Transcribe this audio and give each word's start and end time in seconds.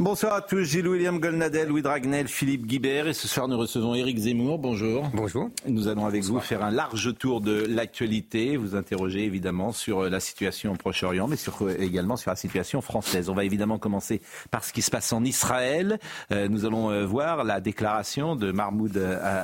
Bonsoir 0.00 0.34
à 0.34 0.42
tous, 0.42 0.62
Gilles 0.62 0.86
William 0.86 1.18
Golnadel, 1.18 1.70
Louis 1.70 1.82
Dragnel, 1.82 2.28
Philippe 2.28 2.66
Guibert 2.66 3.08
et 3.08 3.14
ce 3.14 3.26
soir 3.26 3.48
nous 3.48 3.58
recevons 3.58 3.96
Éric 3.96 4.16
Zemmour. 4.16 4.56
Bonjour. 4.60 5.10
Bonjour. 5.12 5.50
Nous 5.66 5.88
allons 5.88 6.06
avec 6.06 6.22
vous 6.22 6.38
faire 6.38 6.62
un 6.62 6.70
large 6.70 7.18
tour 7.18 7.40
de 7.40 7.66
l'actualité, 7.66 8.56
vous 8.56 8.76
interroger 8.76 9.24
évidemment 9.24 9.72
sur 9.72 10.04
euh, 10.04 10.08
la 10.08 10.20
situation 10.20 10.70
au 10.74 10.76
Proche-Orient, 10.76 11.26
mais 11.26 11.34
sur, 11.34 11.62
euh, 11.62 11.74
également 11.80 12.16
sur 12.16 12.30
la 12.30 12.36
situation 12.36 12.80
française. 12.80 13.28
On 13.28 13.34
va 13.34 13.44
évidemment 13.44 13.78
commencer 13.78 14.22
par 14.52 14.62
ce 14.62 14.72
qui 14.72 14.82
se 14.82 14.92
passe 14.92 15.12
en 15.12 15.24
Israël. 15.24 15.98
Euh, 16.30 16.46
nous 16.46 16.64
allons 16.64 17.04
voir 17.04 17.42
la 17.42 17.60
déclaration 17.60 18.36
de 18.36 18.52
Mahmoud 18.52 18.96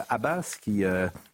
Abbas 0.09 0.59
qui 0.63 0.85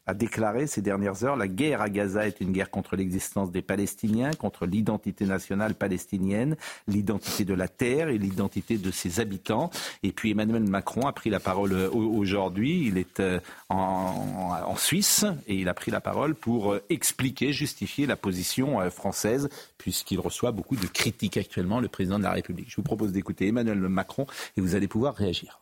a 0.07 0.15
déclaré 0.15 0.67
ces 0.67 0.83
dernières 0.83 1.25
heures 1.25 1.37
la 1.37 1.49
guerre 1.49 1.83
à 1.83 1.89
Gaza 1.89 2.27
est 2.27 2.41
une 2.41 2.53
guerre 2.53 2.71
contre 2.71 2.97
l'existence 2.97 3.51
des 3.51 3.63
Palestiniens, 3.63 4.33
contre 4.33 4.67
l'identité 4.67 5.25
nationale 5.25 5.75
palestinienne, 5.75 6.57
l'identité 6.89 7.45
de 7.45 7.55
la 7.55 7.69
terre 7.69 8.09
et 8.09 8.19
l'identité 8.19 8.79
de 8.79 8.91
ses 8.91 9.21
habitants. 9.21 9.71
Et 10.03 10.13
puis 10.13 10.31
Emmanuel 10.31 10.65
Macron 10.65 11.07
a 11.07 11.13
pris 11.13 11.31
la 11.31 11.41
parole 11.41 11.73
euh, 11.73 11.91
aujourd'hui. 11.91 12.87
Il 12.87 12.99
est 12.99 13.21
euh, 13.21 13.41
en, 13.69 14.53
en, 14.67 14.77
Suisse 14.77 15.25
et 15.47 15.55
il 15.55 15.69
a 15.69 15.75
pris 15.75 15.91
la 15.91 16.01
parole 16.01 16.35
pour 16.35 16.73
euh, 16.73 16.83
expliquer, 16.89 17.53
justifier 17.53 18.07
la 18.07 18.17
position 18.17 18.91
française, 18.91 19.49
puisqu'il 19.79 20.21
reçoit 20.21 20.53
beaucoup 20.53 20.77
de 20.77 20.87
critiques 20.87 21.37
actuellement, 21.37 21.81
le 21.81 21.89
président 21.89 22.19
de 22.19 22.25
la 22.25 22.33
République. 22.33 22.71
Je 22.71 22.77
vous 22.77 22.83
propose 22.83 23.13
d'écouter 23.13 23.49
Emmanuel 23.49 23.79
Macron 23.79 24.27
et 24.57 24.61
vous 24.61 24.75
allez 24.75 24.89
pouvoir 24.89 25.15
réagir. 25.15 25.61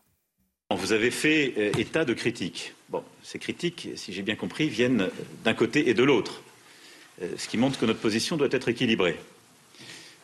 Vous 0.71 0.93
avez 0.93 1.11
fait 1.11 1.73
état 1.79 2.05
de 2.05 2.13
critiques. 2.13 2.75
Bon, 2.89 3.05
ces 3.23 3.39
critiques, 3.39 3.89
si 3.97 4.13
j'ai 4.13 4.23
bien 4.23 4.37
compris, 4.37 4.69
viennent 4.69 5.11
d'un 5.45 5.55
côté 5.55 5.91
et 5.91 5.95
de 5.95 6.03
l'autre, 6.03 6.43
euh, 7.23 7.29
ce 7.37 7.47
qui 7.49 7.59
montre 7.59 7.79
que 7.79 7.85
notre 7.85 8.01
position 8.01 8.37
doit 8.37 8.49
être 8.51 8.69
équilibrée. 8.69 9.19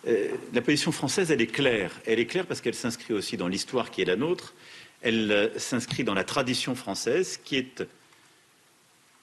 Euh, 0.07 0.29
la 0.53 0.63
position 0.63 0.91
française, 0.91 1.31
elle 1.31 1.43
est 1.43 1.47
claire. 1.47 2.01
Elle 2.07 2.21
est 2.21 2.27
claire 2.27 2.47
parce 2.47 2.61
qu'elle 2.61 2.75
s'inscrit 2.75 3.13
aussi 3.13 3.37
dans 3.37 3.49
l'histoire 3.49 3.91
qui 3.91 4.01
est 4.01 4.07
la 4.07 4.17
nôtre. 4.17 4.55
Elle 5.03 5.53
s'inscrit 5.59 6.05
dans 6.05 6.15
la 6.15 6.25
tradition 6.25 6.75
française 6.75 7.39
qui 7.45 7.57
est 7.57 7.85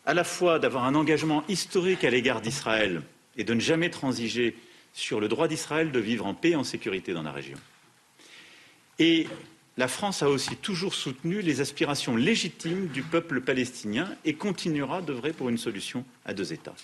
à 0.05 0.14
la 0.14 0.23
fois 0.23 0.59
d'avoir 0.59 0.86
un 0.86 0.94
engagement 0.94 1.44
historique 1.48 2.03
à 2.03 2.09
l'égard 2.09 2.42
d'Israël 2.42 3.02
et 3.38 3.44
de 3.44 3.53
ne 3.53 3.59
jamais 3.59 3.89
transiger 3.89 4.55
sur 4.94 5.20
le 5.20 5.28
droit 5.28 5.48
d'Israël 5.48 5.92
de 5.92 6.00
vivre 6.00 6.26
en 6.26 6.33
paix 6.33 6.52
et 6.52 6.55
en 6.55 6.64
sécurité 6.64 7.14
dans 7.14 7.23
la 7.23 7.31
région. 7.31 7.58
Et 9.00 9.28
la 9.81 9.87
France 9.87 10.21
a 10.21 10.29
aussi 10.29 10.57
toujours 10.57 10.93
soutenu 10.93 11.41
les 11.41 11.59
aspirations 11.59 12.15
légitimes 12.15 12.85
du 12.89 13.01
peuple 13.01 13.41
palestinien 13.41 14.15
et 14.25 14.35
continuera 14.35 15.01
d'œuvrer 15.01 15.33
pour 15.33 15.49
une 15.49 15.57
solution 15.57 16.05
à 16.23 16.35
deux 16.35 16.53
États. 16.53 16.75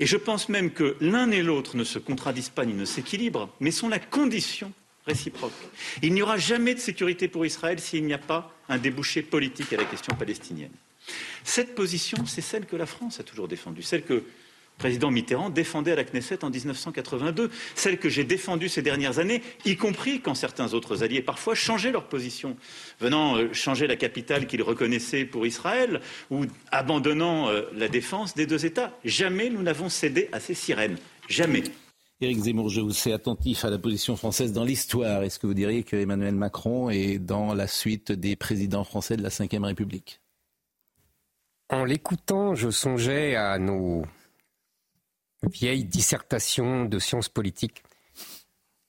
Et 0.00 0.04
je 0.04 0.18
pense 0.18 0.50
même 0.50 0.70
que 0.70 0.98
l'un 1.00 1.30
et 1.30 1.42
l'autre 1.42 1.78
ne 1.78 1.84
se 1.84 1.98
contradisent 1.98 2.50
pas 2.50 2.66
ni 2.66 2.74
ne 2.74 2.84
s'équilibrent, 2.84 3.48
mais 3.58 3.70
sont 3.70 3.88
la 3.88 3.98
condition 3.98 4.70
réciproque. 5.06 5.54
Il 6.02 6.12
n'y 6.12 6.20
aura 6.20 6.36
jamais 6.36 6.74
de 6.74 6.78
sécurité 6.78 7.26
pour 7.26 7.46
Israël 7.46 7.80
s'il 7.80 8.04
n'y 8.04 8.12
a 8.12 8.18
pas 8.18 8.54
un 8.68 8.76
débouché 8.76 9.22
politique 9.22 9.72
à 9.72 9.78
la 9.78 9.86
question 9.86 10.14
palestinienne. 10.14 10.76
Cette 11.42 11.74
position, 11.74 12.26
c'est 12.26 12.42
celle 12.42 12.66
que 12.66 12.76
la 12.76 12.84
France 12.84 13.18
a 13.18 13.22
toujours 13.22 13.48
défendue, 13.48 13.80
celle 13.80 14.02
que 14.02 14.24
président 14.78 15.10
Mitterrand 15.10 15.50
défendait 15.50 15.92
à 15.92 15.96
la 15.96 16.04
Knesset 16.04 16.44
en 16.44 16.50
1982, 16.50 17.50
celle 17.74 17.98
que 17.98 18.08
j'ai 18.08 18.24
défendue 18.24 18.68
ces 18.68 18.82
dernières 18.82 19.18
années, 19.18 19.42
y 19.64 19.76
compris 19.76 20.20
quand 20.20 20.34
certains 20.34 20.74
autres 20.74 21.02
alliés 21.02 21.22
parfois 21.22 21.54
changeaient 21.54 21.92
leur 21.92 22.08
position, 22.08 22.56
venant 23.00 23.36
euh, 23.36 23.52
changer 23.52 23.86
la 23.86 23.96
capitale 23.96 24.46
qu'ils 24.46 24.62
reconnaissaient 24.62 25.24
pour 25.24 25.46
Israël 25.46 26.00
ou 26.30 26.44
abandonnant 26.70 27.48
euh, 27.48 27.62
la 27.74 27.88
défense 27.88 28.34
des 28.34 28.46
deux 28.46 28.66
États. 28.66 28.98
Jamais 29.04 29.50
nous 29.50 29.62
n'avons 29.62 29.88
cédé 29.88 30.28
à 30.32 30.40
ces 30.40 30.54
sirènes. 30.54 30.96
Jamais. 31.28 31.64
Éric 32.20 32.38
Zemmour, 32.38 32.70
je 32.70 32.80
vous 32.80 32.92
sais 32.92 33.12
attentif 33.12 33.66
à 33.66 33.70
la 33.70 33.76
position 33.76 34.16
française 34.16 34.52
dans 34.52 34.64
l'histoire. 34.64 35.22
Est-ce 35.22 35.38
que 35.38 35.46
vous 35.46 35.54
diriez 35.54 35.82
que 35.82 35.96
Emmanuel 35.96 36.34
Macron 36.34 36.88
est 36.88 37.18
dans 37.18 37.52
la 37.52 37.66
suite 37.66 38.10
des 38.10 38.36
présidents 38.36 38.84
français 38.84 39.18
de 39.18 39.22
la 39.22 39.28
Ve 39.28 39.64
République? 39.64 40.22
En 41.68 41.84
l'écoutant, 41.84 42.54
je 42.54 42.70
songeais 42.70 43.34
à 43.34 43.58
nos 43.58 44.06
vieille 45.42 45.84
dissertation 45.84 46.84
de 46.84 46.98
sciences 46.98 47.28
politiques 47.28 47.82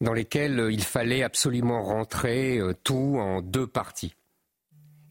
dans 0.01 0.13
lesquelles 0.13 0.59
euh, 0.59 0.71
il 0.71 0.83
fallait 0.83 1.23
absolument 1.23 1.83
rentrer 1.83 2.57
euh, 2.57 2.73
tout 2.83 3.17
en 3.19 3.41
deux 3.41 3.67
parties. 3.67 4.15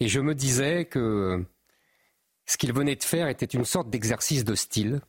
Et 0.00 0.08
je 0.08 0.20
me 0.20 0.34
disais 0.34 0.84
que 0.84 0.98
euh, 0.98 1.46
ce 2.46 2.56
qu'il 2.56 2.72
venait 2.72 2.96
de 2.96 3.02
faire 3.02 3.28
était 3.28 3.46
une 3.46 3.64
sorte 3.64 3.90
d'exercice 3.90 4.44
de 4.44 4.54
style, 4.54 5.00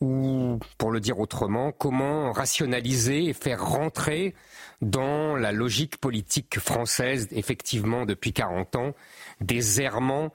ou, 0.00 0.58
pour 0.78 0.90
le 0.90 0.98
dire 0.98 1.20
autrement, 1.20 1.70
comment 1.70 2.32
rationaliser 2.32 3.26
et 3.26 3.32
faire 3.32 3.64
rentrer 3.64 4.34
dans 4.80 5.36
la 5.36 5.52
logique 5.52 5.98
politique 5.98 6.58
française, 6.58 7.28
effectivement 7.30 8.04
depuis 8.04 8.32
40 8.32 8.74
ans, 8.74 8.94
des 9.40 9.80
errements 9.80 10.32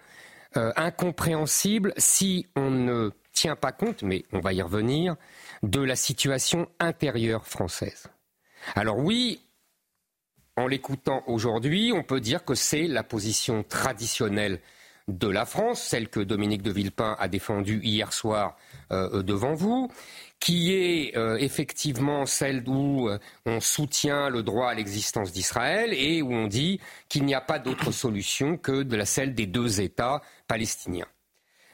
incompréhensibles 0.55 1.93
si 1.97 2.47
on 2.55 2.71
ne 2.71 3.11
tient 3.37 3.55
pas 3.55 3.71
compte, 3.71 4.01
mais 4.01 4.25
on 4.33 4.39
va 4.39 4.53
y 4.53 4.61
revenir, 4.61 5.15
de 5.61 5.81
la 5.81 5.95
situation 5.95 6.67
intérieure 6.79 7.45
française. 7.45 8.07
Alors 8.75 8.97
oui, 8.97 9.41
en 10.55 10.65
l'écoutant 10.65 11.23
aujourd'hui, 11.27 11.91
on 11.93 12.03
peut 12.03 12.19
dire 12.19 12.43
que 12.43 12.55
c'est 12.55 12.87
la 12.87 13.03
position 13.03 13.63
traditionnelle 13.63 14.59
de 15.07 15.27
la 15.27 15.45
France, 15.45 15.83
celle 15.83 16.09
que 16.09 16.19
Dominique 16.19 16.63
de 16.63 16.71
Villepin 16.71 17.15
a 17.19 17.27
défendue 17.27 17.79
hier 17.83 18.11
soir 18.11 18.57
euh, 18.91 19.21
devant 19.21 19.53
vous, 19.53 19.89
qui 20.39 20.73
est 20.73 21.15
euh, 21.15 21.37
effectivement 21.37 22.25
celle 22.25 22.67
où 22.67 23.07
euh, 23.07 23.19
on 23.45 23.59
soutient 23.59 24.29
le 24.29 24.41
droit 24.43 24.69
à 24.69 24.73
l'existence 24.73 25.31
d'Israël 25.31 25.93
et 25.93 26.21
où 26.21 26.33
on 26.33 26.47
dit 26.47 26.81
qu'il 27.07 27.23
n'y 27.23 27.35
a 27.35 27.41
pas 27.41 27.59
d'autre 27.59 27.91
solution 27.91 28.57
que 28.57 28.83
de 28.83 28.95
la 28.97 29.05
celle 29.05 29.33
des 29.33 29.45
deux 29.45 29.79
États 29.79 30.21
palestiniens. 30.47 31.07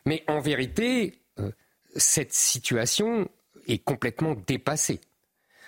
Mais 0.05 0.23
en 0.27 0.41
vérité, 0.41 1.22
cette 1.95 2.33
situation 2.33 3.29
est 3.67 3.83
complètement 3.83 4.35
dépassée. 4.47 5.01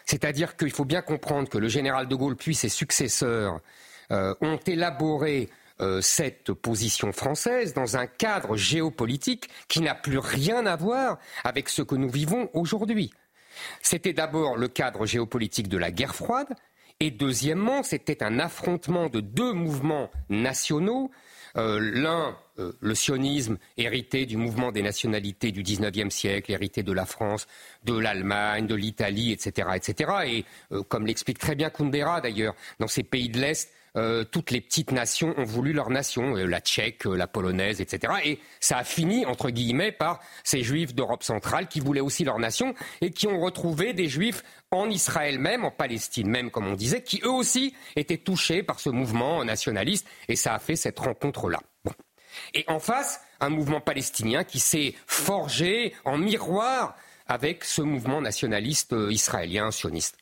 C'est-à-dire 0.06 0.56
qu'il 0.56 0.72
faut 0.72 0.86
bien 0.86 1.02
comprendre 1.02 1.50
que 1.50 1.58
le 1.58 1.68
général 1.68 2.08
de 2.08 2.16
Gaulle 2.16 2.36
puis 2.36 2.56
ses 2.56 2.70
successeurs 2.70 3.60
euh, 4.12 4.36
ont 4.42 4.58
élaboré 4.68 5.50
euh, 5.82 6.00
cette 6.02 6.54
position 6.54 7.12
française 7.12 7.74
dans 7.74 7.98
un 7.98 8.08
cadre 8.08 8.56
géopolitique 8.56 9.50
qui 9.68 9.82
n'a 9.82 9.96
plus 9.96 10.20
rien 10.20 10.66
à 10.66 10.76
voir 10.76 11.18
avec 11.44 11.70
ce 11.70 11.82
que 11.82 11.96
nous 11.96 12.10
vivons 12.10 12.50
aujourd'hui. 12.54 13.12
C'était 13.82 14.14
d'abord 14.14 14.58
le 14.58 14.68
cadre 14.68 15.06
géopolitique 15.06 15.68
de 15.68 15.78
la 15.78 15.92
guerre 15.92 16.16
froide, 16.16 16.48
et 17.00 17.12
deuxièmement, 17.12 17.84
c'était 17.84 18.24
un 18.24 18.40
affrontement 18.40 19.10
de 19.10 19.20
deux 19.20 19.52
mouvements 19.52 20.10
nationaux 20.30 21.12
euh, 21.58 21.80
l'un, 21.80 22.38
euh, 22.60 22.74
le 22.80 22.96
sionisme 22.96 23.58
hérité 23.78 24.26
du 24.26 24.38
mouvement 24.38 24.72
des 24.72 24.82
nationalités 24.82 25.52
du 25.52 25.64
XIXe 25.64 26.14
siècle, 26.14 26.52
hérité 26.52 26.84
de 26.84 26.92
la 26.92 27.06
France, 27.06 27.48
de 27.84 27.98
l'Allemagne, 27.98 28.68
de 28.68 28.76
l'Italie, 28.76 29.32
etc., 29.32 29.70
etc. 29.76 30.12
Et 30.26 30.46
euh, 30.72 30.84
comme 30.84 31.06
l'explique 31.06 31.40
très 31.40 31.56
bien 31.56 31.70
Kundera 31.70 32.22
d'ailleurs, 32.22 32.56
dans 32.80 32.88
ces 32.88 33.04
pays 33.04 33.30
de 33.30 33.40
l'Est, 33.40 33.72
euh, 33.96 34.24
toutes 34.26 34.52
les 34.52 34.62
petites 34.62 34.92
nations 34.92 35.34
ont 35.38 35.46
voulu 35.46 35.72
leur 35.72 35.90
nation, 35.90 36.36
euh, 36.36 36.46
la 36.46 36.60
tchèque, 36.60 37.06
euh, 37.06 37.16
la 37.16 37.28
polonaise, 37.28 37.80
etc. 37.80 38.14
Et 38.26 38.40
ça 38.60 38.78
a 38.78 38.84
fini, 38.84 39.26
entre 39.26 39.50
guillemets, 39.50 39.92
par 39.92 40.20
ces 40.44 40.64
juifs 40.64 40.94
d'Europe 40.94 41.24
centrale 41.24 41.68
qui 41.68 41.80
voulaient 41.80 42.02
aussi 42.02 42.26
leur 42.26 42.38
nation 42.38 42.76
et 43.02 43.12
qui 43.12 43.28
ont 43.28 43.40
retrouvé 43.40 43.94
des 43.94 44.10
juifs 44.10 44.44
en 44.72 44.90
Israël 44.90 45.40
même, 45.40 45.64
en 45.64 45.72
Palestine 45.72 46.30
même, 46.30 46.52
comme 46.52 46.68
on 46.68 46.74
disait, 46.74 47.04
qui 47.04 47.22
eux 47.24 47.32
aussi 47.32 47.74
étaient 47.96 48.18
touchés 48.18 48.64
par 48.64 48.80
ce 48.80 48.90
mouvement 48.90 49.44
nationaliste 49.46 50.08
et 50.28 50.36
ça 50.36 50.54
a 50.54 50.60
fait 50.60 50.76
cette 50.76 51.00
rencontre-là. 51.00 51.60
Et 52.54 52.66
en 52.68 52.80
face, 52.80 53.22
un 53.40 53.50
mouvement 53.50 53.80
palestinien 53.80 54.44
qui 54.44 54.60
s'est 54.60 54.94
forgé 55.08 55.94
en 56.04 56.18
miroir 56.18 56.98
avec 57.28 57.64
ce 57.64 57.82
mouvement 57.82 58.20
nationaliste 58.20 58.94
israélien 59.10 59.72
sioniste. 59.72 60.18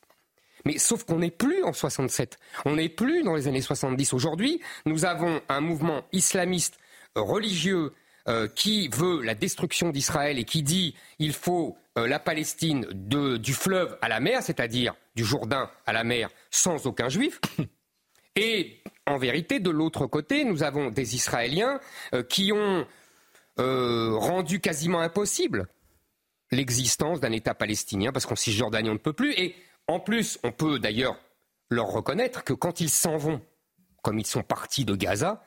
Mais 0.66 0.78
sauf 0.78 1.04
qu'on 1.04 1.20
n'est 1.20 1.32
plus 1.32 1.64
en 1.64 1.74
67. 1.74 2.40
On 2.66 2.76
n'est 2.76 2.90
plus 2.90 3.24
dans 3.24 3.36
les 3.36 3.48
années 3.48 3.62
70. 3.62 4.14
Aujourd'hui, 4.14 4.62
nous 4.86 5.06
avons 5.06 5.42
un 5.50 5.62
mouvement 5.62 6.04
islamiste 6.12 6.78
religieux 7.16 7.94
euh, 8.30 8.48
qui 8.48 8.88
veut 8.88 9.22
la 9.22 9.36
destruction 9.36 9.90
d'Israël 9.90 10.40
et 10.40 10.46
qui 10.46 10.64
dit 10.64 10.96
il 11.20 11.34
faut 11.34 11.76
euh, 11.98 12.08
la 12.08 12.20
Palestine 12.20 12.88
du 12.94 13.54
fleuve 13.54 13.98
à 14.02 14.08
la 14.08 14.22
mer, 14.22 14.42
c'est-à-dire 14.42 14.96
du 15.16 15.26
Jourdain 15.26 15.70
à 15.86 15.92
la 15.92 16.06
mer, 16.06 16.30
sans 16.50 16.88
aucun 16.88 17.10
juif. 17.10 17.42
Et 18.38 18.82
en 19.06 19.18
vérité, 19.18 19.60
de 19.60 19.70
l'autre 19.70 20.08
côté, 20.08 20.46
nous 20.46 20.64
avons 20.64 20.90
des 20.90 21.16
Israéliens 21.16 21.80
euh, 22.14 22.24
qui 22.24 22.52
ont 22.52 22.86
rendu 23.56 24.60
quasiment 24.60 25.00
impossible 25.00 25.68
l'existence 26.50 27.20
d'un 27.20 27.32
État 27.32 27.54
palestinien, 27.54 28.12
parce 28.12 28.26
qu'en 28.26 28.36
Cisjordanie, 28.36 28.90
on 28.90 28.94
ne 28.94 28.98
peut 28.98 29.14
plus. 29.14 29.34
Et 29.34 29.56
en 29.88 30.00
plus, 30.00 30.40
on 30.44 30.52
peut 30.52 30.80
d'ailleurs 30.80 31.18
leur 31.70 31.88
reconnaître 31.88 32.44
que 32.44 32.54
quand 32.54 32.80
ils 32.80 32.90
s'en 32.90 33.18
vont, 33.18 33.42
comme 34.02 34.20
ils 34.20 34.26
sont 34.26 34.44
partis 34.44 34.86
de 34.86 34.96
Gaza, 34.96 35.44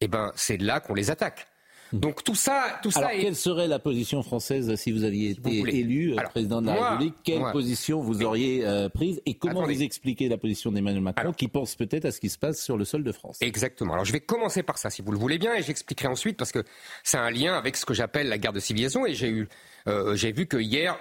eh 0.00 0.08
ben, 0.08 0.32
c'est 0.34 0.56
là 0.56 0.80
qu'on 0.80 0.94
les 0.94 1.10
attaque. 1.10 1.46
Donc 1.92 2.22
tout 2.22 2.34
ça, 2.34 2.78
tout 2.82 2.90
ça. 2.90 3.00
Alors 3.00 3.20
quelle 3.20 3.36
serait 3.36 3.66
la 3.66 3.78
position 3.78 4.22
française 4.22 4.74
si 4.76 4.92
vous 4.92 5.04
aviez 5.04 5.30
été 5.30 5.78
élu 5.78 6.12
euh, 6.12 6.22
président 6.22 6.62
de 6.62 6.66
la 6.66 6.90
République 6.90 7.14
Quelle 7.24 7.42
position 7.52 8.00
vous 8.00 8.22
auriez 8.22 8.64
euh, 8.64 8.88
prise 8.88 9.20
et 9.26 9.34
comment 9.34 9.64
vous 9.64 9.82
expliquez 9.82 10.28
la 10.28 10.38
position 10.38 10.70
d'Emmanuel 10.70 11.02
Macron 11.02 11.32
qui 11.32 11.48
pense 11.48 11.74
peut-être 11.74 12.04
à 12.04 12.12
ce 12.12 12.20
qui 12.20 12.28
se 12.28 12.38
passe 12.38 12.62
sur 12.62 12.76
le 12.76 12.84
sol 12.84 13.02
de 13.02 13.12
France? 13.12 13.38
Exactement. 13.40 13.94
Alors 13.94 14.04
je 14.04 14.12
vais 14.12 14.20
commencer 14.20 14.62
par 14.62 14.78
ça, 14.78 14.90
si 14.90 15.02
vous 15.02 15.12
le 15.12 15.18
voulez 15.18 15.38
bien, 15.38 15.54
et 15.54 15.62
j'expliquerai 15.62 16.08
ensuite 16.08 16.36
parce 16.36 16.52
que 16.52 16.64
c'est 17.02 17.18
un 17.18 17.30
lien 17.30 17.54
avec 17.54 17.76
ce 17.76 17.84
que 17.84 17.94
j'appelle 17.94 18.28
la 18.28 18.38
guerre 18.38 18.52
de 18.52 18.60
civilisation. 18.60 19.06
Et 19.06 19.14
j'ai 19.14 19.28
eu, 19.28 19.48
euh, 19.88 20.14
j'ai 20.14 20.32
vu 20.32 20.46
que 20.46 20.56
hier, 20.56 20.96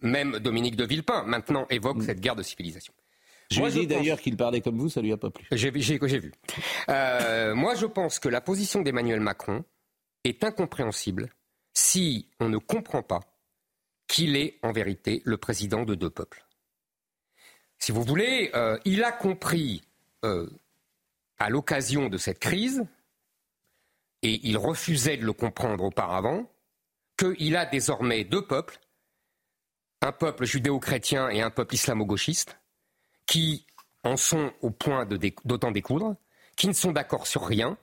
même 0.00 0.38
Dominique 0.38 0.76
de 0.76 0.84
Villepin 0.84 1.24
maintenant 1.24 1.66
évoque 1.70 2.02
cette 2.02 2.20
guerre 2.20 2.36
de 2.36 2.42
civilisation. 2.42 2.92
Je 3.50 3.60
lui 3.60 3.68
ai 3.68 3.70
dit 3.70 3.86
d'ailleurs 3.86 4.20
qu'il 4.20 4.36
parlait 4.36 4.60
comme 4.60 4.78
vous, 4.78 4.88
ça 4.88 5.00
lui 5.00 5.12
a 5.12 5.16
pas 5.16 5.30
plu. 5.30 5.46
J'ai 5.52 5.70
vu. 5.70 6.32
moi, 6.88 7.74
je 7.74 7.86
pense 7.86 8.18
que 8.18 8.28
la 8.28 8.40
position 8.40 8.82
d'Emmanuel 8.82 9.20
Macron, 9.20 9.64
est 10.26 10.44
incompréhensible 10.44 11.30
si 11.72 12.28
on 12.40 12.48
ne 12.48 12.58
comprend 12.58 13.02
pas 13.02 13.20
qu'il 14.08 14.36
est 14.36 14.58
en 14.62 14.72
vérité 14.72 15.22
le 15.24 15.36
président 15.36 15.84
de 15.84 15.94
deux 15.94 16.10
peuples. 16.10 16.44
Si 17.78 17.92
vous 17.92 18.02
voulez, 18.02 18.50
euh, 18.54 18.78
il 18.84 19.04
a 19.04 19.12
compris 19.12 19.82
euh, 20.24 20.48
à 21.38 21.50
l'occasion 21.50 22.08
de 22.08 22.16
cette 22.16 22.38
crise, 22.38 22.86
et 24.22 24.40
il 24.48 24.56
refusait 24.56 25.18
de 25.18 25.24
le 25.24 25.32
comprendre 25.32 25.84
auparavant, 25.84 26.50
qu'il 27.18 27.56
a 27.56 27.66
désormais 27.66 28.24
deux 28.24 28.46
peuples, 28.46 28.78
un 30.00 30.12
peuple 30.12 30.44
judéo-chrétien 30.44 31.28
et 31.28 31.42
un 31.42 31.50
peuple 31.50 31.74
islamo-gauchiste, 31.74 32.58
qui 33.26 33.66
en 34.04 34.16
sont 34.16 34.52
au 34.62 34.70
point 34.70 35.06
d'autant 35.44 35.70
découdre, 35.70 36.16
qui 36.56 36.68
ne 36.68 36.72
sont 36.72 36.92
d'accord 36.92 37.26
sur 37.26 37.46
rien, 37.46 37.76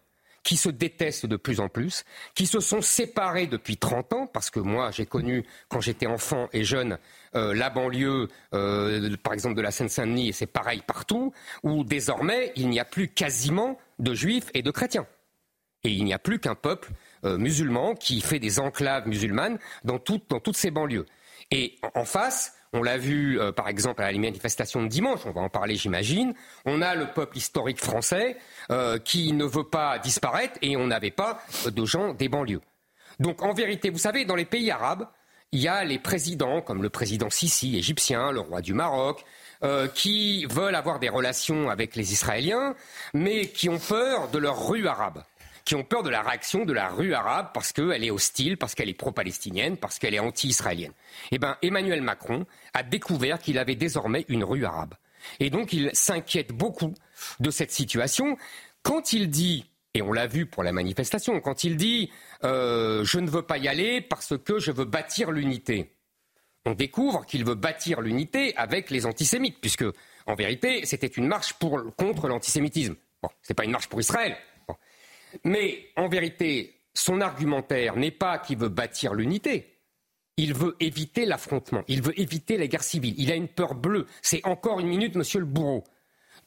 qui 0.44 0.58
se 0.58 0.70
détestent 0.70 1.26
de 1.26 1.38
plus 1.38 1.60
en 1.60 1.70
plus, 1.70 2.04
qui 2.36 2.46
se 2.46 2.60
sont 2.60 2.82
séparés 2.82 3.48
depuis 3.48 3.78
30 3.78 4.14
ans, 4.14 4.28
parce 4.28 4.50
que 4.50 4.60
moi 4.60 4.92
j'ai 4.92 5.06
connu 5.06 5.46
quand 5.70 5.82
j'étais 5.82 6.08
enfant 6.08 6.50
et 6.54 6.64
jeune 6.64 6.98
euh, 7.36 7.54
la 7.54 7.70
banlieue, 7.70 8.28
euh, 8.54 9.16
par 9.24 9.34
exemple 9.34 9.56
de 9.56 9.62
la 9.62 9.72
Seine-Saint-Denis, 9.72 10.30
et 10.30 10.34
c'est 10.34 10.46
pareil 10.46 10.84
partout, 10.86 11.34
où 11.64 11.84
désormais 11.84 12.52
il 12.56 12.70
n'y 12.70 12.80
a 12.80 12.86
plus 12.86 13.08
quasiment 13.08 13.78
de 14.00 14.14
juifs 14.14 14.50
et 14.54 14.62
de 14.62 14.72
chrétiens. 14.72 15.08
Et 15.86 15.92
il 15.92 16.06
n'y 16.06 16.14
a 16.14 16.20
plus 16.20 16.40
qu'un 16.40 16.56
peuple 16.56 16.92
euh, 17.26 17.38
musulman 17.38 17.96
qui 17.96 18.22
fait 18.22 18.40
des 18.40 18.60
enclaves 18.60 19.08
musulmanes 19.08 19.60
dans, 19.84 20.00
dans 20.30 20.40
toutes 20.40 20.58
ces 20.58 20.72
banlieues. 20.72 21.06
Et 21.52 21.78
en 21.94 22.06
face, 22.06 22.56
on 22.74 22.82
l'a 22.82 22.98
vu, 22.98 23.40
euh, 23.40 23.52
par 23.52 23.68
exemple, 23.68 24.02
à 24.02 24.12
la 24.12 24.18
manifestation 24.18 24.82
de 24.82 24.88
dimanche, 24.88 25.22
on 25.26 25.32
va 25.32 25.42
en 25.42 25.50
parler, 25.50 25.76
j'imagine. 25.76 26.34
On 26.66 26.82
a 26.82 26.96
le 26.96 27.06
peuple 27.06 27.38
historique 27.38 27.80
français 27.80 28.38
euh, 28.72 28.98
qui 28.98 29.32
ne 29.32 29.46
veut 29.46 29.64
pas 29.64 30.00
disparaître 30.00 30.58
et 30.62 30.76
on 30.76 30.88
n'avait 30.88 31.12
pas 31.12 31.40
de 31.66 31.86
gens 31.86 32.14
des 32.14 32.30
banlieues. 32.30 32.62
Donc, 33.20 33.44
en 33.44 33.54
vérité, 33.54 33.92
vous 33.92 34.00
savez, 34.00 34.26
dans 34.26 34.36
les 34.36 34.46
pays 34.46 34.72
arabes, 34.72 35.08
il 35.52 35.62
y 35.62 35.68
a 35.68 35.84
les 35.84 36.00
présidents, 36.00 36.62
comme 36.62 36.82
le 36.82 36.90
président 36.90 37.30
Sisi, 37.30 37.78
égyptien, 37.78 38.32
le 38.32 38.40
roi 38.40 38.62
du 38.62 38.74
Maroc, 38.74 39.24
euh, 39.64 39.88
qui 39.88 40.46
veulent 40.48 40.76
avoir 40.76 41.00
des 41.00 41.10
relations 41.10 41.70
avec 41.70 41.96
les 41.96 42.12
Israéliens, 42.12 42.76
mais 43.14 43.46
qui 43.48 43.70
ont 43.70 43.78
peur 43.78 44.30
de 44.30 44.40
leur 44.40 44.68
rue 44.68 44.88
arabe 44.88 45.24
qui 45.66 45.76
ont 45.76 45.84
peur 45.84 46.04
de 46.04 46.10
la 46.10 46.22
réaction 46.22 46.66
de 46.66 46.74
la 46.74 46.90
rue 46.90 47.14
arabe 47.14 47.50
parce 47.54 47.72
qu'elle 47.72 48.04
est 48.04 48.12
hostile, 48.12 48.58
parce 48.58 48.76
qu'elle 48.76 48.90
est 48.90 48.94
pro-palestinienne, 48.94 49.78
parce 49.78 50.00
qu'elle 50.00 50.14
est 50.14 50.20
anti-israélienne. 50.20 50.92
Eh 51.32 51.40
bien, 51.40 51.58
Emmanuel 51.62 52.02
Macron 52.02 52.46
a 52.74 52.84
découvert 52.84 53.40
qu'il 53.40 53.58
avait 53.58 53.76
désormais 53.76 54.26
une 54.28 54.44
rue 54.44 54.66
arabe. 54.66 54.96
Et 55.40 55.50
donc, 55.50 55.74
il 55.74 55.90
s'inquiète 55.94 56.52
beaucoup 56.52 56.94
de 57.40 57.50
cette 57.50 57.72
situation. 57.72 58.38
Quand 58.82 59.14
il 59.14 59.30
dit, 59.30 59.66
et 59.94 60.02
on 60.02 60.12
l'a 60.12 60.28
vu 60.28 60.46
pour 60.46 60.64
la 60.64 60.72
manifestation, 60.72 61.40
quand 61.40 61.64
il 61.64 61.78
dit 61.78 62.12
euh, 62.44 63.06
je 63.06 63.20
ne 63.20 63.30
veux 63.30 63.44
pas 63.44 63.58
y 63.58 63.68
aller 63.68 64.02
parce 64.02 64.38
que 64.38 64.60
je 64.60 64.72
veux 64.72 64.86
bâtir 64.86 65.32
l'unité, 65.32 65.94
on 66.66 66.74
découvre 66.74 67.26
qu'il 67.26 67.46
veut 67.46 67.56
bâtir 67.56 68.02
l'unité 68.02 68.56
avec 68.58 68.90
les 68.90 69.06
antisémites, 69.06 69.60
puisque 69.60 69.86
en 70.26 70.36
vérité, 70.36 70.86
c'était 70.86 71.08
une 71.08 71.28
marche 71.28 71.54
pour, 71.54 71.82
contre 71.98 72.28
l'antisémitisme. 72.28 72.96
Bon, 73.22 73.30
n'est 73.50 73.56
pas 73.56 73.66
une 73.66 73.72
marche 73.72 73.88
pour 73.88 74.00
Israël, 74.00 74.36
mais 75.44 75.88
en 75.96 76.08
vérité, 76.08 76.82
son 76.94 77.22
argumentaire 77.22 77.96
n'est 77.96 78.12
pas 78.12 78.38
qu'il 78.38 78.58
veut 78.58 78.70
bâtir 78.70 79.14
l'unité. 79.14 79.70
Il 80.38 80.54
veut 80.54 80.76
éviter 80.80 81.26
l'affrontement, 81.26 81.84
il 81.88 82.02
veut 82.02 82.20
éviter 82.20 82.58
la 82.58 82.68
guerre 82.68 82.84
civile. 82.84 83.14
Il 83.18 83.32
a 83.32 83.36
une 83.36 83.48
peur 83.48 83.76
bleue. 83.76 84.08
C'est 84.22 84.46
encore 84.46 84.80
une 84.80 84.88
minute, 84.88 85.16
monsieur 85.16 85.40
le 85.40 85.46
bourreau. 85.46 85.84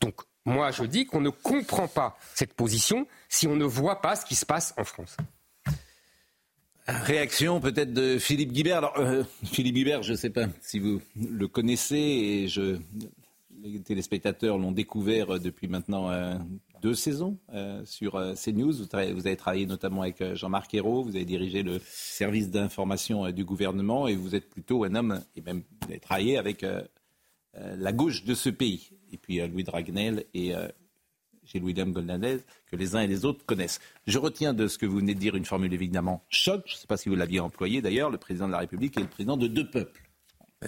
Donc, 0.00 0.22
moi, 0.44 0.70
je 0.70 0.84
dis 0.84 1.06
qu'on 1.06 1.20
ne 1.20 1.30
comprend 1.30 1.86
pas 1.86 2.16
cette 2.34 2.54
position 2.54 3.06
si 3.28 3.46
on 3.46 3.56
ne 3.56 3.64
voit 3.64 4.00
pas 4.00 4.16
ce 4.16 4.24
qui 4.24 4.34
se 4.34 4.46
passe 4.46 4.74
en 4.76 4.84
France. 4.84 5.16
Réaction 6.88 7.60
peut-être 7.60 7.92
de 7.92 8.18
Philippe 8.18 8.52
Guibert. 8.52 8.78
Alors, 8.78 8.98
euh, 8.98 9.24
Philippe 9.44 9.74
Guibert, 9.74 10.02
je 10.04 10.12
ne 10.12 10.16
sais 10.16 10.30
pas 10.30 10.46
si 10.60 10.78
vous 10.78 11.00
le 11.16 11.48
connaissez 11.48 11.96
et 11.96 12.48
je, 12.48 12.78
les 13.62 13.80
téléspectateurs 13.80 14.56
l'ont 14.56 14.70
découvert 14.70 15.40
depuis 15.40 15.66
maintenant 15.66 16.10
euh, 16.10 16.36
deux 16.80 16.94
saisons 16.94 17.38
euh, 17.52 17.84
sur 17.84 18.16
euh, 18.16 18.34
CNews. 18.34 18.72
Vous, 18.72 19.26
avez 19.26 19.36
travaillé 19.36 19.66
notamment 19.66 20.02
avec 20.02 20.20
euh, 20.20 20.34
Jean-Marc 20.34 20.74
Ayrault, 20.74 21.04
vous 21.04 21.16
avez 21.16 21.24
dirigé 21.24 21.62
le 21.62 21.80
service 21.84 22.50
d'information 22.50 23.30
du 23.30 23.44
gouvernement 23.44 24.08
et 24.08 24.16
vous 24.16 24.34
êtes 24.34 24.48
plutôt 24.48 24.84
un 24.84 24.94
homme, 24.94 25.22
et 25.34 25.40
même 25.40 25.62
vous 25.82 25.88
avez 25.90 26.00
travaillé 26.00 26.38
avec 26.38 26.64
la 27.54 27.92
gauche 27.92 28.24
de 28.24 28.34
ce 28.34 28.50
pays. 28.50 28.90
Et 29.12 29.16
puis 29.16 29.46
Louis 29.46 29.64
Dragnel 29.64 30.24
et 30.34 30.52
Gilles-William 31.44 31.92
Golnadez, 31.92 32.38
que 32.70 32.76
les 32.76 32.96
uns 32.96 33.00
et 33.00 33.06
les 33.06 33.24
autres 33.24 33.44
connaissent. 33.46 33.80
Je 34.06 34.18
retiens 34.18 34.52
de 34.52 34.68
ce 34.68 34.78
que 34.78 34.86
vous 34.86 34.98
venez 34.98 35.14
de 35.14 35.20
dire 35.20 35.36
une 35.36 35.44
formule 35.44 35.72
évidemment 35.72 36.24
choc, 36.28 36.62
je 36.66 36.74
ne 36.74 36.78
sais 36.78 36.86
pas 36.86 36.96
si 36.96 37.08
vous 37.08 37.14
l'aviez 37.14 37.40
employée 37.40 37.80
d'ailleurs, 37.80 38.10
le 38.10 38.18
président 38.18 38.46
de 38.46 38.52
la 38.52 38.58
République 38.58 38.96
est 38.96 39.02
le 39.02 39.08
président 39.08 39.36
de 39.36 39.46
deux 39.46 39.68
peuples. 39.68 40.05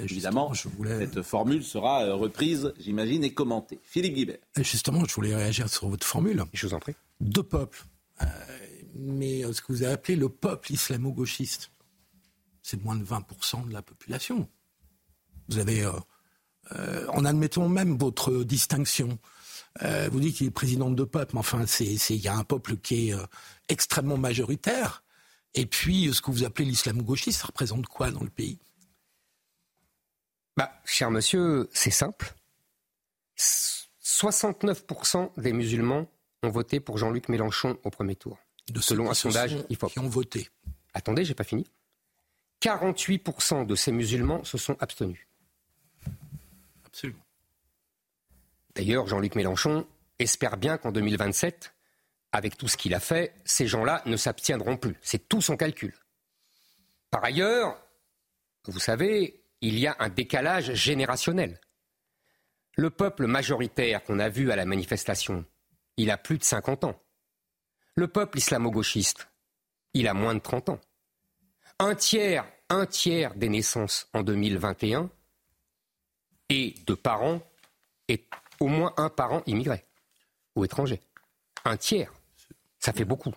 Évidemment, 0.02 0.52
cette 0.54 1.22
formule 1.22 1.64
sera 1.64 2.04
euh, 2.04 2.14
reprise, 2.14 2.72
j'imagine, 2.78 3.24
et 3.24 3.32
commentée. 3.32 3.80
Philippe 3.82 4.14
Guibert. 4.14 4.38
Justement, 4.56 5.04
je 5.04 5.14
voulais 5.14 5.34
réagir 5.34 5.68
sur 5.68 5.88
votre 5.88 6.06
formule. 6.06 6.44
Je 6.52 6.66
vous 6.66 6.74
en 6.74 6.80
prie. 6.80 6.94
Deux 7.20 7.42
peuples. 7.42 7.84
Euh, 8.22 8.26
mais 8.94 9.44
euh, 9.44 9.52
ce 9.52 9.62
que 9.62 9.72
vous 9.72 9.82
avez 9.82 9.92
appelé 9.92 10.16
le 10.16 10.28
peuple 10.28 10.72
islamo-gauchiste, 10.72 11.70
c'est 12.62 12.82
moins 12.82 12.96
de 12.96 13.04
20% 13.04 13.68
de 13.68 13.72
la 13.72 13.82
population. 13.82 14.48
Vous 15.48 15.58
avez, 15.58 15.90
en 17.08 17.24
admettant 17.24 17.66
même 17.70 17.96
votre 17.96 18.44
distinction, 18.44 19.18
vous 19.80 20.20
dites 20.20 20.36
qu'il 20.36 20.46
est 20.48 20.50
président 20.50 20.90
de 20.90 20.94
deux 20.94 21.06
peuples, 21.06 21.30
mais 21.32 21.40
enfin, 21.40 21.64
il 21.80 22.16
y 22.16 22.28
a 22.28 22.36
un 22.36 22.44
peuple 22.44 22.76
qui 22.76 23.08
est 23.08 23.14
extrêmement 23.70 24.18
majoritaire. 24.18 25.02
Et 25.54 25.64
puis, 25.64 26.12
ce 26.12 26.20
que 26.20 26.30
vous 26.30 26.44
appelez 26.44 26.66
l'islamo-gauchiste, 26.68 27.40
ça 27.40 27.46
représente 27.46 27.86
quoi 27.86 28.10
dans 28.10 28.22
le 28.22 28.28
pays? 28.28 28.58
Bah, 30.58 30.72
cher 30.84 31.12
monsieur, 31.12 31.68
c'est 31.72 31.92
simple. 31.92 32.34
69% 33.38 35.40
des 35.40 35.52
musulmans 35.52 36.10
ont 36.42 36.50
voté 36.50 36.80
pour 36.80 36.98
Jean-Luc 36.98 37.28
Mélenchon 37.28 37.78
au 37.84 37.90
premier 37.90 38.16
tour. 38.16 38.40
De 38.68 38.80
selon 38.80 39.08
un 39.08 39.14
sondage 39.14 39.56
IFOP. 39.70 39.92
Qui 39.92 40.00
ont 40.00 40.08
voté. 40.08 40.48
Attendez, 40.94 41.24
j'ai 41.24 41.34
pas 41.34 41.44
fini. 41.44 41.64
48% 42.60 43.66
de 43.66 43.74
ces 43.76 43.92
musulmans 43.92 44.42
se 44.42 44.58
sont 44.58 44.76
abstenus. 44.80 45.28
Absolument. 46.84 47.24
D'ailleurs, 48.74 49.06
Jean-Luc 49.06 49.36
Mélenchon 49.36 49.86
espère 50.18 50.56
bien 50.56 50.76
qu'en 50.76 50.90
2027, 50.90 51.72
avec 52.32 52.56
tout 52.56 52.66
ce 52.66 52.76
qu'il 52.76 52.94
a 52.94 53.00
fait, 53.00 53.32
ces 53.44 53.68
gens-là 53.68 54.02
ne 54.06 54.16
s'abstiendront 54.16 54.76
plus. 54.76 54.96
C'est 55.02 55.28
tout 55.28 55.40
son 55.40 55.56
calcul. 55.56 55.94
Par 57.10 57.22
ailleurs, 57.22 57.80
vous 58.64 58.80
savez, 58.80 59.40
il 59.60 59.78
y 59.78 59.86
a 59.86 59.96
un 59.98 60.08
décalage 60.08 60.74
générationnel. 60.74 61.60
Le 62.76 62.90
peuple 62.90 63.26
majoritaire 63.26 64.04
qu'on 64.04 64.20
a 64.20 64.28
vu 64.28 64.52
à 64.52 64.56
la 64.56 64.64
manifestation, 64.64 65.44
il 65.96 66.10
a 66.10 66.16
plus 66.16 66.38
de 66.38 66.44
50 66.44 66.84
ans. 66.84 67.02
Le 67.96 68.06
peuple 68.06 68.38
islamo-gauchiste, 68.38 69.28
il 69.94 70.06
a 70.06 70.14
moins 70.14 70.34
de 70.34 70.40
30 70.40 70.68
ans. 70.68 70.80
Un 71.80 71.94
tiers, 71.94 72.46
un 72.68 72.86
tiers 72.86 73.34
des 73.34 73.48
naissances 73.48 74.08
en 74.12 74.22
2021 74.22 75.10
et 76.48 76.74
de 76.86 76.94
parents 76.94 77.42
et 78.06 78.26
au 78.60 78.68
moins 78.68 78.94
un 78.96 79.08
parent 79.08 79.42
immigré 79.46 79.84
ou 80.54 80.64
étranger. 80.64 81.00
Un 81.64 81.76
tiers, 81.76 82.12
ça 82.78 82.92
fait 82.92 83.04
beaucoup. 83.04 83.34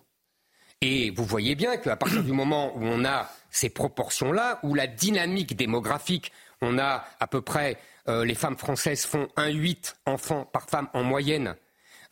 Et 0.80 1.10
vous 1.10 1.24
voyez 1.24 1.54
bien 1.54 1.76
qu'à 1.76 1.96
partir 1.96 2.22
du 2.24 2.32
moment 2.32 2.76
où 2.76 2.84
on 2.84 3.04
a 3.04 3.30
ces 3.52 3.68
proportions-là, 3.68 4.58
où 4.64 4.74
la 4.74 4.88
dynamique 4.88 5.54
démographique, 5.54 6.32
on 6.60 6.78
a 6.78 7.04
à 7.20 7.26
peu 7.28 7.42
près, 7.42 7.78
euh, 8.08 8.24
les 8.24 8.34
femmes 8.34 8.56
françaises 8.56 9.04
font 9.04 9.28
1,8 9.36 9.94
enfants 10.06 10.44
par 10.44 10.68
femme 10.68 10.88
en 10.94 11.04
moyenne. 11.04 11.54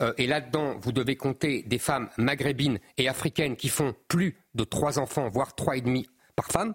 Euh, 0.01 0.13
et 0.19 0.27
là-dedans, 0.27 0.77
vous 0.81 0.93
devez 0.93 1.17
compter 1.17 1.63
des 1.63 1.79
femmes 1.79 2.09
maghrébines 2.17 2.79
et 2.99 3.09
africaines 3.09 3.57
qui 3.57 3.69
font 3.69 3.95
plus 4.07 4.37
de 4.55 4.65
3 4.65 4.99
enfants, 4.99 5.29
voire 5.29 5.55
3,5 5.57 6.07
par 6.37 6.47
femme. 6.47 6.75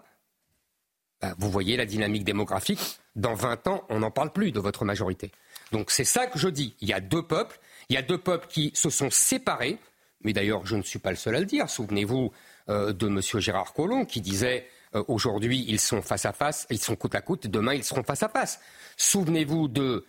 Bah, 1.22 1.36
vous 1.38 1.50
voyez 1.50 1.78
la 1.78 1.86
dynamique 1.86 2.26
démographique. 2.26 3.00
Dans 3.16 3.36
20 3.36 3.68
ans, 3.68 3.86
on 3.90 4.00
n'en 4.00 4.12
parle 4.12 4.34
plus 4.34 4.52
de 4.52 4.60
votre 4.60 4.84
majorité. 4.84 5.32
Donc 5.72 5.92
c'est 5.92 6.04
ça 6.04 6.28
que 6.28 6.38
je 6.38 6.50
dis. 6.50 6.76
Il 6.82 6.90
y 6.90 6.94
a 6.94 7.00
deux 7.00 7.24
peuples. 7.24 7.60
Il 7.90 7.94
y 7.94 7.98
a 7.98 8.02
deux 8.02 8.18
peuples 8.18 8.48
qui 8.48 8.72
se 8.74 8.90
sont 8.90 9.10
séparés 9.10 9.80
mais 10.26 10.34
d'ailleurs 10.34 10.66
je 10.66 10.76
ne 10.76 10.82
suis 10.82 11.00
pas 11.00 11.12
le 11.12 11.16
seul 11.16 11.36
à 11.36 11.40
le 11.40 11.46
dire. 11.46 11.70
Souvenez-vous 11.70 12.34
de 12.68 13.08
M. 13.08 13.22
Gérard 13.22 13.74
Collomb 13.74 14.06
qui 14.06 14.22
disait 14.22 14.68
euh, 14.96 15.04
aujourd'hui 15.08 15.66
ils 15.68 15.80
sont 15.80 16.02
face 16.02 16.26
à 16.26 16.34
face, 16.34 16.68
ils 16.70 16.82
sont 16.82 16.96
côte 16.96 17.16
à 17.16 17.22
côte, 17.22 17.48
demain 17.48 17.74
ils 17.74 17.84
seront 17.84 18.04
face 18.04 18.24
à 18.24 18.30
face. 18.30 18.60
Souvenez-vous 18.98 19.68
de 19.68 20.06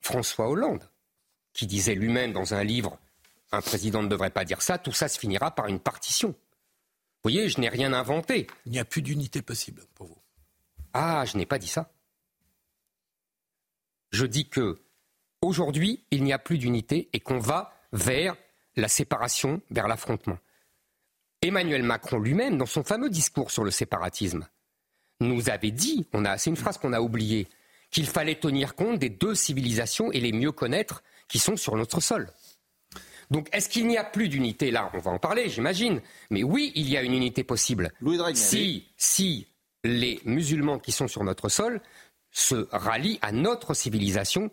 François 0.00 0.48
Hollande 0.48 0.88
qui 1.52 1.66
disait 1.66 1.94
lui-même 1.94 2.32
dans 2.32 2.54
un 2.54 2.64
livre 2.64 2.98
un 3.54 3.62
président 3.62 4.02
ne 4.02 4.08
devrait 4.08 4.30
pas 4.30 4.44
dire 4.44 4.62
ça, 4.62 4.78
tout 4.78 4.92
ça 4.92 5.08
se 5.08 5.18
finira 5.18 5.54
par 5.54 5.68
une 5.68 5.78
partition. 5.78 6.30
Vous 6.30 7.30
voyez, 7.30 7.48
je 7.48 7.60
n'ai 7.60 7.68
rien 7.68 7.92
inventé. 7.92 8.46
Il 8.66 8.72
n'y 8.72 8.78
a 8.78 8.84
plus 8.84 9.00
d'unité 9.00 9.42
possible 9.42 9.84
pour 9.94 10.08
vous. 10.08 10.18
Ah, 10.92 11.24
je 11.24 11.36
n'ai 11.36 11.46
pas 11.46 11.58
dit 11.58 11.68
ça. 11.68 11.90
Je 14.10 14.26
dis 14.26 14.48
que 14.48 14.80
aujourd'hui, 15.40 16.04
il 16.10 16.24
n'y 16.24 16.32
a 16.32 16.38
plus 16.38 16.58
d'unité 16.58 17.08
et 17.12 17.20
qu'on 17.20 17.38
va 17.38 17.72
vers 17.92 18.36
la 18.76 18.88
séparation 18.88 19.62
vers 19.70 19.88
l'affrontement. 19.88 20.38
Emmanuel 21.44 21.82
Macron 21.82 22.18
lui-même, 22.18 22.56
dans 22.56 22.66
son 22.66 22.82
fameux 22.82 23.10
discours 23.10 23.50
sur 23.50 23.64
le 23.64 23.70
séparatisme, 23.70 24.48
nous 25.20 25.50
avait 25.50 25.70
dit, 25.70 26.06
c'est 26.36 26.50
une 26.50 26.56
phrase 26.56 26.78
qu'on 26.78 26.92
a 26.92 27.00
oubliée, 27.00 27.46
qu'il 27.90 28.06
fallait 28.06 28.34
tenir 28.34 28.74
compte 28.74 28.98
des 28.98 29.10
deux 29.10 29.34
civilisations 29.34 30.10
et 30.10 30.20
les 30.20 30.32
mieux 30.32 30.52
connaître 30.52 31.02
qui 31.28 31.38
sont 31.38 31.56
sur 31.56 31.76
notre 31.76 32.00
sol. 32.00 32.30
Donc, 33.30 33.48
est-ce 33.52 33.68
qu'il 33.68 33.86
n'y 33.86 33.96
a 33.96 34.04
plus 34.04 34.28
d'unité? 34.28 34.70
Là 34.70 34.90
On 34.94 34.98
va 34.98 35.10
en 35.10 35.18
parler, 35.18 35.48
j'imagine. 35.48 36.00
Mais 36.30 36.42
oui, 36.42 36.72
il 36.74 36.88
y 36.88 36.96
a 36.96 37.02
une 37.02 37.14
unité 37.14 37.44
possible. 37.44 37.92
si, 38.34 38.88
si 38.96 39.46
les 39.82 40.20
musulmans 40.24 40.78
qui 40.78 40.92
sont 40.92 41.08
sur 41.08 41.24
notre 41.24 41.48
sol 41.48 41.80
se 42.30 42.68
rallient 42.72 43.18
à 43.22 43.32
notre 43.32 43.74
civilisation 43.74 44.50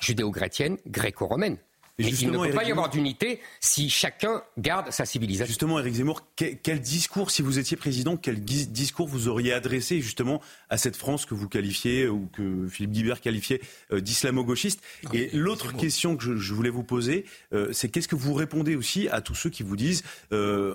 judéo-chrétienne, 0.00 0.76
gréco-romaine. 0.86 1.58
Mais 1.98 2.08
il 2.08 2.30
ne 2.30 2.38
peut 2.38 2.52
pas 2.52 2.64
y 2.64 2.70
avoir 2.70 2.90
d'unité 2.90 3.40
si 3.60 3.88
chacun 3.88 4.42
garde 4.58 4.90
sa 4.90 5.06
civilisation. 5.06 5.46
Justement, 5.46 5.78
Éric 5.78 5.94
Zemmour, 5.94 6.22
quel, 6.36 6.80
discours, 6.80 7.30
si 7.30 7.40
vous 7.40 7.58
étiez 7.58 7.76
président, 7.76 8.18
quel 8.18 8.40
discours 8.44 9.08
vous 9.08 9.28
auriez 9.28 9.54
adressé 9.54 10.02
justement 10.02 10.42
à 10.68 10.76
cette 10.76 10.96
France 10.96 11.24
que 11.24 11.34
vous 11.34 11.48
qualifiez 11.48 12.06
ou 12.06 12.28
que 12.34 12.68
Philippe 12.68 12.92
Guibert 12.92 13.20
qualifiait 13.22 13.62
euh, 13.92 14.00
d'islamo-gauchiste 14.00 14.82
Et 15.14 15.30
l'autre 15.32 15.74
question 15.74 16.16
que 16.16 16.36
je, 16.36 16.54
voulais 16.54 16.70
vous 16.70 16.84
poser, 16.84 17.24
euh, 17.54 17.72
c'est 17.72 17.88
qu'est-ce 17.88 18.08
que 18.08 18.16
vous 18.16 18.34
répondez 18.34 18.76
aussi 18.76 19.08
à 19.08 19.22
tous 19.22 19.34
ceux 19.34 19.50
qui 19.50 19.62
vous 19.62 19.76
disent 19.76 20.02
euh, 20.32 20.74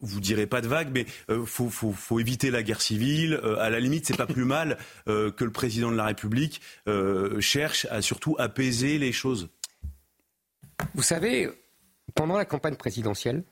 vous 0.00 0.18
direz 0.18 0.48
pas 0.48 0.60
de 0.60 0.66
vague, 0.66 0.88
mais 0.92 1.06
il 1.28 1.46
faut, 1.46 2.18
éviter 2.18 2.50
la 2.50 2.64
guerre 2.64 2.80
civile. 2.80 3.40
à 3.60 3.70
la 3.70 3.78
limite, 3.78 4.04
c'est 4.04 4.16
pas 4.16 4.26
plus 4.26 4.44
mal 4.44 4.76
que 5.06 5.44
le 5.44 5.52
président 5.52 5.92
de 5.92 5.96
la 5.96 6.06
République 6.06 6.60
cherche 7.38 7.86
à 7.88 8.02
surtout 8.02 8.34
apaiser 8.36 8.98
les 8.98 9.12
choses. 9.12 9.48
Vous 10.94 11.02
savez, 11.02 11.48
pendant 12.14 12.36
la 12.36 12.44
campagne 12.44 12.76
présidentielle, 12.76 13.44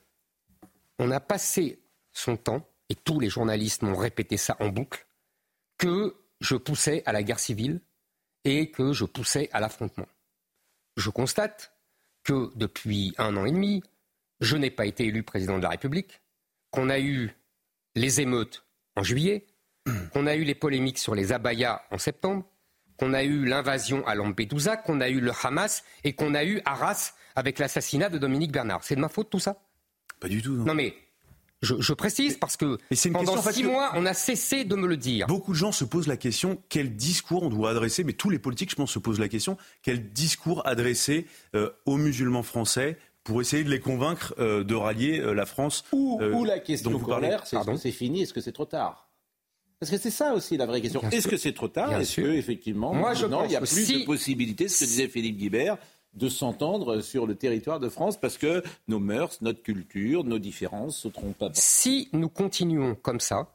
on 0.99 1.11
a 1.11 1.21
passé 1.21 1.83
son 2.13 2.37
temps, 2.37 2.67
et 2.89 2.95
tous 2.95 3.21
les 3.21 3.29
journalistes 3.29 3.83
m'ont 3.83 3.97
répété 3.97 4.37
ça 4.37 4.57
en 4.61 4.69
boucle, 4.69 5.07
que 5.79 6.17
je 6.41 6.57
poussais 6.57 7.03
à 7.07 7.13
la 7.13 7.23
guerre 7.23 7.39
civile 7.39 7.81
et 8.45 8.71
que 8.71 8.93
je 8.93 9.05
poussais 9.05 9.49
à 9.53 9.61
l'affrontement. 9.61 10.07
Je 10.97 11.11
constate 11.11 11.73
que 12.25 12.51
depuis 12.57 13.15
un 13.19 13.37
an 13.37 13.47
et 13.47 13.53
demi, 13.53 13.83
je 14.41 14.57
n'ai 14.57 14.71
pas 14.71 14.87
été 14.87 15.07
élu 15.07 15.23
président 15.23 15.59
de 15.59 15.63
la 15.63 15.71
République, 15.71 16.21
qu'on 16.71 16.89
a 16.89 16.99
eu 16.99 17.35
les 17.95 18.21
émeutes 18.21 18.65
en 18.97 19.03
juillet, 19.03 19.47
qu'on 20.13 20.27
a 20.27 20.35
eu 20.35 20.45
les 20.45 20.55
polémiques 20.55 20.99
sur 20.99 21.15
les 21.15 21.33
abayas 21.33 21.83
en 21.91 21.99
septembre, 21.99 22.45
qu'on 23.01 23.15
a 23.15 23.25
eu 23.25 23.47
l'invasion 23.47 24.07
à 24.07 24.15
Lampedusa, 24.15 24.77
qu'on 24.77 25.01
a 25.01 25.09
eu 25.09 25.21
le 25.21 25.33
Hamas 25.43 25.83
et 26.05 26.13
qu'on 26.13 26.35
a 26.35 26.45
eu 26.45 26.61
Arras 26.67 27.15
avec 27.35 27.59
l'assassinat 27.59 28.11
de 28.11 28.19
Dominique 28.19 28.53
Bernard. 28.53 28.85
C'est 28.85 28.95
de 28.95 29.01
ma 29.01 29.09
faute 29.09 29.31
tout 29.31 29.39
ça? 29.39 29.57
Pas 30.21 30.29
du 30.29 30.43
tout. 30.43 30.53
Non, 30.53 30.75
mais 30.75 30.95
je, 31.63 31.93
précise 31.95 32.37
parce 32.37 32.59
que 32.59 32.79
pendant 33.11 33.41
six 33.41 33.65
mois, 33.65 33.93
on 33.95 34.05
a 34.05 34.13
cessé 34.13 34.65
de 34.65 34.75
me 34.77 34.87
le 34.87 34.99
dire. 34.99 35.27
Beaucoup 35.27 35.53
de 35.53 35.57
gens 35.57 35.73
se 35.73 35.85
posent 35.85 36.09
la 36.09 36.19
question 36.19 36.63
quel 36.69 36.95
discours 36.95 37.43
on 37.43 37.49
doit 37.49 37.71
adresser, 37.71 38.05
mais 38.05 38.13
tous 38.13 38.29
les 38.29 38.39
politiques, 38.39 38.71
je 38.71 38.77
pense, 38.77 38.93
se 38.93 38.99
posent 38.99 39.19
la 39.19 39.29
question 39.29 39.57
quel 39.83 40.11
discours 40.13 40.67
adresser 40.67 41.27
euh, 41.55 41.71
aux 41.87 41.97
musulmans 41.97 42.43
français 42.43 42.99
pour 43.25 43.41
essayer 43.41 43.65
de 43.65 43.71
les 43.71 43.81
convaincre 43.81 44.35
euh, 44.39 44.63
de 44.63 44.75
rallier 44.75 45.21
euh, 45.21 45.33
la 45.33 45.47
France. 45.47 45.85
Ou, 45.93 46.45
la 46.45 46.59
question 46.59 46.99
corollaire, 46.99 47.47
c'est 47.47 47.57
est-ce 47.57 47.67
que 47.67 47.77
c'est 47.77 47.93
fini, 47.93 48.23
est-ce 48.23 48.35
que 48.35 48.41
c'est 48.43 48.53
trop 48.53 48.67
tard? 48.67 49.10
Parce 49.81 49.91
que 49.91 49.97
c'est 49.97 50.11
ça 50.11 50.35
aussi 50.35 50.59
la 50.59 50.67
vraie 50.67 50.83
question. 50.83 51.03
Est-ce 51.11 51.27
que 51.27 51.39
c'est 51.39 51.55
trop 51.55 51.69
tard? 51.69 51.99
Est-ce 51.99 52.21
que 52.21 52.27
effectivement, 52.27 52.93
Moi, 52.93 53.15
je 53.15 53.25
il 53.25 53.49
n'y 53.49 53.57
a 53.57 53.61
plus 53.61 54.01
de 54.01 54.05
possibilités, 54.05 54.69
ce 54.69 54.81
que 54.81 54.85
disait 54.85 55.09
Philippe 55.09 55.39
Guibert, 55.39 55.79
de 56.13 56.29
s'entendre 56.29 57.01
sur 57.01 57.27
le 57.27 57.35
territoire 57.35 57.81
de 57.81 57.89
France 57.89 58.21
parce 58.21 58.37
que 58.37 58.63
nos 58.89 58.99
mœurs, 58.99 59.41
notre 59.41 59.63
culture, 59.63 60.25
nos 60.25 60.39
différences 60.39 60.99
se 60.99 61.09
trompent 61.09 61.39
pas. 61.39 61.51
Si 61.55 62.11
nous 62.13 62.29
continuons 62.29 62.95
comme 62.95 63.21
ça, 63.21 63.49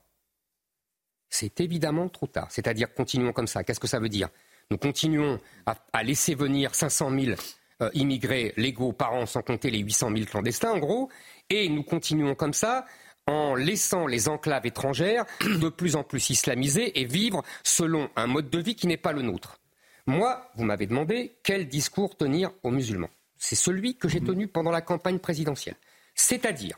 c'est 1.30 1.60
évidemment 1.60 2.10
trop 2.10 2.28
tard. 2.28 2.48
C'est-à-dire 2.50 2.94
continuons 2.94 3.34
comme 3.34 3.48
ça. 3.48 3.64
Qu'est-ce 3.64 3.80
que 3.80 3.88
ça 3.88 4.00
veut 4.00 4.10
dire? 4.10 4.30
Nous 4.72 4.78
continuons 4.78 5.40
à, 5.66 6.04
laisser 6.04 6.34
venir 6.34 6.74
500 6.74 7.12
000 7.20 7.36
euh, 7.82 7.90
immigrés 7.94 8.54
légaux 8.58 8.94
par 8.94 9.14
an, 9.14 9.26
sans 9.28 9.44
compter 9.44 9.70
les 9.70 9.80
800 9.80 10.12
000 10.16 10.26
clandestins, 10.26 10.72
en 10.72 10.80
gros, 10.80 11.10
et 11.50 11.70
nous 11.70 11.84
continuons 11.84 12.34
comme 12.34 12.54
ça 12.54 12.86
en 13.28 13.56
laissant 13.56 14.08
les 14.08 14.30
enclaves 14.30 14.66
étrangères 14.66 15.26
de 15.42 15.70
plus 15.70 15.96
en 15.96 16.04
plus 16.04 16.30
islamisées 16.30 17.00
et 17.00 17.06
vivre 17.06 17.44
selon 17.64 18.10
un 18.16 18.28
mode 18.28 18.50
de 18.50 18.60
vie 18.60 18.76
qui 18.76 18.88
n'est 18.88 18.98
pas 18.98 19.14
le 19.14 19.22
nôtre. 19.22 19.60
Moi, 20.08 20.52
vous 20.56 20.64
m'avez 20.64 20.86
demandé 20.86 21.38
quel 21.44 21.68
discours 21.68 22.16
tenir 22.16 22.52
aux 22.64 22.72
musulmans. 22.72 23.10
C'est 23.38 23.56
celui 23.56 23.98
que 23.98 24.08
j'ai 24.08 24.22
tenu 24.22 24.48
pendant 24.48 24.72
la 24.72 24.82
campagne 24.82 25.20
présidentielle. 25.20 25.76
C'est-à-dire, 26.14 26.78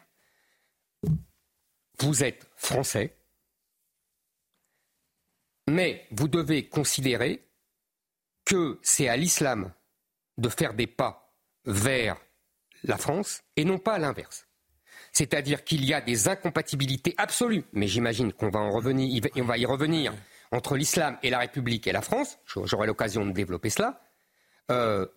vous 1.99 2.23
êtes 2.23 2.47
français, 2.55 3.15
mais 5.67 6.07
vous 6.11 6.27
devez 6.27 6.67
considérer 6.67 7.45
que 8.45 8.79
c'est 8.81 9.09
à 9.09 9.17
l'islam 9.17 9.73
de 10.37 10.49
faire 10.49 10.73
des 10.73 10.87
pas 10.87 11.33
vers 11.65 12.17
la 12.83 12.97
France 12.97 13.43
et 13.57 13.65
non 13.65 13.77
pas 13.77 13.95
à 13.95 13.99
l'inverse. 13.99 14.46
C'est-à-dire 15.17 15.63
qu'il 15.63 15.83
y 15.83 15.95
a 15.95 15.99
des 15.99 16.27
incompatibilités 16.27 17.15
absolues, 17.17 17.63
mais 17.73 17.87
j'imagine 17.87 18.31
qu'on 18.31 18.51
va 18.51 18.59
en 18.59 18.69
revenir, 18.69 19.23
on 19.35 19.45
va 19.45 19.57
y 19.57 19.65
revenir, 19.65 20.13
entre 20.51 20.77
l'islam 20.77 21.17
et 21.23 21.31
la 21.31 21.39
République 21.39 21.87
et 21.87 21.91
la 21.91 22.03
France, 22.03 22.37
j'aurai 22.45 22.85
l'occasion 22.85 23.25
de 23.25 23.31
développer 23.31 23.71
cela, 23.71 23.99
euh, 24.69 25.07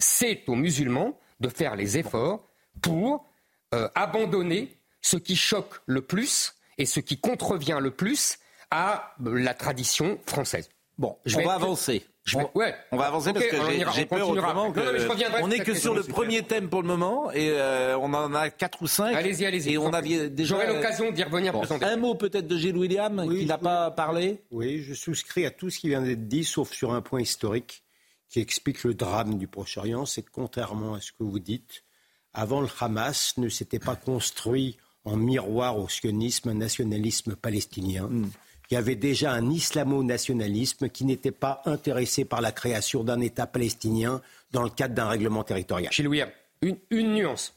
c'est 0.00 0.42
aux 0.48 0.56
musulmans 0.56 1.16
de 1.38 1.48
faire 1.48 1.76
les 1.76 1.98
efforts 1.98 2.48
pour 2.82 3.30
euh, 3.74 3.88
abandonner 3.94 4.76
ce 5.00 5.16
qui 5.16 5.36
choque 5.36 5.80
le 5.86 6.02
plus 6.02 6.56
et 6.76 6.84
ce 6.84 6.98
qui 6.98 7.20
contrevient 7.20 7.78
le 7.80 7.92
plus 7.92 8.38
à 8.72 9.14
la 9.20 9.54
tradition 9.54 10.18
française. 10.26 10.68
Bon, 10.98 11.16
je 11.26 11.36
vais 11.36 11.44
on 11.44 11.46
va 11.46 11.54
avancer. 11.54 12.04
On 12.32 12.96
va 12.96 13.06
avancer 13.06 13.32
parce 13.32 13.46
que 13.46 13.56
j'ai 13.94 14.06
peur 14.06 14.28
autrement 14.28 14.72
que... 14.72 15.42
on 15.42 15.48
n'est 15.48 15.58
que 15.58 15.74
sur 15.74 15.94
le 15.94 16.02
premier 16.02 16.42
thème 16.42 16.68
pour 16.68 16.80
le 16.80 16.88
moment 16.88 17.30
et 17.30 17.50
euh, 17.50 17.98
on 17.98 18.12
en 18.14 18.34
a 18.34 18.50
quatre 18.50 18.80
ou 18.82 18.86
cinq. 18.86 19.14
Allez-y, 19.14 19.44
allez-y. 19.44 19.74
Et 19.74 19.78
on 19.78 19.92
avait 19.92 20.30
déjà... 20.30 20.54
J'aurai 20.54 20.72
l'occasion 20.72 21.10
d'y 21.10 21.22
revenir 21.22 21.52
bon. 21.52 21.62
Un 21.82 21.96
mot 21.96 22.14
peut-être 22.14 22.46
de 22.46 22.56
Gilles 22.56 22.76
William 22.76 23.28
qui 23.28 23.44
n'a 23.44 23.58
pas 23.58 23.90
parlé 23.90 24.42
Oui, 24.50 24.82
je 24.82 24.94
souscris 24.94 25.44
à 25.44 25.50
tout 25.50 25.68
ce 25.68 25.78
qui 25.78 25.88
vient 25.88 26.00
d'être 26.00 26.26
dit, 26.26 26.44
sauf 26.44 26.72
sur 26.72 26.94
un 26.94 27.02
point 27.02 27.20
historique 27.20 27.82
qui 28.30 28.40
explique 28.40 28.82
le 28.84 28.94
drame 28.94 29.36
du 29.36 29.46
Proche-Orient. 29.46 30.06
C'est 30.06 30.22
que 30.22 30.30
contrairement 30.32 30.94
à 30.94 31.00
ce 31.00 31.12
que 31.12 31.22
vous 31.22 31.38
dites, 31.38 31.84
avant 32.32 32.62
le 32.62 32.68
Hamas 32.80 33.34
ne 33.36 33.50
s'était 33.50 33.78
pas 33.78 33.96
construit 33.96 34.78
en 35.04 35.16
miroir 35.16 35.78
au 35.78 35.90
sionisme 35.90 36.48
un 36.48 36.54
nationalisme 36.54 37.36
palestinien. 37.36 38.08
Hmm 38.08 38.30
il 38.70 38.74
y 38.74 38.76
avait 38.76 38.96
déjà 38.96 39.32
un 39.32 39.50
islamo-nationalisme 39.50 40.88
qui 40.88 41.04
n'était 41.04 41.30
pas 41.30 41.62
intéressé 41.66 42.24
par 42.24 42.40
la 42.40 42.52
création 42.52 43.04
d'un 43.04 43.20
État 43.20 43.46
palestinien 43.46 44.22
dans 44.52 44.62
le 44.62 44.70
cadre 44.70 44.94
d'un 44.94 45.08
règlement 45.08 45.44
territorial. 45.44 45.92
Chez 45.92 46.02
Louis, 46.02 46.22
une, 46.62 47.12
nuance. 47.12 47.54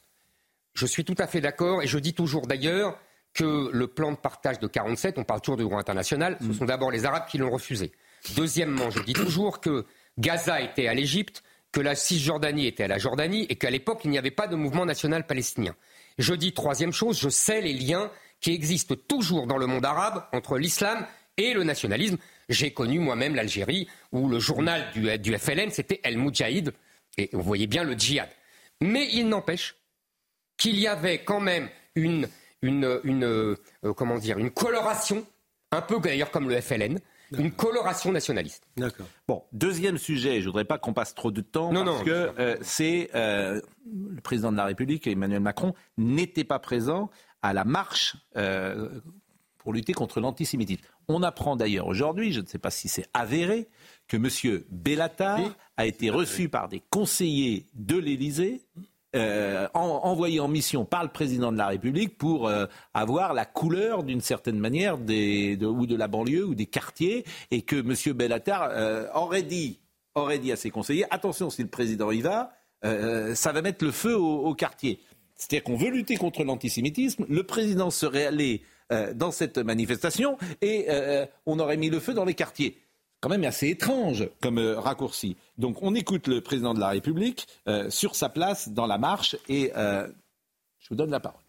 Je 0.74 0.86
suis 0.86 1.06
tout 1.06 1.16
à 1.18 1.28
fait 1.28 1.42
d'accord 1.42 1.82
et 1.82 1.88
je 1.88 1.98
dis 1.98 2.14
toujours 2.14 2.46
d'ailleurs 2.46 3.00
que 3.34 3.70
le 3.72 3.88
plan 3.88 4.12
de 4.12 4.18
partage 4.18 4.60
de 4.60 4.68
47, 4.68 5.18
on 5.18 5.24
parle 5.24 5.42
toujours 5.42 5.58
du 5.58 5.64
droit 5.64 5.80
international, 5.80 6.38
ce 6.42 6.48
mm. 6.48 6.54
sont 6.54 6.66
d'abord 6.66 6.92
les 6.92 7.06
Arabes 7.06 7.28
qui 7.30 7.38
l'ont 7.38 7.52
refusé. 7.52 7.92
Deuxièmement, 8.36 8.90
je 8.90 9.00
dis 9.02 9.14
toujours 9.14 9.62
que 9.62 9.86
Gaza 10.18 10.60
était 10.62 10.88
à 10.88 10.94
l'Égypte, 10.94 11.44
que 11.72 11.80
la 11.80 11.96
Cisjordanie 11.96 12.66
était 12.66 12.84
à 12.84 12.88
la 12.88 12.98
Jordanie 12.98 13.46
et 13.50 13.56
qu'à 13.56 13.70
l'époque, 13.70 14.02
il 14.04 14.10
n'y 14.10 14.18
avait 14.18 14.32
pas 14.32 14.48
de 14.48 14.56
mouvement 14.56 14.86
national 14.86 15.26
palestinien. 15.26 15.76
Je 16.18 16.34
dis 16.34 16.54
troisième 16.54 16.92
chose, 16.92 17.20
je 17.20 17.30
sais 17.30 17.62
les 17.62 17.74
liens 17.74 18.10
qui 18.42 18.54
existent 18.54 18.96
toujours 19.08 19.48
dans 19.48 19.58
le 19.58 19.66
monde 19.68 19.86
arabe 19.86 20.24
entre 20.34 20.58
l'islam 20.58 21.06
et 21.38 21.54
le 21.54 21.64
nationalisme. 21.64 22.18
J'ai 22.50 22.72
connu 22.72 23.00
moi-même 23.00 23.36
l'Algérie 23.36 23.88
où 24.12 24.30
le 24.30 24.40
journal 24.40 24.86
du, 24.94 25.18
du 25.20 25.38
FLN 25.38 25.70
c'était 25.72 26.00
El 26.04 26.18
Moudjahid 26.18 26.72
et 27.18 27.30
vous 27.34 27.42
voyez 27.42 27.68
bien 27.68 27.84
le 27.84 27.94
djihad. 27.94 28.30
Mais 28.82 29.08
il 29.12 29.28
n'empêche 29.28 29.76
qu'il 30.58 30.80
y 30.80 30.88
avait 30.88 31.20
quand 31.20 31.40
même 31.40 31.70
une, 31.96 32.28
une, 32.62 33.00
une 33.04 33.24
euh, 33.24 33.56
comment 33.96 34.18
dire, 34.18 34.38
une 34.38 34.52
coloration, 34.52 35.26
un 35.72 35.82
peu 35.82 36.00
d'ailleurs 36.00 36.32
comme 36.32 36.50
le 36.50 36.60
FLN, 36.62 37.00
une 37.38 37.52
coloration 37.52 38.12
nationaliste. 38.12 38.64
D'accord. 38.78 39.06
Bon, 39.28 39.44
deuxième 39.52 39.98
sujet, 39.98 40.42
je 40.42 40.46
voudrais 40.48 40.64
pas 40.64 40.78
qu'on 40.78 40.94
passe 40.94 41.14
trop 41.14 41.32
de 41.32 41.42
temps 41.42 41.74
Non, 41.74 41.84
parce 41.84 42.00
non. 42.00 42.06
que 42.06 42.32
euh, 42.40 42.56
c'est 42.62 43.10
euh, 43.16 43.60
le 43.86 44.22
président 44.22 44.52
de 44.52 44.58
la 44.58 44.66
République, 44.66 45.08
Emmanuel 45.08 45.42
Macron, 45.42 45.74
n'était 45.98 46.46
pas 46.46 46.60
présent 46.60 47.10
à 47.48 47.54
la 47.54 47.64
marche 47.64 48.16
euh, 48.36 48.90
pour 49.58 49.74
lutter 49.74 49.94
contre 49.94 50.20
l'antisémitisme. 50.20 50.82
On 51.08 51.24
apprend 51.24 51.56
d'ailleurs 51.56 51.88
aujourd'hui, 51.88 52.32
je 52.34 52.42
ne 52.42 52.46
sais 52.46 52.60
pas 52.60 52.70
si 52.72 52.88
c'est 52.90 53.08
avéré, 53.14 53.68
que 54.08 54.18
M. 54.18 54.64
Bellatar 54.70 55.40
a 55.78 55.86
été 55.86 56.10
reçu 56.10 56.50
par 56.50 56.68
des 56.70 56.82
conseillers 56.90 57.66
de 57.74 57.98
l'Élysée. 57.98 58.62
euh, 59.16 59.68
en- 59.74 60.02
envoyé 60.04 60.40
en 60.42 60.50
mission 60.50 60.84
par 60.86 61.02
le 61.02 61.10
président 61.10 61.52
de 61.54 61.58
la 61.58 61.68
République 61.68 62.18
pour 62.18 62.48
euh, 62.48 62.66
avoir 62.94 63.34
la 63.34 63.46
couleur 63.46 64.04
d'une 64.04 64.20
certaine 64.22 64.60
manière 64.60 64.98
des, 64.98 65.56
de, 65.56 65.66
ou 65.66 65.88
de 65.88 65.96
la 65.96 66.08
banlieue 66.10 66.44
ou 66.46 66.54
des 66.56 66.66
quartiers 66.68 67.24
et 67.50 67.62
que 67.62 67.78
M. 67.78 68.14
Bellatar 68.16 68.70
aurait 69.16 69.44
dit 69.44 69.80
aurait 70.14 70.40
dit 70.40 70.52
à 70.52 70.56
ses 70.58 70.72
conseillers 70.72 71.06
attention 71.10 71.50
si 71.50 71.62
le 71.64 71.70
président 71.70 72.12
y 72.12 72.22
va 72.22 72.52
ça 73.34 73.52
va 73.54 73.62
mettre 73.62 73.84
le 73.86 73.92
feu 73.92 74.16
au, 74.16 74.46
au 74.46 74.54
quartier 74.56 75.00
c'est-à-dire 75.38 75.64
qu'on 75.64 75.78
veut 75.78 75.90
lutter 75.90 76.18
contre 76.18 76.44
l'antisémitisme 76.44 77.26
le 77.30 77.44
président 77.44 77.90
serait 77.92 78.26
allé 78.26 78.64
euh, 78.92 79.14
dans 79.14 79.32
cette 79.32 79.58
manifestation 79.58 80.38
et 80.62 80.86
euh, 80.90 81.26
on 81.46 81.60
aurait 81.60 81.78
mis 81.78 81.90
le 81.90 82.00
feu 82.00 82.14
dans 82.14 82.26
les 82.26 82.34
quartiers 82.34 82.78
quand 83.20 83.30
même 83.30 83.44
assez 83.44 83.70
étrange 83.70 84.30
comme 84.42 84.60
euh, 84.60 84.80
raccourci. 84.80 85.38
Donc 85.58 85.82
on 85.82 85.96
écoute 85.96 86.28
le 86.28 86.42
président 86.42 86.74
de 86.74 86.80
la 86.80 86.90
République 86.90 87.48
euh, 87.68 87.90
sur 87.90 88.16
sa 88.16 88.30
place 88.30 88.70
dans 88.70 88.86
la 88.86 88.98
marche 88.98 89.36
et 89.48 89.72
euh, 89.76 90.08
je 90.80 90.90
vous 90.90 90.96
donne 90.96 91.12
la 91.12 91.20
parole. 91.20 91.42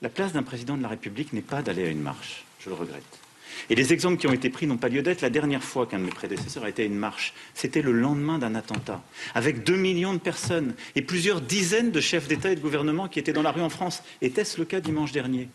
La 0.00 0.08
place 0.08 0.32
d'un 0.32 0.42
président 0.42 0.76
de 0.76 0.82
la 0.82 0.88
République 0.88 1.32
n'est 1.32 1.42
pas 1.42 1.62
d'aller 1.62 1.84
à 1.84 1.88
une 1.88 2.00
marche, 2.00 2.44
je 2.58 2.70
le 2.70 2.74
regrette. 2.74 3.21
Et 3.70 3.74
les 3.74 3.92
exemples 3.92 4.18
qui 4.18 4.26
ont 4.26 4.32
été 4.32 4.50
pris 4.50 4.66
n'ont 4.66 4.76
pas 4.76 4.88
lieu 4.88 5.02
d'être. 5.02 5.20
La 5.20 5.30
dernière 5.30 5.62
fois 5.62 5.86
qu'un 5.86 5.98
de 5.98 6.04
mes 6.04 6.10
prédécesseurs 6.10 6.64
a 6.64 6.68
été 6.68 6.82
à 6.82 6.86
une 6.86 6.94
marche, 6.94 7.34
c'était 7.54 7.82
le 7.82 7.92
lendemain 7.92 8.38
d'un 8.38 8.54
attentat, 8.54 9.02
avec 9.34 9.64
deux 9.64 9.76
millions 9.76 10.14
de 10.14 10.18
personnes 10.18 10.74
et 10.96 11.02
plusieurs 11.02 11.40
dizaines 11.40 11.90
de 11.90 12.00
chefs 12.00 12.28
d'État 12.28 12.50
et 12.50 12.56
de 12.56 12.60
gouvernement 12.60 13.08
qui 13.08 13.18
étaient 13.18 13.32
dans 13.32 13.42
la 13.42 13.52
rue 13.52 13.62
en 13.62 13.70
France. 13.70 14.02
Était-ce 14.20 14.58
le 14.58 14.64
cas 14.64 14.80
dimanche 14.80 15.12
dernier? 15.12 15.48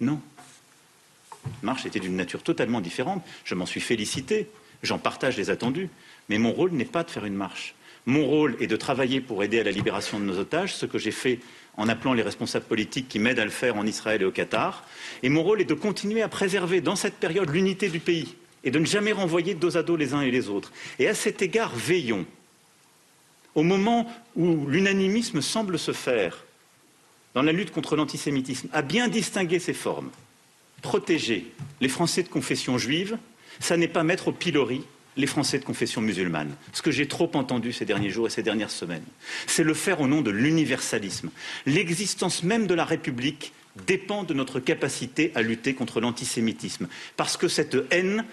Non. 0.00 0.20
La 1.44 1.50
marche 1.62 1.86
était 1.86 2.00
d'une 2.00 2.16
nature 2.16 2.42
totalement 2.42 2.80
différente. 2.80 3.24
Je 3.44 3.54
m'en 3.54 3.66
suis 3.66 3.80
félicité, 3.80 4.48
j'en 4.82 4.98
partage 4.98 5.36
les 5.36 5.50
attendus, 5.50 5.88
mais 6.28 6.38
mon 6.38 6.52
rôle 6.52 6.72
n'est 6.72 6.84
pas 6.84 7.02
de 7.02 7.10
faire 7.10 7.24
une 7.24 7.34
marche. 7.34 7.74
Mon 8.06 8.24
rôle 8.26 8.56
est 8.60 8.66
de 8.66 8.76
travailler 8.76 9.20
pour 9.20 9.42
aider 9.42 9.60
à 9.60 9.64
la 9.64 9.70
libération 9.70 10.18
de 10.18 10.24
nos 10.24 10.38
otages, 10.38 10.74
ce 10.74 10.86
que 10.86 10.98
j'ai 10.98 11.10
fait 11.10 11.40
en 11.78 11.88
appelant 11.88 12.12
les 12.12 12.22
responsables 12.22 12.66
politiques 12.66 13.08
qui 13.08 13.20
m'aident 13.20 13.38
à 13.38 13.44
le 13.44 13.50
faire 13.50 13.76
en 13.76 13.86
Israël 13.86 14.20
et 14.20 14.24
au 14.24 14.32
Qatar. 14.32 14.84
Et 15.22 15.28
mon 15.28 15.42
rôle 15.42 15.60
est 15.60 15.64
de 15.64 15.74
continuer 15.74 16.22
à 16.22 16.28
préserver 16.28 16.80
dans 16.80 16.96
cette 16.96 17.14
période 17.14 17.48
l'unité 17.48 17.88
du 17.88 18.00
pays 18.00 18.34
et 18.64 18.70
de 18.70 18.78
ne 18.80 18.84
jamais 18.84 19.12
renvoyer 19.12 19.54
dos 19.54 19.76
à 19.76 19.84
dos 19.84 19.96
les 19.96 20.12
uns 20.12 20.20
et 20.20 20.32
les 20.32 20.48
autres. 20.48 20.72
Et 20.98 21.08
à 21.08 21.14
cet 21.14 21.40
égard, 21.40 21.74
veillons. 21.74 22.26
Au 23.54 23.62
moment 23.62 24.10
où 24.34 24.66
l'unanimisme 24.66 25.40
semble 25.40 25.78
se 25.78 25.92
faire 25.92 26.44
dans 27.34 27.42
la 27.42 27.52
lutte 27.52 27.70
contre 27.70 27.94
l'antisémitisme, 27.94 28.68
à 28.72 28.82
bien 28.82 29.06
distinguer 29.06 29.60
ses 29.60 29.72
formes. 29.72 30.10
Protéger 30.82 31.46
les 31.80 31.88
Français 31.88 32.24
de 32.24 32.28
confession 32.28 32.78
juive, 32.78 33.18
ça 33.60 33.76
n'est 33.76 33.88
pas 33.88 34.02
mettre 34.02 34.28
au 34.28 34.32
pilori 34.32 34.82
les 35.18 35.26
Français 35.26 35.58
de 35.58 35.64
confession 35.64 36.00
musulmane. 36.00 36.54
Ce 36.72 36.80
que 36.80 36.90
j'ai 36.90 37.06
trop 37.06 37.30
entendu 37.34 37.72
ces 37.72 37.84
derniers 37.84 38.08
jours 38.08 38.28
et 38.28 38.30
ces 38.30 38.42
dernières 38.42 38.70
semaines, 38.70 39.04
c'est 39.46 39.64
le 39.64 39.74
faire 39.74 40.00
au 40.00 40.06
nom 40.06 40.22
de 40.22 40.30
l'universalisme. 40.30 41.30
L'existence 41.66 42.42
même 42.42 42.66
de 42.66 42.74
la 42.74 42.84
République 42.84 43.52
dépend 43.86 44.22
de 44.24 44.32
notre 44.32 44.60
capacité 44.60 45.32
à 45.34 45.42
lutter 45.42 45.74
contre 45.74 46.00
l'antisémitisme, 46.00 46.88
parce 47.16 47.36
que 47.36 47.48
cette 47.48 47.76
haine 47.90 48.24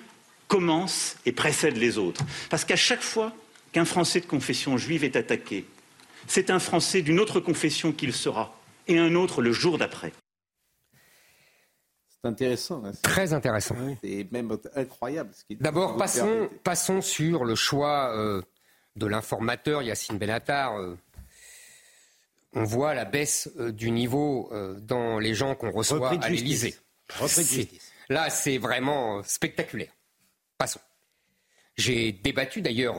commence 0.48 1.18
et 1.26 1.32
précède 1.32 1.78
les 1.78 1.98
autres. 1.98 2.24
Parce 2.50 2.66
qu'à 2.66 2.76
chaque 2.76 3.02
fois 3.02 3.34
qu'un 3.72 3.86
Français 3.86 4.22
de 4.22 4.26
confession 4.26 4.78
juive 4.78 5.04
est 5.04 5.16
attaqué, 5.16 5.66
c'est 6.28 6.50
un 6.50 6.60
Français 6.60 7.02
d'une 7.02 7.20
autre 7.20 7.40
confession 7.40 7.92
qu'il 7.92 8.14
sera, 8.14 8.60
et 8.88 8.98
un 8.98 9.16
autre 9.16 9.42
le 9.42 9.52
jour 9.52 9.78
d'après. 9.78 10.14
Intéressant. 12.26 12.84
hein, 12.86 12.92
Très 13.02 13.34
intéressant. 13.34 13.76
C'est 14.04 14.28
même 14.32 14.58
incroyable. 14.76 15.30
ce 15.34 15.54
D'abord, 15.56 15.98
passons, 15.98 17.02
sur 17.02 17.46
le 17.46 17.56
choix 17.56 18.16
euh, 18.18 18.42
de 18.96 19.06
l'informateur 19.06 19.82
Yacine 19.84 20.18
Bellatar. 20.18 20.78
euh, 20.78 20.98
on 22.54 22.64
voit 22.64 22.94
la 22.94 23.06
baisse 23.06 23.50
euh, 23.60 23.72
du 23.72 23.92
niveau 23.92 24.52
dans 24.82 25.20
les 25.20 25.34
gens 25.34 25.56
qu'on 25.56 25.72
reçoit 25.72 26.10
à 26.10 26.30
l'Élysée. 26.30 26.76
Là, 28.10 28.30
c'est 28.30 28.58
vraiment 28.58 29.22
spectaculaire. 29.24 29.92
Passons. 30.58 30.80
J'ai 31.78 32.12
débattu 32.14 32.62
d'ailleurs 32.62 32.96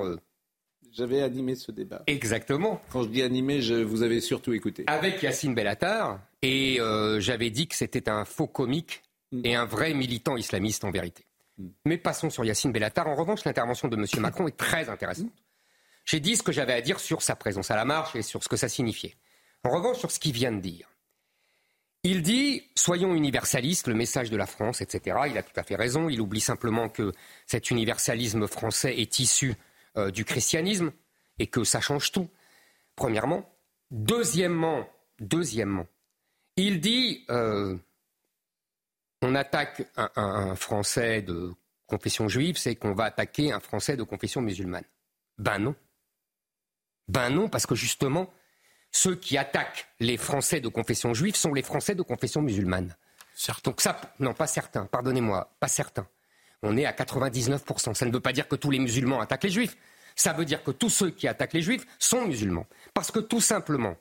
J'avais 0.93 1.23
animé 1.23 1.55
ce 1.55 1.73
débat. 1.73 2.03
exactement 2.07 2.81
Quand 2.91 3.03
je 3.05 3.09
dis 3.09 3.23
animé, 3.23 3.63
je 3.63 3.75
vous 3.75 4.03
avez 4.03 4.21
surtout 4.21 4.53
écouté. 4.53 4.85
avec 4.87 5.23
Yacine 5.23 5.55
Bellatar 5.55 6.21
et 6.43 6.79
euh, 6.81 7.19
j'avais 7.21 7.49
dit 7.51 7.67
que 7.67 7.75
c'était 7.75 8.09
un 8.11 8.25
faux 8.27 8.47
comique 8.47 9.03
et 9.45 9.55
un 9.55 9.65
vrai 9.65 9.95
militant 9.95 10.37
islamiste 10.37 10.85
en 10.85 10.91
vérité. 10.91 11.27
Mais 11.85 11.99
passons 11.99 12.31
sur 12.31 12.45
Yacine 12.45 12.73
Bellatar. 12.73 13.07
En 13.09 13.15
revanche, 13.15 13.45
l'intervention 13.45 13.89
de 13.89 13.97
M. 13.97 14.07
Macron 14.21 14.47
est 14.47 14.57
très 14.57 14.89
intéressante. 14.89 15.33
J'ai 16.05 16.21
dit 16.21 16.37
ce 16.37 16.43
que 16.43 16.53
j'avais 16.53 16.75
à 16.75 16.81
dire 16.81 17.01
sur 17.01 17.23
sa 17.23 17.35
présence 17.35 17.71
à 17.71 17.77
la 17.77 17.85
marche 17.85 18.15
et 18.15 18.23
sur 18.23 18.43
ce 18.43 18.49
que 18.49 18.57
ça 18.57 18.69
signifiait. 18.69 19.17
En 19.65 19.71
revanche, 19.71 19.99
sur 19.99 20.11
ce 20.11 20.21
qu'il 20.21 20.33
vient 20.33 20.53
de 20.53 20.61
dire. 20.61 20.89
Il 22.05 22.23
dit 22.23 22.63
soyons 22.77 23.15
universalistes, 23.15 23.89
le 23.89 23.95
message 23.95 24.31
de 24.31 24.37
la 24.37 24.47
France, 24.47 24.81
etc. 24.81 25.19
Il 25.29 25.37
a 25.39 25.43
tout 25.43 25.59
à 25.59 25.65
fait 25.65 25.75
raison. 25.75 26.09
Il 26.09 26.21
oublie 26.21 26.41
simplement 26.41 26.89
que 26.89 27.13
cet 27.47 27.73
universalisme 27.73 28.47
français 28.47 28.97
est 28.97 29.19
issu 29.19 29.55
euh, 29.97 30.13
du 30.13 30.25
christianisme 30.25 30.93
et 31.41 31.49
que 31.49 31.65
ça 31.65 31.81
change 31.81 32.13
tout. 32.13 32.29
Premièrement. 32.95 33.51
Deuxièmement, 33.91 34.89
deuxièmement, 35.21 35.87
il 36.57 36.81
dit 36.81 37.25
euh, 37.31 37.77
on 39.23 39.35
attaque 39.35 39.87
un, 39.97 40.11
un- 40.17 40.51
un 40.51 40.55
Français 40.57 41.23
de 41.23 41.53
confession 41.87 42.29
juive, 42.29 42.57
c'est 42.59 42.77
qu'on 42.77 42.95
va 42.95 43.05
attaquer 43.05 43.53
un 43.53 43.61
Français 43.61 43.97
de 43.97 44.03
confession 44.03 44.41
musulmane. 44.41 44.85
Ben 45.39 45.59
non. 45.59 45.75
Ben 47.09 47.31
non, 47.31 47.49
parce 47.49 47.67
que 47.67 47.75
justement, 47.75 48.33
ceux 48.91 49.15
qui 49.17 49.39
attaquent 49.39 49.87
les 50.01 50.17
Français 50.17 50.61
de 50.61 50.69
confession 50.69 51.15
juive 51.15 51.37
sont 51.37 51.53
les 51.55 51.63
Français 51.63 51.95
de 51.95 52.03
confession 52.03 52.43
musulmane. 52.43 52.97
Donc 53.65 53.81
ça, 53.81 54.01
non, 54.19 54.33
pas 54.35 54.47
certains, 54.47 54.87
pardonnez-moi, 54.87 55.55
pas 55.61 55.69
certains. 55.69 56.09
On 56.63 56.77
est 56.77 56.87
à 56.87 56.93
99%. 56.93 57.95
Ça 57.95 58.07
ne 58.07 58.11
veut 58.13 58.21
pas 58.21 58.33
dire 58.33 58.49
que 58.49 58.57
tous 58.57 58.71
les 58.71 58.79
musulmans 58.79 59.21
attaquent 59.21 59.45
les 59.45 59.51
juifs. 59.51 59.77
Ça 60.17 60.33
veut 60.33 60.47
dire 60.47 60.65
que 60.65 60.71
tous 60.71 60.89
ceux 60.89 61.11
qui 61.11 61.29
attaquent 61.29 61.53
les 61.53 61.61
juifs 61.63 61.87
sont 61.99 62.27
musulmans. 62.27 62.67
Parce 62.95 63.11
que 63.11 63.19
tout 63.21 63.43
simplement, 63.43 63.95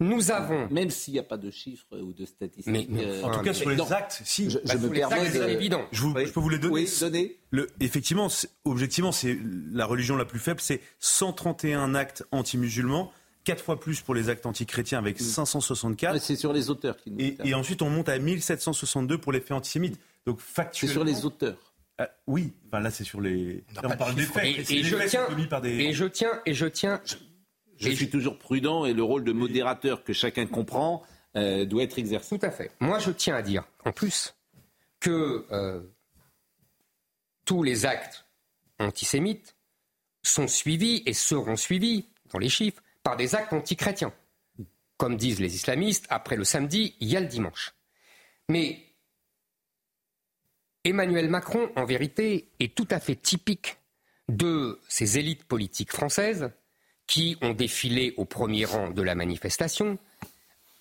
nous 0.00 0.30
avons... 0.30 0.68
Même 0.68 0.90
s'il 0.90 1.14
n'y 1.14 1.18
a 1.20 1.22
pas 1.22 1.36
de 1.38 1.50
chiffres 1.50 1.98
ou 1.98 2.12
de 2.12 2.24
statistiques. 2.26 2.66
Mais- 2.72 2.86
mais 2.88 3.04
euh, 3.06 3.22
En 3.22 3.30
tout 3.30 3.40
cas, 3.40 3.54
sur 3.54 3.70
les 3.70 3.76
non. 3.76 3.90
actes, 3.90 4.20
si. 4.24 4.50
Je, 4.50 4.58
Bah, 4.58 4.74
je 4.74 4.78
me 4.78 4.90
permets 4.90 5.30
c'est 5.30 5.38
de... 5.38 5.48
évident. 5.48 5.82
Je, 5.92 6.02
vous- 6.02 6.12
Oui. 6.12 6.26
je 6.26 6.32
peux 6.32 6.40
vous 6.40 6.48
les 6.50 6.58
donner. 6.58 6.74
Oui, 6.74 6.90
donnez. 7.00 7.36
Le, 7.50 7.68
effectivement, 7.80 8.28
c'est- 8.28 8.50
objectivement, 8.64 9.12
c'est 9.12 9.38
la 9.72 9.86
religion 9.86 10.16
la 10.16 10.24
plus 10.26 10.38
faible, 10.38 10.60
c'est 10.60 10.80
131 11.00 11.94
actes 11.94 12.24
anti-musulmans, 12.30 13.10
4 13.44 13.62
fois 13.64 13.80
plus 13.80 14.00
pour 14.02 14.14
les 14.14 14.28
actes 14.28 14.44
anti-chrétiens 14.44 14.98
avec 14.98 15.18
Ouais, 15.18 15.24
564. 15.24 16.20
C'est 16.20 16.36
sur 16.36 16.52
les 16.52 16.68
auteurs 16.68 16.96
qui 16.96 17.10
nous 17.12 17.20
Et, 17.20 17.36
et 17.44 17.54
ensuite, 17.54 17.80
on 17.80 17.88
monte 17.88 18.08
à 18.08 18.18
1762 18.18 19.18
pour 19.18 19.32
les 19.32 19.40
faits 19.40 19.52
antisémites. 19.52 19.98
Donc, 20.26 20.40
C'est 20.40 20.52
factuellement. 20.54 20.92
sur 20.94 21.04
les 21.04 21.24
auteurs. 21.24 21.72
Ah, 21.98 22.10
oui, 22.26 22.52
enfin, 22.68 22.80
là, 22.80 22.90
c'est 22.90 23.04
sur 23.04 23.22
les. 23.22 23.64
On 23.82 23.96
parle 23.96 24.14
de 24.14 24.20
des 24.20 24.26
faits. 24.26 24.44
Et, 24.58 24.64
C'est 24.64 24.82
je 24.82 24.96
tiens, 25.08 25.26
par 25.48 25.62
des. 25.62 25.70
et 25.70 25.92
je 25.94 26.04
tiens, 26.04 26.42
et 26.44 26.52
je 26.52 26.66
tiens, 26.66 27.00
Je 27.78 27.90
suis 27.90 28.10
toujours 28.10 28.38
prudent 28.38 28.84
et 28.84 28.92
le 28.92 29.02
rôle 29.02 29.24
de 29.24 29.32
modérateur 29.32 30.04
que 30.04 30.12
chacun 30.12 30.46
comprend 30.46 31.02
euh, 31.36 31.64
doit 31.64 31.82
être 31.82 31.98
exercé. 31.98 32.38
Tout 32.38 32.46
à 32.46 32.50
fait. 32.50 32.70
Moi, 32.80 32.98
je 32.98 33.10
tiens 33.10 33.36
à 33.36 33.42
dire, 33.42 33.64
en 33.84 33.92
plus, 33.92 34.34
que 35.00 35.46
euh, 35.50 35.82
tous 37.44 37.62
les 37.62 37.86
actes 37.86 38.26
antisémites 38.78 39.56
sont 40.22 40.48
suivis 40.48 41.02
et 41.06 41.12
seront 41.12 41.56
suivis, 41.56 42.06
dans 42.32 42.38
les 42.38 42.48
chiffres, 42.48 42.82
par 43.02 43.16
des 43.16 43.34
actes 43.34 43.52
antichrétiens. 43.52 44.12
Comme 44.96 45.16
disent 45.16 45.40
les 45.40 45.54
islamistes, 45.54 46.06
après 46.08 46.36
le 46.36 46.44
samedi, 46.44 46.96
il 47.00 47.08
y 47.08 47.16
a 47.16 47.20
le 47.20 47.26
dimanche. 47.26 47.74
Mais 48.48 48.82
Emmanuel 50.84 51.28
Macron, 51.28 51.70
en 51.76 51.84
vérité, 51.84 52.48
est 52.60 52.74
tout 52.74 52.88
à 52.90 52.98
fait 52.98 53.16
typique 53.16 53.76
de 54.28 54.80
ces 54.88 55.18
élites 55.18 55.44
politiques 55.44 55.92
françaises 55.92 56.50
qui 57.06 57.36
ont 57.40 57.52
défilé 57.52 58.14
au 58.16 58.24
premier 58.24 58.64
rang 58.64 58.90
de 58.90 59.02
la 59.02 59.14
manifestation 59.14 59.98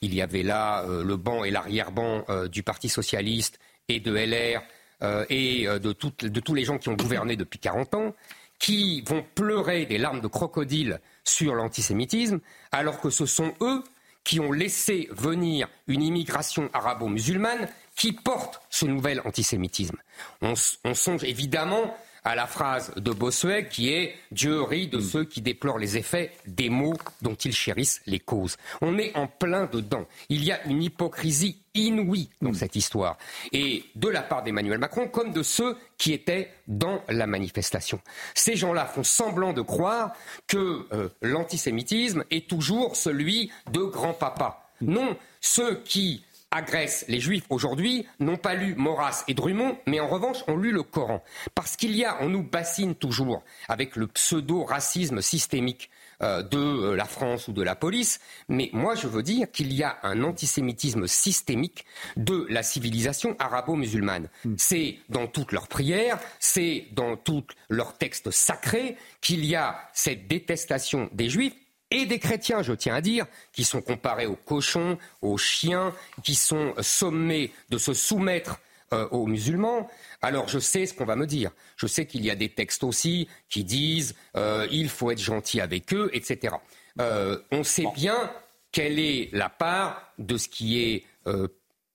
il 0.05 0.13
y 0.13 0.21
avait 0.21 0.43
là 0.43 0.83
euh, 0.83 1.03
le 1.03 1.17
banc 1.17 1.43
et 1.43 1.51
l'arrière-banc 1.51 2.25
euh, 2.29 2.47
du 2.47 2.63
Parti 2.63 2.89
socialiste 2.89 3.59
et 3.89 3.99
de 3.99 4.13
LR 4.13 4.61
euh, 5.01 5.25
et 5.29 5.65
de, 5.65 5.91
tous 5.91 6.53
les 6.53 6.63
gens 6.63 6.77
qui 6.77 6.89
ont 6.89 6.95
gouverné 6.95 7.35
depuis 7.35 7.59
40 7.59 7.95
ans, 7.95 8.15
qui 8.59 9.01
vont 9.01 9.25
pleurer 9.35 9.85
des 9.85 9.97
larmes 9.97 10.21
de 10.21 10.27
crocodile 10.27 11.01
sur 11.23 11.55
l'antisémitisme, 11.55 12.39
alors 12.71 13.01
que 13.01 13.09
ce 13.09 13.25
sont 13.25 13.53
eux 13.61 13.83
qui 14.23 14.39
ont 14.39 14.51
laissé 14.51 15.09
venir 15.11 15.67
une 15.87 16.01
immigration 16.01 16.69
arabo-musulmane 16.73 17.67
qui 17.95 18.13
porte 18.13 18.61
ce 18.69 18.85
nouvel 18.85 19.21
antisémitisme. 19.25 19.97
On 20.41 20.55
songe 20.55 21.23
évidemment 21.23 21.95
à 22.25 22.35
la 22.35 22.47
phrase 22.47 22.91
de 22.95 23.11
Bossuet 23.11 23.67
qui 23.69 23.93
est 23.93 24.15
Dieu 24.31 24.61
rit 24.63 24.87
de 24.87 24.99
ceux 24.99 25.23
qui 25.23 25.41
déplorent 25.41 25.77
les 25.77 25.95
effets 25.95 26.31
des 26.47 26.69
mots 26.69 26.97
dont 27.21 27.35
ils 27.35 27.55
chérissent 27.55 28.01
les 28.07 28.19
causes. 28.19 28.57
On 28.81 28.97
est 28.97 29.15
en 29.15 29.27
plein 29.27 29.67
dedans. 29.67 30.05
Il 30.29 30.43
y 30.43 30.51
a 30.51 30.65
une 30.65 30.81
hypocrisie 30.81 31.61
inouïe 31.75 32.29
dans 32.41 32.53
cette 32.53 32.75
histoire. 32.75 33.17
Et 33.51 33.85
de 33.95 34.09
la 34.09 34.23
part 34.23 34.43
d'Emmanuel 34.43 34.79
Macron, 34.79 35.07
comme 35.07 35.31
de 35.31 35.43
ceux 35.43 35.77
qui 35.97 36.13
étaient 36.13 36.51
dans 36.67 37.01
la 37.09 37.27
manifestation. 37.27 38.01
Ces 38.33 38.55
gens-là 38.55 38.85
font 38.85 39.03
semblant 39.03 39.53
de 39.53 39.61
croire 39.61 40.13
que 40.47 40.87
euh, 40.93 41.09
l'antisémitisme 41.21 42.23
est 42.31 42.49
toujours 42.49 42.95
celui 42.95 43.51
de 43.71 43.81
grand-papa. 43.81 44.71
Non, 44.81 45.15
ceux 45.41 45.81
qui 45.85 46.24
agressent 46.51 47.05
les 47.07 47.19
juifs 47.19 47.45
aujourd'hui 47.49 48.05
n'ont 48.19 48.37
pas 48.37 48.53
lu 48.53 48.75
Maurras 48.75 49.23
et 49.27 49.33
Drummond, 49.33 49.77
mais 49.87 49.99
en 49.99 50.07
revanche 50.07 50.43
ont 50.47 50.57
lu 50.57 50.71
le 50.71 50.83
Coran. 50.83 51.23
Parce 51.53 51.75
qu'il 51.75 51.95
y 51.95 52.05
a, 52.05 52.17
on 52.21 52.29
nous 52.29 52.43
bassine 52.43 52.95
toujours 52.95 53.43
avec 53.67 53.95
le 53.95 54.07
pseudo-racisme 54.07 55.21
systémique 55.21 55.89
euh, 56.21 56.43
de 56.43 56.57
euh, 56.57 56.95
la 56.95 57.05
France 57.05 57.49
ou 57.49 57.51
de 57.51 57.61
la 57.61 57.75
police, 57.75 58.21
mais 58.47 58.69
moi 58.71 58.95
je 58.95 59.07
veux 59.07 59.23
dire 59.23 59.51
qu'il 59.51 59.73
y 59.73 59.83
a 59.83 59.97
un 60.03 60.23
antisémitisme 60.23 61.07
systémique 61.07 61.85
de 62.15 62.45
la 62.49 62.63
civilisation 62.63 63.35
arabo-musulmane. 63.37 64.29
Hmm. 64.45 64.55
C'est 64.57 64.99
dans 65.09 65.27
toutes 65.27 65.51
leurs 65.51 65.67
prières, 65.67 66.17
c'est 66.39 66.85
dans 66.93 67.17
tous 67.17 67.43
leurs 67.69 67.97
textes 67.97 68.31
sacrés 68.31 68.95
qu'il 69.19 69.43
y 69.43 69.55
a 69.55 69.77
cette 69.93 70.27
détestation 70.27 71.09
des 71.11 71.29
juifs 71.29 71.55
et 71.91 72.05
des 72.05 72.19
chrétiens, 72.19 72.63
je 72.63 72.73
tiens 72.73 72.95
à 72.95 73.01
dire, 73.01 73.25
qui 73.53 73.63
sont 73.63 73.81
comparés 73.81 74.25
aux 74.25 74.35
cochons, 74.35 74.97
aux 75.21 75.37
chiens, 75.37 75.93
qui 76.23 76.35
sont 76.35 76.73
sommés 76.81 77.51
de 77.69 77.77
se 77.77 77.93
soumettre 77.93 78.59
euh, 78.93 79.07
aux 79.09 79.25
musulmans. 79.25 79.89
Alors 80.21 80.47
je 80.47 80.59
sais 80.59 80.85
ce 80.85 80.93
qu'on 80.93 81.05
va 81.05 81.15
me 81.15 81.25
dire. 81.25 81.51
Je 81.75 81.87
sais 81.87 82.05
qu'il 82.05 82.23
y 82.23 82.31
a 82.31 82.35
des 82.35 82.49
textes 82.49 82.83
aussi 82.83 83.27
qui 83.49 83.63
disent 83.63 84.15
euh, 84.35 84.67
il 84.71 84.89
faut 84.89 85.11
être 85.11 85.21
gentil 85.21 85.59
avec 85.59 85.93
eux, 85.93 86.09
etc. 86.13 86.55
Euh, 86.99 87.39
on 87.51 87.63
sait 87.63 87.87
bien 87.95 88.31
quelle 88.71 88.99
est 88.99 89.29
la 89.31 89.49
part 89.49 90.13
de 90.17 90.37
ce 90.37 90.47
qui 90.47 90.81
est 90.81 91.05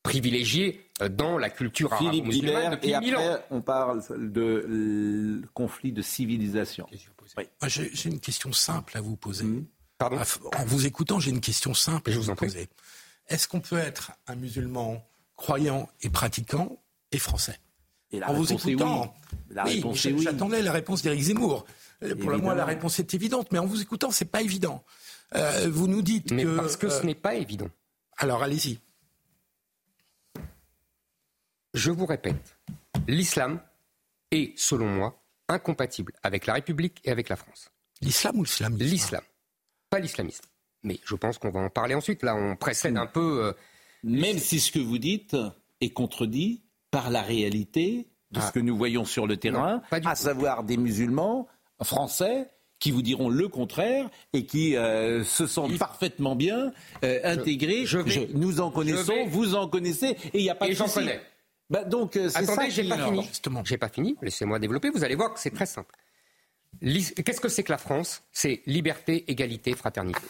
privilégié 0.02 0.88
dans 1.10 1.38
la 1.38 1.50
culture 1.50 1.92
arabe 1.92 2.24
musulmane 2.24 2.72
depuis 2.72 2.90
et 2.90 2.94
après, 2.94 3.44
On 3.50 3.60
parle 3.60 4.02
de 4.18 5.42
conflit 5.54 5.92
de 5.92 6.02
civilisation. 6.02 6.86
J'ai 7.66 8.08
une 8.08 8.20
question 8.20 8.52
simple 8.52 8.96
à 8.96 9.00
vous 9.00 9.16
poser. 9.16 9.44
Mmh. 9.44 9.66
Ah, 10.00 10.06
en 10.58 10.64
vous 10.64 10.86
écoutant, 10.86 11.20
j'ai 11.20 11.30
une 11.30 11.40
question 11.40 11.74
simple 11.74 12.10
à 12.10 12.18
vous 12.18 12.34
poser. 12.34 12.68
Est-ce 13.28 13.46
qu'on 13.46 13.60
peut 13.60 13.78
être 13.78 14.12
un 14.26 14.34
musulman 14.34 15.06
croyant 15.36 15.88
et 16.02 16.08
pratiquant 16.08 16.80
et 17.12 17.18
français? 17.18 17.58
Et 18.10 18.18
la 18.18 18.30
En 18.30 18.34
vous 18.34 18.52
écoutant, 18.52 19.14
oui. 19.66 19.82
oui, 19.84 20.22
j'attendais 20.22 20.62
la 20.62 20.72
réponse 20.72 21.02
d'Éric 21.02 21.22
Zemmour. 21.22 21.64
Euh, 22.02 22.16
pour 22.16 22.36
moi, 22.38 22.54
la 22.54 22.64
réponse 22.64 22.98
est 22.98 23.14
évidente, 23.14 23.52
mais 23.52 23.58
en 23.58 23.66
vous 23.66 23.80
écoutant, 23.80 24.10
c'est 24.10 24.24
pas 24.24 24.42
évident. 24.42 24.82
Euh, 25.36 25.68
vous 25.70 25.86
nous 25.86 26.02
dites 26.02 26.32
mais 26.32 26.42
que 26.42 26.56
parce 26.56 26.76
que 26.76 26.88
ce 26.88 27.02
euh, 27.02 27.04
n'est 27.04 27.14
pas 27.14 27.34
évident. 27.34 27.68
Alors 28.16 28.42
allez-y. 28.42 28.80
Je 31.72 31.92
vous 31.92 32.06
répète, 32.06 32.56
l'islam 33.06 33.60
est, 34.32 34.58
selon 34.58 34.88
moi, 34.88 35.22
incompatible 35.48 36.14
avec 36.24 36.46
la 36.46 36.54
République 36.54 37.00
et 37.04 37.10
avec 37.12 37.28
la 37.28 37.36
France. 37.36 37.70
L'islam 38.00 38.38
ou 38.38 38.44
l'islamisme 38.44 38.90
L'islam 38.90 39.22
pas 39.90 39.98
l'islamisme. 39.98 40.44
Mais 40.82 40.98
je 41.04 41.14
pense 41.14 41.38
qu'on 41.38 41.50
va 41.50 41.60
en 41.60 41.70
parler 41.70 41.94
ensuite. 41.94 42.22
Là, 42.22 42.34
on 42.34 42.56
précède 42.56 42.96
un 42.96 43.06
peu. 43.06 43.44
Euh, 43.44 43.52
Même 44.02 44.38
si 44.38 44.60
ce 44.60 44.72
que 44.72 44.78
vous 44.78 44.98
dites 44.98 45.36
est 45.80 45.90
contredit 45.90 46.62
par 46.90 47.10
la 47.10 47.22
réalité 47.22 48.08
de 48.30 48.40
ce 48.40 48.46
ah. 48.46 48.52
que 48.52 48.60
nous 48.60 48.76
voyons 48.76 49.04
sur 49.04 49.26
le 49.26 49.36
terrain, 49.36 49.82
à 49.90 50.14
savoir 50.14 50.64
des 50.64 50.76
musulmans 50.76 51.48
français 51.82 52.48
qui 52.78 52.92
vous 52.92 53.02
diront 53.02 53.28
le 53.28 53.48
contraire 53.48 54.08
et 54.32 54.46
qui 54.46 54.74
euh, 54.74 55.22
se 55.22 55.46
sentent 55.46 55.76
parfaitement 55.76 56.34
bien 56.34 56.72
euh, 57.04 57.20
intégrés. 57.24 57.84
Je, 57.84 57.98
nous 58.34 58.60
en 58.60 58.70
connaissons, 58.70 59.26
vous 59.26 59.54
en 59.54 59.68
connaissez, 59.68 60.16
et 60.32 60.38
il 60.38 60.42
n'y 60.42 60.50
a 60.50 60.54
pas 60.54 60.66
et 60.66 60.70
de 60.70 60.76
j'en 60.76 60.88
connais. 60.88 61.20
Bah 61.68 61.84
donc, 61.84 62.16
Attendez, 62.16 62.70
j'ai 62.70 62.88
pas 62.88 63.04
fini. 63.04 63.30
J'ai 63.64 63.78
pas 63.78 63.88
fini. 63.88 64.16
Laissez-moi 64.22 64.58
développer. 64.58 64.90
Vous 64.90 65.04
allez 65.04 65.14
voir 65.14 65.34
que 65.34 65.40
c'est 65.40 65.50
très 65.50 65.66
simple. 65.66 65.94
Qu'est-ce 66.82 67.40
que 67.40 67.48
c'est 67.48 67.62
que 67.62 67.72
la 67.72 67.78
France? 67.78 68.22
C'est 68.32 68.62
liberté, 68.66 69.30
égalité, 69.30 69.74
fraternité. 69.74 70.20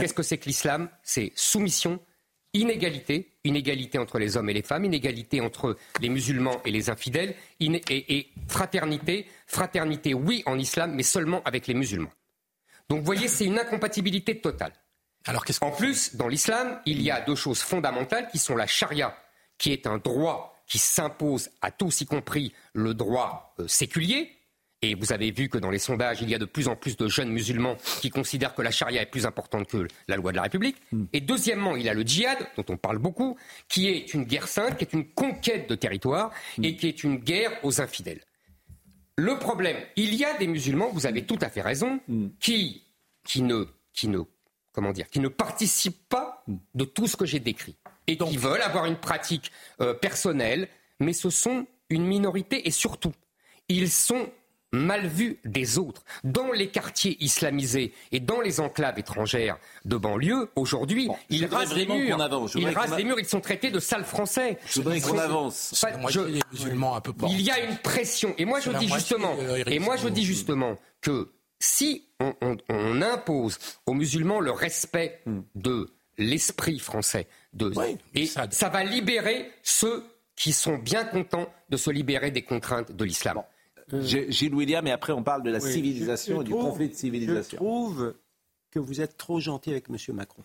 Qu'est-ce 0.00 0.14
que 0.14 0.22
c'est 0.22 0.38
que 0.38 0.46
l'islam? 0.46 0.88
C'est 1.02 1.32
soumission, 1.34 2.00
inégalité, 2.54 3.32
inégalité 3.44 3.98
entre 3.98 4.18
les 4.18 4.36
hommes 4.36 4.48
et 4.48 4.54
les 4.54 4.62
femmes, 4.62 4.84
inégalité 4.84 5.40
entre 5.40 5.76
les 6.00 6.08
musulmans 6.08 6.60
et 6.64 6.70
les 6.70 6.88
infidèles, 6.88 7.34
et, 7.60 8.28
fraternité, 8.48 9.26
fraternité 9.46 10.14
oui 10.14 10.42
en 10.46 10.58
islam, 10.58 10.94
mais 10.94 11.02
seulement 11.02 11.42
avec 11.44 11.66
les 11.66 11.74
musulmans. 11.74 12.12
Donc 12.88 13.00
vous 13.00 13.04
voyez, 13.04 13.28
c'est 13.28 13.44
une 13.44 13.58
incompatibilité 13.58 14.40
totale. 14.40 14.72
Alors, 15.26 15.44
en 15.62 15.70
plus, 15.70 16.16
dans 16.16 16.28
l'islam, 16.28 16.80
il 16.84 17.00
y 17.00 17.10
a 17.10 17.20
deux 17.20 17.34
choses 17.34 17.60
fondamentales 17.60 18.28
qui 18.28 18.38
sont 18.38 18.56
la 18.56 18.66
charia, 18.66 19.16
qui 19.56 19.72
est 19.72 19.86
un 19.86 19.98
droit 19.98 20.54
qui 20.66 20.78
s'impose 20.78 21.50
à 21.62 21.70
tous, 21.70 22.02
y 22.02 22.06
compris 22.06 22.52
le 22.72 22.94
droit 22.94 23.54
euh, 23.58 23.68
séculier, 23.68 24.33
et 24.84 24.94
vous 24.94 25.12
avez 25.12 25.30
vu 25.30 25.48
que 25.48 25.56
dans 25.56 25.70
les 25.70 25.78
sondages, 25.78 26.20
il 26.20 26.28
y 26.28 26.34
a 26.34 26.38
de 26.38 26.44
plus 26.44 26.68
en 26.68 26.76
plus 26.76 26.96
de 26.96 27.08
jeunes 27.08 27.30
musulmans 27.30 27.76
qui 28.02 28.10
considèrent 28.10 28.54
que 28.54 28.60
la 28.60 28.70
charia 28.70 29.00
est 29.00 29.06
plus 29.06 29.24
importante 29.24 29.66
que 29.66 29.88
la 30.08 30.16
loi 30.16 30.30
de 30.30 30.36
la 30.36 30.42
République. 30.42 30.76
Hmm. 30.92 31.04
Et 31.14 31.22
deuxièmement, 31.22 31.74
il 31.74 31.84
y 31.84 31.88
a 31.88 31.94
le 31.94 32.02
djihad, 32.02 32.38
dont 32.56 32.66
on 32.68 32.76
parle 32.76 32.98
beaucoup, 32.98 33.38
qui 33.68 33.88
est 33.88 34.12
une 34.12 34.24
guerre 34.24 34.46
sainte, 34.46 34.76
qui 34.76 34.84
est 34.84 34.92
une 34.92 35.06
conquête 35.06 35.70
de 35.70 35.74
territoire 35.74 36.32
et 36.62 36.72
hmm. 36.72 36.76
qui 36.76 36.88
est 36.88 37.02
une 37.02 37.16
guerre 37.16 37.52
aux 37.62 37.80
infidèles. 37.80 38.20
Le 39.16 39.38
problème, 39.38 39.78
il 39.96 40.14
y 40.14 40.24
a 40.24 40.36
des 40.36 40.46
musulmans, 40.46 40.90
vous 40.92 41.06
avez 41.06 41.24
tout 41.24 41.38
à 41.40 41.48
fait 41.48 41.62
raison, 41.62 42.00
hmm. 42.08 42.28
qui, 42.38 42.82
qui, 43.24 43.40
ne, 43.40 43.64
qui, 43.94 44.08
ne, 44.08 44.20
comment 44.72 44.92
dire, 44.92 45.08
qui 45.08 45.20
ne 45.20 45.28
participent 45.28 46.08
pas 46.10 46.44
de 46.74 46.84
tout 46.84 47.06
ce 47.06 47.16
que 47.16 47.24
j'ai 47.24 47.40
décrit 47.40 47.76
et 48.06 48.18
qui 48.18 48.36
veulent 48.36 48.60
avoir 48.60 48.84
une 48.84 48.98
pratique 48.98 49.50
euh, 49.80 49.94
personnelle, 49.94 50.68
mais 51.00 51.14
ce 51.14 51.30
sont 51.30 51.66
une 51.88 52.04
minorité 52.04 52.68
et 52.68 52.70
surtout, 52.70 53.12
ils 53.68 53.90
sont 53.90 54.28
mal 54.74 55.06
vu 55.06 55.38
des 55.44 55.78
autres. 55.78 56.02
Dans 56.24 56.52
les 56.52 56.68
quartiers 56.68 57.16
islamisés 57.20 57.92
et 58.12 58.20
dans 58.20 58.40
les 58.40 58.60
enclaves 58.60 58.98
étrangères 58.98 59.58
de 59.84 59.96
banlieue, 59.96 60.50
aujourd'hui, 60.56 61.08
ils 61.30 61.46
rasent 61.46 61.74
les 61.74 61.86
murs. 61.86 62.18
Ils 62.54 62.68
rasent 62.68 62.96
les 62.96 63.04
murs, 63.04 63.18
ils 63.18 63.26
sont 63.26 63.40
traités 63.40 63.70
de 63.70 63.80
sales 63.80 64.04
français. 64.04 64.58
Je 64.66 64.80
voudrais 64.80 65.00
qu'on 65.00 65.18
avance. 65.18 65.84
Il 67.28 67.40
y 67.40 67.50
a 67.50 67.60
une 67.60 67.76
pression. 67.78 68.34
Et 68.38 68.44
moi, 68.44 68.60
je 68.60 68.70
dis 68.70 68.88
justement, 68.88 69.36
et 69.66 69.78
moi, 69.78 69.96
je 69.96 70.08
dis 70.08 70.24
justement 70.24 70.76
que 71.00 71.30
si 71.60 72.06
on, 72.20 73.02
impose 73.02 73.58
aux 73.86 73.94
musulmans 73.94 74.40
le 74.40 74.50
respect 74.50 75.20
hmm. 75.26 75.40
de 75.54 75.90
l'esprit 76.18 76.78
français, 76.78 77.26
de, 77.52 77.72
et 78.14 78.26
ça, 78.26 78.68
va 78.68 78.84
libérer 78.84 79.50
ceux 79.62 80.04
qui 80.36 80.52
sont 80.52 80.76
bien 80.76 81.04
contents 81.04 81.48
de 81.70 81.76
se 81.76 81.90
libérer 81.90 82.30
des 82.30 82.42
contraintes 82.42 82.92
de 82.92 83.04
l'islam. 83.04 83.42
Gilles 83.92 84.54
William, 84.54 84.86
et 84.86 84.92
après 84.92 85.12
on 85.12 85.22
parle 85.22 85.42
de 85.42 85.50
la 85.50 85.60
civilisation 85.60 86.42
et 86.42 86.44
du 86.44 86.52
conflit 86.52 86.88
de 86.88 86.94
civilisation. 86.94 87.58
Je 87.58 87.64
trouve 87.64 88.14
que 88.70 88.78
vous 88.78 89.00
êtes 89.00 89.16
trop 89.16 89.40
gentil 89.40 89.70
avec 89.70 89.88
M. 89.88 89.96
Macron. 90.14 90.42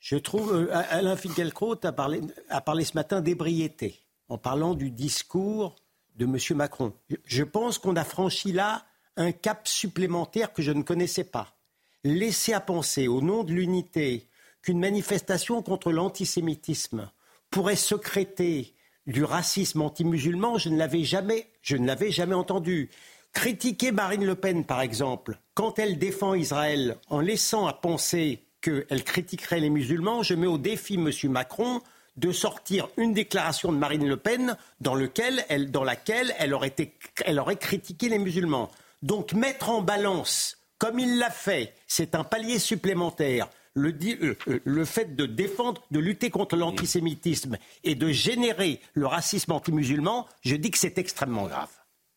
Je 0.00 0.16
trouve, 0.16 0.54
euh, 0.54 0.68
Alain 0.90 1.16
Finkielkraut 1.16 1.84
a 1.84 1.92
parlé, 1.92 2.20
a 2.48 2.60
parlé 2.60 2.84
ce 2.84 2.94
matin 2.94 3.20
d'ébriété 3.20 4.00
en 4.28 4.38
parlant 4.38 4.74
du 4.74 4.90
discours 4.90 5.76
de 6.16 6.24
M. 6.24 6.36
Macron. 6.56 6.92
Je 7.24 7.42
pense 7.42 7.78
qu'on 7.78 7.96
a 7.96 8.04
franchi 8.04 8.52
là 8.52 8.84
un 9.16 9.32
cap 9.32 9.66
supplémentaire 9.66 10.52
que 10.52 10.62
je 10.62 10.72
ne 10.72 10.82
connaissais 10.82 11.24
pas. 11.24 11.56
Laisser 12.04 12.52
à 12.52 12.60
penser, 12.60 13.08
au 13.08 13.20
nom 13.20 13.42
de 13.42 13.52
l'unité, 13.52 14.28
qu'une 14.62 14.78
manifestation 14.78 15.62
contre 15.62 15.92
l'antisémitisme 15.92 17.10
pourrait 17.50 17.76
secréter 17.76 18.74
du 19.08 19.24
racisme 19.24 19.80
anti-musulman, 19.80 20.58
je 20.58 20.68
ne 20.68 20.76
l'avais 20.76 21.02
jamais, 21.02 21.48
jamais 21.62 22.34
entendu. 22.34 22.90
Critiquer 23.32 23.90
Marine 23.90 24.24
Le 24.24 24.34
Pen, 24.34 24.64
par 24.64 24.80
exemple, 24.82 25.38
quand 25.54 25.78
elle 25.78 25.98
défend 25.98 26.34
Israël 26.34 26.96
en 27.08 27.20
laissant 27.20 27.66
à 27.66 27.72
penser 27.72 28.44
qu'elle 28.60 29.04
critiquerait 29.04 29.60
les 29.60 29.70
musulmans, 29.70 30.22
je 30.22 30.34
mets 30.34 30.46
au 30.46 30.58
défi 30.58 30.94
M. 30.94 31.10
Macron 31.30 31.80
de 32.16 32.32
sortir 32.32 32.88
une 32.96 33.14
déclaration 33.14 33.72
de 33.72 33.78
Marine 33.78 34.06
Le 34.06 34.16
Pen 34.16 34.56
dans, 34.80 34.98
elle, 35.48 35.70
dans 35.70 35.84
laquelle 35.84 36.34
elle 36.38 36.52
aurait, 36.52 36.74
elle 37.24 37.38
aurait 37.38 37.56
critiqué 37.56 38.08
les 38.08 38.18
musulmans. 38.18 38.70
Donc 39.02 39.32
mettre 39.32 39.70
en 39.70 39.82
balance, 39.82 40.58
comme 40.78 40.98
il 40.98 41.18
l'a 41.18 41.30
fait, 41.30 41.74
c'est 41.86 42.14
un 42.14 42.24
palier 42.24 42.58
supplémentaire, 42.58 43.48
le, 43.78 43.90
euh, 43.90 44.34
euh, 44.48 44.60
le, 44.64 44.84
fait 44.84 45.16
de 45.16 45.26
défendre, 45.26 45.82
de 45.90 45.98
lutter 45.98 46.30
contre 46.30 46.56
l'antisémitisme 46.56 47.56
et 47.84 47.94
de 47.94 48.08
générer 48.10 48.80
le 48.94 49.06
racisme 49.06 49.52
anti-musulman, 49.52 50.26
je 50.42 50.56
dis 50.56 50.70
que 50.70 50.78
c'est 50.78 50.98
extrêmement 50.98 51.46
grave. 51.46 51.70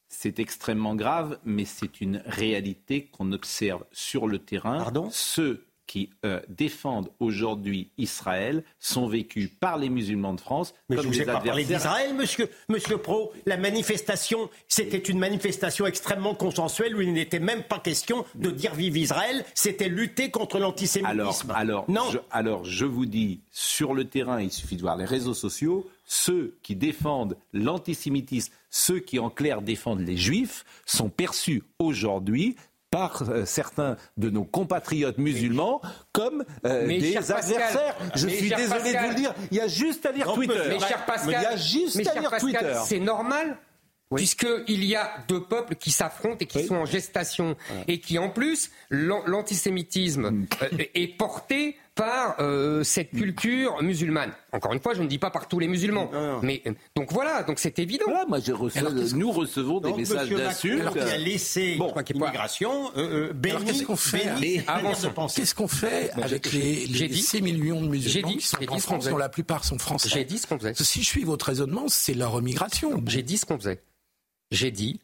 C'est 0.10 0.39
extrêmement 0.39 0.95
grave, 0.95 1.39
mais 1.45 1.65
c'est 1.65 2.02
une 2.02 2.21
réalité 2.26 3.06
qu'on 3.06 3.32
observe 3.32 3.86
sur 3.91 4.28
le 4.28 4.39
terrain. 4.39 4.78
Pardon? 4.78 5.10
Ceux 5.12 5.65
qui 5.91 6.10
euh, 6.23 6.39
défendent 6.47 7.10
aujourd'hui 7.19 7.89
Israël 7.97 8.63
sont 8.80 9.08
vécus 9.08 9.49
par 9.60 9.77
les 9.77 9.89
musulmans 9.89 10.34
de 10.34 10.39
France 10.39 10.73
Mais 10.88 10.95
comme 10.95 11.04
je 11.04 11.10
vous 11.10 11.21
ai 11.21 11.25
pas 11.25 11.41
parlé 11.41 11.65
d'Israël, 11.65 12.13
monsieur, 12.13 12.49
monsieur 12.69 12.97
Pro. 12.97 13.34
La 13.45 13.58
manifestation, 13.58 14.49
c'était 14.69 14.99
une 14.99 15.19
manifestation 15.19 15.86
extrêmement 15.86 16.34
consensuelle 16.34 16.95
où 16.95 17.01
il 17.01 17.12
n'était 17.12 17.39
même 17.39 17.63
pas 17.63 17.80
question 17.80 18.23
de 18.36 18.51
dire 18.51 18.73
vive 18.73 18.95
Israël, 18.95 19.43
c'était 19.54 19.89
lutter 19.89 20.32
contre 20.32 20.56
Alors, 20.56 20.69
l'antisémitisme. 20.69 21.51
alors, 21.54 21.84
non. 21.89 22.10
je, 22.10 22.19
alors, 22.32 22.63
je 22.63 22.86
vous 22.86 23.06
dis, 23.06 23.41
sur 23.51 23.93
le 23.93 24.06
terrain, 24.06 24.39
il 24.39 24.49
suffit 24.49 24.77
de 24.77 24.82
voir 24.82 24.95
les 24.95 25.04
réseaux 25.04 25.34
sociaux, 25.34 25.89
ceux 26.06 26.56
qui 26.63 26.77
défendent 26.77 27.36
l'antisémitisme, 27.51 28.54
ceux 28.69 28.99
qui 28.99 29.19
en 29.19 29.30
clair 29.30 29.62
défendent 29.62 30.08
les 30.08 30.15
juifs, 30.15 30.63
sont 30.86 31.10
perçus 31.10 31.63
aujourd'hui 31.80 32.56
par 32.91 33.23
euh, 33.30 33.45
certains 33.45 33.97
de 34.17 34.30
nos 34.30 34.43
compatriotes 34.43 35.17
musulmans 35.17 35.82
comme 36.12 36.43
euh, 36.65 36.86
des 36.88 37.13
Pascal, 37.13 37.38
adversaires. 37.39 37.95
Je 38.15 38.27
suis 38.27 38.49
désolé 38.49 38.67
Pascal, 38.67 38.93
de 38.93 38.99
vous 38.99 39.10
le 39.10 39.15
dire. 39.15 39.34
Il 39.49 39.58
y 39.58 39.62
a 39.62 39.67
juste 39.67 40.06
à 40.06 40.12
lire 40.12 40.27
Non, 40.27 40.36
Twitter. 40.36 40.62
Mais 40.67 40.80
cher 40.80 41.06
Pascal, 41.06 41.30
il 41.39 41.41
y 41.43 41.45
a 41.45 41.56
juste 41.56 41.95
mais 41.95 42.08
à 42.08 42.13
cher 42.13 42.21
lire 42.21 42.30
Pascal, 42.30 42.51
Twitter. 42.51 42.80
c'est 42.86 42.99
normal. 42.99 43.58
Puisqu'il 44.13 44.84
y 44.84 44.93
a 44.97 45.10
deux 45.30 45.41
peuples 45.41 45.75
qui 45.75 45.89
s'affrontent 45.89 46.36
et 46.41 46.45
qui 46.45 46.65
sont 46.65 46.75
en 46.75 46.86
gestation. 46.86 47.56
Et 47.88 48.01
qui, 48.01 48.19
en 48.19 48.30
plus, 48.30 48.69
l'an- 48.89 49.23
l'antisémitisme 49.25 50.30
Mm. 50.32 50.47
euh, 50.63 50.77
est 50.93 51.17
porté 51.17 51.77
par 52.02 52.36
euh, 52.40 52.84
cette 52.84 53.12
culture 53.12 53.82
musulmane. 53.84 54.32
Encore 54.52 54.74
une 54.74 54.80
fois, 54.80 54.94
je 54.96 55.04
ne 55.04 55.08
dis 55.08 55.20
pas 55.20 55.30
par 55.30 55.48
tous 55.48 55.60
les 55.60 55.68
musulmans. 55.68 56.10
Mais 56.42 56.62
euh, 56.66 56.74
donc 56.96 57.12
voilà, 57.12 57.44
donc 57.44 57.60
c'est 57.60 57.78
évident. 57.78 58.06
Voilà, 58.08 58.26
moi, 58.26 58.40
je 58.40 58.52
reçois- 58.54 58.82
Alors, 58.82 58.96
qu'est-ce 58.96 59.16
nous 59.16 59.32
recevons 59.32 59.80
des 59.80 59.90
Donc, 59.90 60.00
messages 60.00 60.30
d'insultes. 60.30 60.84
Macron, 60.84 60.94
qui 61.00 61.12
a 61.12 61.18
laissé 61.18 61.76
Bon, 61.78 61.94
qu'il 62.04 62.16
l'immigration, 62.16 62.92
euh, 62.98 63.30
euh, 63.32 63.62
qu'est-ce 63.66 63.84
qu'on 63.84 63.96
fait. 63.96 64.30
Qu'est-ce 65.36 65.54
qu'on 65.56 65.68
avec 66.24 66.52
les, 66.52 66.88
j'ai 66.88 67.08
les 67.08 67.14
dit- 67.14 67.22
6 67.22 67.42
millions 67.42 67.82
de 67.82 67.88
musulmans 67.88 68.30
j'ai 68.30 68.36
dit- 68.36 68.38
qui 68.40 68.48
sont 68.48 68.58
en 68.70 68.80
France, 68.80 69.06
dont 69.08 69.18
la 69.18 69.30
plupart 69.30 69.64
sont 69.64 69.78
français? 69.78 70.10
J'ai 70.10 70.26
dit 70.26 70.40
ce 70.40 70.48
qu'on 70.48 70.58
faisait. 70.58 70.74
Si 70.74 71.04
je 71.04 71.08
suis 71.08 71.24
votre 71.24 71.46
raisonnement, 71.46 71.86
c'est 71.88 72.14
leur 72.16 72.40
immigration. 72.40 73.02
J'ai 73.08 73.22
dit 73.24 73.38
ce 73.38 73.46
qu'on 73.46 73.58
faisait. 73.58 73.82
J'ai 74.50 74.72
dit, 74.72 75.00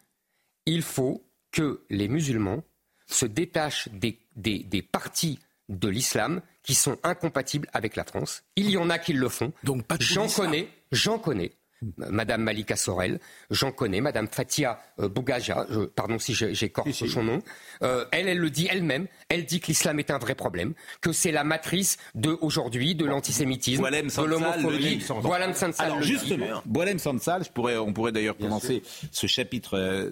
il 0.66 0.82
faut 0.82 1.24
que 1.52 1.82
les 1.90 2.08
musulmans 2.08 2.64
se 3.06 3.26
détachent 3.26 3.88
des, 3.94 4.18
des, 4.36 4.60
des 4.60 4.82
partis 4.82 5.40
de 5.70 5.88
l'islam 5.88 6.42
qui 6.64 6.76
sont 6.76 6.98
incompatibles 7.04 7.68
avec 7.74 7.96
la 7.96 8.04
France. 8.04 8.44
Il 8.56 8.70
y 8.70 8.78
en 8.78 8.90
a 8.90 8.98
qui 9.00 9.14
le 9.14 9.30
font. 9.30 9.54
Donc 9.64 9.86
pas 9.86 9.96
J'en 10.00 10.28
connais, 10.28 10.68
j'en 10.92 11.20
connais. 11.20 11.52
Madame 11.98 12.42
Malika 12.42 12.76
Sorel, 12.76 13.20
j'en 13.52 13.72
connais, 13.72 14.02
Madame 14.02 14.28
Fatia 14.28 14.80
euh, 15.00 15.10
Bougaja, 15.10 15.68
je- 15.70 15.82
pardon 15.82 16.18
si 16.18 16.34
j'ai- 16.34 16.56
j'écorche 16.56 17.06
son 17.06 17.22
nom, 17.22 17.40
Euh, 17.84 18.04
elle, 18.12 18.28
elle 18.28 18.40
le 18.40 18.50
dit 18.50 18.68
elle-même, 18.72 19.06
elle 19.30 19.46
dit 19.46 19.60
que 19.60 19.68
l'islam 19.68 20.00
est 20.00 20.10
un 20.10 20.18
vrai 20.18 20.34
problème, 20.34 20.74
que 21.02 21.12
c'est 21.12 21.32
la 21.32 21.44
matrice 21.44 21.98
de 22.16 22.36
aujourd'hui 22.42 22.96
de 22.96 23.06
l'antisémitisme, 23.06 23.84
de 23.84 24.26
l'homophobie. 24.26 25.06
Boilem 25.22 25.54
Sansal. 25.54 25.86
Alors 25.86 26.02
justement, 26.02 26.64
Boilem 26.66 26.98
Sansal, 26.98 27.44
je 27.44 27.52
pourrais, 27.52 27.78
on 27.78 27.94
pourrait 27.94 28.12
d'ailleurs 28.12 28.38
commencer 28.38 28.82
ce 29.12 29.28
chapitre 29.28 29.78
euh, 29.78 30.10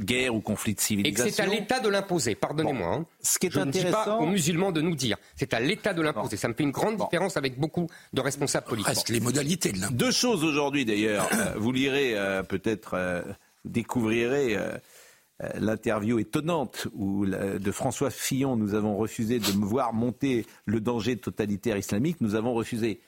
guerre 0.00 0.34
ou 0.34 0.40
conflit 0.40 0.74
de 0.74 0.80
Et 1.06 1.14
c'est 1.16 1.40
à 1.40 1.46
l'État 1.46 1.80
de 1.80 1.88
l'imposer, 1.88 2.34
pardonnez-moi. 2.34 2.94
hein. 2.94 3.06
Ce 3.22 3.38
qui 3.38 3.46
est 3.46 3.50
Je 3.50 3.60
ne 3.60 3.70
dis 3.70 3.84
pas 3.84 4.18
aux 4.18 4.26
musulmans 4.26 4.72
de 4.72 4.80
nous 4.80 4.96
dire, 4.96 5.16
c'est 5.36 5.54
à 5.54 5.60
l'État 5.60 5.94
de 5.94 6.02
l'imposer. 6.02 6.36
Ça 6.36 6.48
me 6.48 6.54
fait 6.54 6.62
une 6.64 6.70
grande 6.70 6.96
différence 6.96 7.36
avec 7.36 7.58
beaucoup 7.58 7.88
de 8.12 8.20
responsables 8.20 8.66
politiques. 8.66 8.88
Reste 8.88 9.08
les 9.08 9.20
modalités 9.20 9.72
de. 9.72 9.92
Deux 9.92 10.10
choses 10.10 10.44
aujourd'hui 10.44 10.84
d'ailleurs. 10.84 11.28
Euh, 11.32 11.54
vous 11.56 11.72
lirez 11.72 12.16
euh, 12.16 12.42
peut-être, 12.42 12.94
euh, 12.94 13.22
vous 13.64 13.70
découvrirez 13.70 14.56
euh, 14.56 14.76
l'interview 15.58 16.18
étonnante 16.18 16.88
où, 16.94 17.26
de 17.26 17.70
François 17.70 18.10
Fillon. 18.10 18.56
Nous 18.56 18.74
avons 18.74 18.96
refusé 18.96 19.38
de 19.38 19.52
me 19.52 19.64
voir 19.64 19.92
monter 19.92 20.46
le 20.64 20.80
danger 20.80 21.16
totalitaire 21.16 21.76
islamique. 21.76 22.20
Nous 22.20 22.34
avons 22.34 22.54
refusé. 22.54 23.00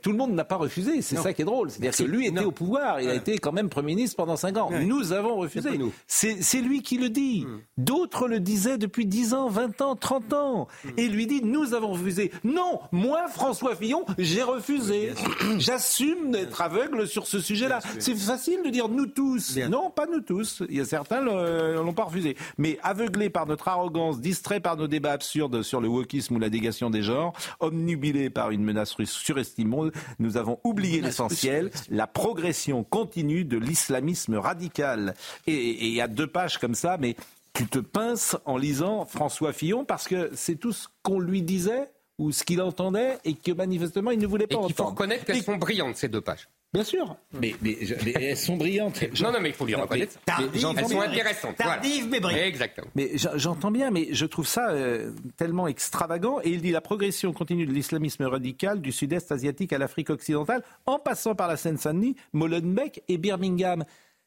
Tout 0.00 0.12
le 0.12 0.16
monde 0.16 0.32
n'a 0.32 0.44
pas 0.44 0.56
refusé, 0.56 1.02
c'est 1.02 1.16
ça 1.16 1.34
qui 1.34 1.42
est 1.42 1.44
drôle. 1.44 1.70
C'est-à-dire 1.70 1.94
que 1.94 2.10
lui 2.10 2.26
était 2.26 2.44
au 2.44 2.50
pouvoir, 2.50 3.00
il 3.00 3.08
a 3.08 3.14
été 3.14 3.38
quand 3.38 3.52
même 3.52 3.68
Premier 3.68 3.94
ministre 3.94 4.16
pendant 4.16 4.36
cinq 4.36 4.56
ans. 4.56 4.70
Nous 4.86 5.12
avons 5.12 5.36
refusé. 5.36 5.70
C'est 6.06 6.60
lui 6.60 6.82
qui 6.82 6.96
le 6.98 7.10
dit. 7.10 7.46
D'autres 7.76 8.26
le 8.28 8.40
disaient 8.40 8.78
depuis 8.78 9.06
10 9.06 9.34
ans, 9.34 9.48
20 9.48 9.80
ans, 9.82 9.96
30 9.96 10.32
ans. 10.32 10.68
Et 10.96 11.04
il 11.04 11.12
lui 11.12 11.26
dit, 11.26 11.42
nous 11.42 11.74
avons 11.74 11.92
refusé. 11.92 12.32
Non, 12.44 12.80
moi, 12.92 13.28
François 13.28 13.76
Fillon, 13.76 14.04
j'ai 14.18 14.42
refusé. 14.42 15.12
J'assume 15.58 16.30
d'être 16.30 16.60
aveugle 16.60 17.06
sur 17.06 17.26
ce 17.26 17.40
sujet-là. 17.40 17.80
C'est 17.98 18.14
facile 18.14 18.62
de 18.64 18.70
dire 18.70 18.88
nous 18.88 19.06
tous. 19.06 19.56
Non, 19.68 19.90
pas 19.90 20.06
nous 20.06 20.20
tous. 20.20 20.62
Il 20.68 20.76
y 20.76 20.80
a 20.80 20.84
certains 20.84 21.20
ne 21.20 21.80
l'ont 21.82 21.92
pas 21.92 22.04
refusé. 22.04 22.36
Mais 22.56 22.78
aveuglés 22.82 23.30
par 23.30 23.46
notre 23.46 23.68
arrogance, 23.68 24.20
distraits 24.20 24.62
par 24.62 24.76
nos 24.76 24.88
débats 24.88 25.12
absurdes 25.12 25.62
sur 25.62 25.80
le 25.80 25.88
wokisme 25.88 26.36
ou 26.36 26.38
la 26.38 26.48
dégation 26.48 26.88
des 26.90 27.02
genres, 27.02 27.34
omnubilés 27.60 28.30
par 28.30 28.50
une 28.50 28.64
menace 28.64 28.92
russe 28.94 29.12
nous 29.58 30.36
avons 30.36 30.58
oublié 30.64 31.00
l'essentiel, 31.00 31.70
la 31.88 32.06
progression 32.06 32.84
continue 32.84 33.44
de 33.44 33.58
l'islamisme 33.58 34.36
radical. 34.36 35.14
Et 35.46 35.86
il 35.86 35.92
y 35.94 36.00
a 36.00 36.08
deux 36.08 36.26
pages 36.26 36.58
comme 36.58 36.74
ça, 36.74 36.96
mais 36.98 37.16
tu 37.52 37.66
te 37.66 37.78
pinces 37.78 38.36
en 38.44 38.56
lisant 38.56 39.04
François 39.06 39.52
Fillon 39.52 39.84
parce 39.84 40.06
que 40.08 40.30
c'est 40.34 40.56
tout 40.56 40.72
ce 40.72 40.88
qu'on 41.02 41.18
lui 41.18 41.42
disait 41.42 41.90
ou 42.18 42.32
ce 42.32 42.44
qu'il 42.44 42.60
entendait 42.62 43.18
et 43.24 43.34
que 43.34 43.50
manifestement 43.52 44.10
il 44.10 44.18
ne 44.18 44.26
voulait 44.26 44.44
Et 44.44 44.54
pas 44.54 44.62
qu'il 44.66 44.74
faut 44.74 44.82
entendre. 44.82 44.90
reconnaître 44.90 45.24
qu'elles 45.24 45.38
Et- 45.38 45.42
sont 45.42 45.56
brillantes, 45.56 45.96
ces 45.96 46.08
deux 46.08 46.20
pages. 46.20 46.48
Bien 46.72 46.84
sûr, 46.84 47.16
mais, 47.32 47.52
mais, 47.62 47.76
je- 47.82 47.96
mais 48.04 48.12
elles 48.12 48.36
sont 48.36 48.56
brillantes. 48.56 49.00
Non, 49.20 49.32
non, 49.32 49.40
mais 49.40 49.48
il 49.48 49.54
faut 49.56 49.66
les 49.66 49.74
reconnaître. 49.74 50.20
Tardive, 50.24 50.50
Elles 50.54 50.86
sont 50.88 51.00
intéressantes. 51.00 51.56
tardive, 51.56 52.06
mais 52.08 52.20
brillantes. 52.20 52.42
Exactement. 52.44 52.86
Mais 52.94 53.10
j'en- 53.18 53.36
j'entends 53.36 53.72
bien, 53.72 53.90
mais 53.90 54.08
je 54.12 54.24
trouve 54.24 54.46
ça 54.46 54.70
euh, 54.70 55.12
tellement 55.36 55.66
extravagant. 55.66 56.40
Et 56.44 56.50
il 56.50 56.62
dit 56.62 56.70
la 56.70 56.80
progression 56.80 57.32
continue 57.32 57.66
de 57.66 57.72
l'islamisme 57.72 58.22
radical 58.24 58.80
du 58.80 58.92
sud-est 58.92 59.32
asiatique 59.32 59.72
à 59.72 59.78
l'Afrique 59.78 60.10
occidentale, 60.10 60.62
en 60.86 61.00
passant 61.00 61.34
par 61.34 61.48
la 61.48 61.56
Seine-Saint-Denis, 61.56 62.14
Molenbeek 62.34 63.02
et 63.08 63.18
Birmingham. 63.18 63.84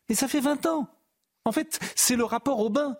Et 0.09 0.15
ça 0.15 0.27
fait 0.27 0.41
20 0.41 0.65
ans. 0.65 0.89
En 1.45 1.53
fait, 1.53 1.79
c'est 1.95 2.17
le 2.17 2.25
rapport 2.25 2.59
Aubin. 2.59 2.97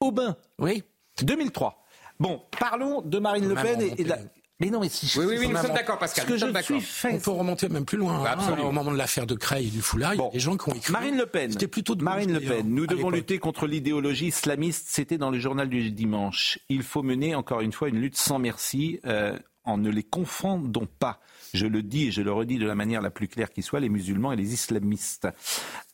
Aubin, 0.00 0.36
Oui. 0.60 0.84
2003. 1.22 1.82
Bon, 2.20 2.40
parlons 2.58 3.00
de 3.02 3.18
Marine 3.18 3.48
Le 3.48 3.54
Pen 3.56 3.80
et 3.80 4.04
de 4.04 4.08
la... 4.08 4.18
Mais 4.62 4.70
non, 4.70 4.78
mais 4.80 4.88
si 4.88 5.12
Oui, 5.18 5.24
oui, 5.28 5.36
oui, 5.40 5.48
nous 5.48 5.56
sommes 5.56 5.74
d'accord, 5.74 5.98
Pascal. 5.98 6.22
Ce 6.22 6.28
que 6.28 6.32
nous 6.32 6.38
je 6.38 6.44
sommes 6.44 6.52
d'accord. 6.52 6.76
suis 6.80 6.86
fait, 6.86 7.14
On 7.14 7.18
peut 7.18 7.30
remonter 7.32 7.68
même 7.68 7.84
plus 7.84 7.98
loin. 7.98 8.22
Ouais, 8.22 8.28
hein, 8.30 8.56
au 8.62 8.70
moment 8.70 8.92
de 8.92 8.96
l'affaire 8.96 9.26
de 9.26 9.34
Creil 9.34 9.66
et 9.66 9.70
du 9.70 9.82
foulard, 9.82 10.14
il 10.14 10.18
y 10.18 10.20
a 10.20 10.22
Bon. 10.22 10.30
des 10.32 10.38
gens 10.38 10.56
qui 10.56 10.70
ont 10.70 10.72
écrit. 10.74 10.92
Marine 10.92 11.16
Le 11.16 11.26
Pen. 11.26 11.50
C'était 11.50 11.66
plutôt 11.66 11.96
de 11.96 12.04
Marine 12.04 12.32
gauche, 12.32 12.42
Le 12.44 12.48
Pen. 12.48 12.68
Nous 12.68 12.86
devons 12.86 13.10
lutter 13.10 13.38
contre 13.38 13.66
l'idéologie 13.66 14.28
islamiste. 14.28 14.86
C'était 14.88 15.18
dans 15.18 15.30
le 15.30 15.40
journal 15.40 15.68
du 15.68 15.90
dimanche. 15.90 16.60
Il 16.68 16.84
faut 16.84 17.02
mener 17.02 17.34
encore 17.34 17.60
une 17.60 17.72
fois 17.72 17.88
une 17.88 17.98
lutte 18.00 18.16
sans 18.16 18.38
merci. 18.38 19.00
euh, 19.04 19.36
en 19.64 19.78
ne 19.78 19.90
les 19.90 20.02
confondant 20.02 20.86
pas. 20.98 21.20
Je 21.54 21.66
le 21.66 21.82
dis 21.82 22.06
et 22.06 22.10
je 22.10 22.22
le 22.22 22.32
redis 22.32 22.58
de 22.58 22.66
la 22.66 22.74
manière 22.74 23.02
la 23.02 23.10
plus 23.10 23.28
claire 23.28 23.50
qui 23.50 23.62
soit, 23.62 23.80
les 23.80 23.90
musulmans 23.90 24.32
et 24.32 24.36
les 24.36 24.54
islamistes. 24.54 25.28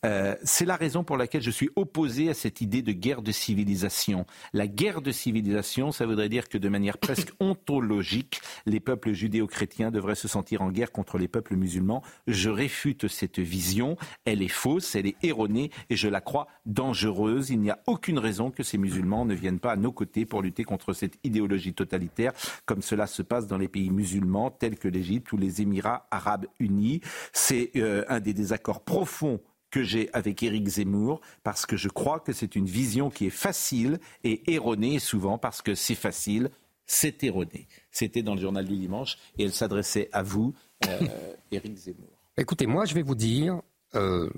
Euh, 0.05 0.35
c'est 0.43 0.65
la 0.65 0.77
raison 0.77 1.03
pour 1.03 1.17
laquelle 1.17 1.41
je 1.41 1.51
suis 1.51 1.69
opposé 1.75 2.29
à 2.29 2.33
cette 2.33 2.61
idée 2.61 2.81
de 2.81 2.93
guerre 2.93 3.21
de 3.21 3.33
civilisation. 3.33 4.25
La 4.53 4.67
guerre 4.67 5.01
de 5.01 5.11
civilisation, 5.11 5.91
ça 5.91 6.05
voudrait 6.05 6.29
dire 6.29 6.47
que 6.47 6.57
de 6.57 6.69
manière 6.69 6.97
presque 7.09 7.33
ontologique, 7.39 8.41
les 8.65 8.79
peuples 8.79 9.11
judéo-chrétiens 9.11 9.91
devraient 9.91 10.15
se 10.15 10.29
sentir 10.29 10.61
en 10.61 10.71
guerre 10.71 10.91
contre 10.91 11.17
les 11.17 11.27
peuples 11.27 11.55
musulmans. 11.55 12.03
Je 12.27 12.49
réfute 12.49 13.07
cette 13.09 13.39
vision. 13.39 13.97
Elle 14.23 14.41
est 14.41 14.47
fausse, 14.47 14.95
elle 14.95 15.07
est 15.07 15.17
erronée 15.23 15.71
et 15.89 15.97
je 15.97 16.07
la 16.07 16.21
crois 16.21 16.47
dangereuse. 16.65 17.49
Il 17.49 17.59
n'y 17.59 17.69
a 17.69 17.79
aucune 17.85 18.19
raison 18.19 18.49
que 18.49 18.63
ces 18.63 18.77
musulmans 18.77 19.25
ne 19.25 19.35
viennent 19.35 19.59
pas 19.59 19.73
à 19.73 19.75
nos 19.75 19.91
côtés 19.91 20.25
pour 20.25 20.41
lutter 20.41 20.63
contre 20.63 20.93
cette 20.93 21.19
idéologie 21.25 21.73
totalitaire, 21.73 22.31
comme 22.65 22.81
cela 22.81 23.05
se 23.05 23.21
passe 23.21 23.47
dans 23.47 23.58
les 23.59 23.67
pays 23.67 23.89
musulmans 23.89 24.51
tels 24.51 24.77
que 24.77 24.87
l'Égypte 24.87 25.31
ou 25.31 25.37
les 25.37 25.61
Émirats 25.61 26.07
arabes 26.11 26.47
unis. 26.59 27.01
C'est 27.33 27.71
euh, 27.75 28.03
un 28.07 28.19
des 28.19 28.33
désaccords 28.33 28.83
profonds 28.83 29.39
que 29.69 29.83
j'ai 29.83 30.09
avec 30.13 30.41
Éric 30.41 30.67
Zemmour, 30.67 31.21
parce 31.43 31.65
que 31.65 31.77
je 31.77 31.89
crois 31.89 32.19
que 32.19 32.33
c'est 32.33 32.55
une 32.55 32.65
vision 32.65 33.09
qui 33.09 33.27
est 33.27 33.31
facile 33.31 33.99
et 34.23 34.51
erronée, 34.51 34.99
souvent 34.99 35.37
parce 35.37 35.61
que 35.61 35.75
c'est 35.75 35.95
facile, 35.95 36.49
c'est 36.85 37.23
erroné. 37.23 37.67
C'était 37.91 38.23
dans 38.23 38.33
le 38.33 38.41
journal 38.41 38.65
du 38.65 38.75
dimanche 38.75 39.17
et 39.37 39.43
elle 39.43 39.53
s'adressait 39.53 40.09
à 40.11 40.23
vous, 40.23 40.55
euh, 40.87 40.99
Éric 41.51 41.75
Zemmour. 41.75 42.09
Écoutez, 42.37 42.65
moi, 42.65 42.85
je 42.85 42.95
vais 42.95 43.03
vous 43.03 43.15
dire, 43.15 43.61
euh, 43.95 44.29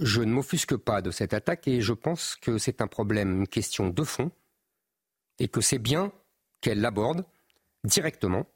je 0.00 0.22
ne 0.22 0.32
m'offusque 0.32 0.76
pas 0.76 1.02
de 1.02 1.10
cette 1.10 1.34
attaque 1.34 1.68
et 1.68 1.80
je 1.80 1.92
pense 1.92 2.36
que 2.36 2.58
c'est 2.58 2.80
un 2.80 2.88
problème, 2.88 3.40
une 3.40 3.48
question 3.48 3.90
de 3.90 4.02
fond, 4.02 4.30
et 5.38 5.48
que 5.48 5.60
c'est 5.60 5.78
bien 5.78 6.12
qu'elle 6.60 6.80
l'aborde 6.80 7.24
directement. 7.84 8.46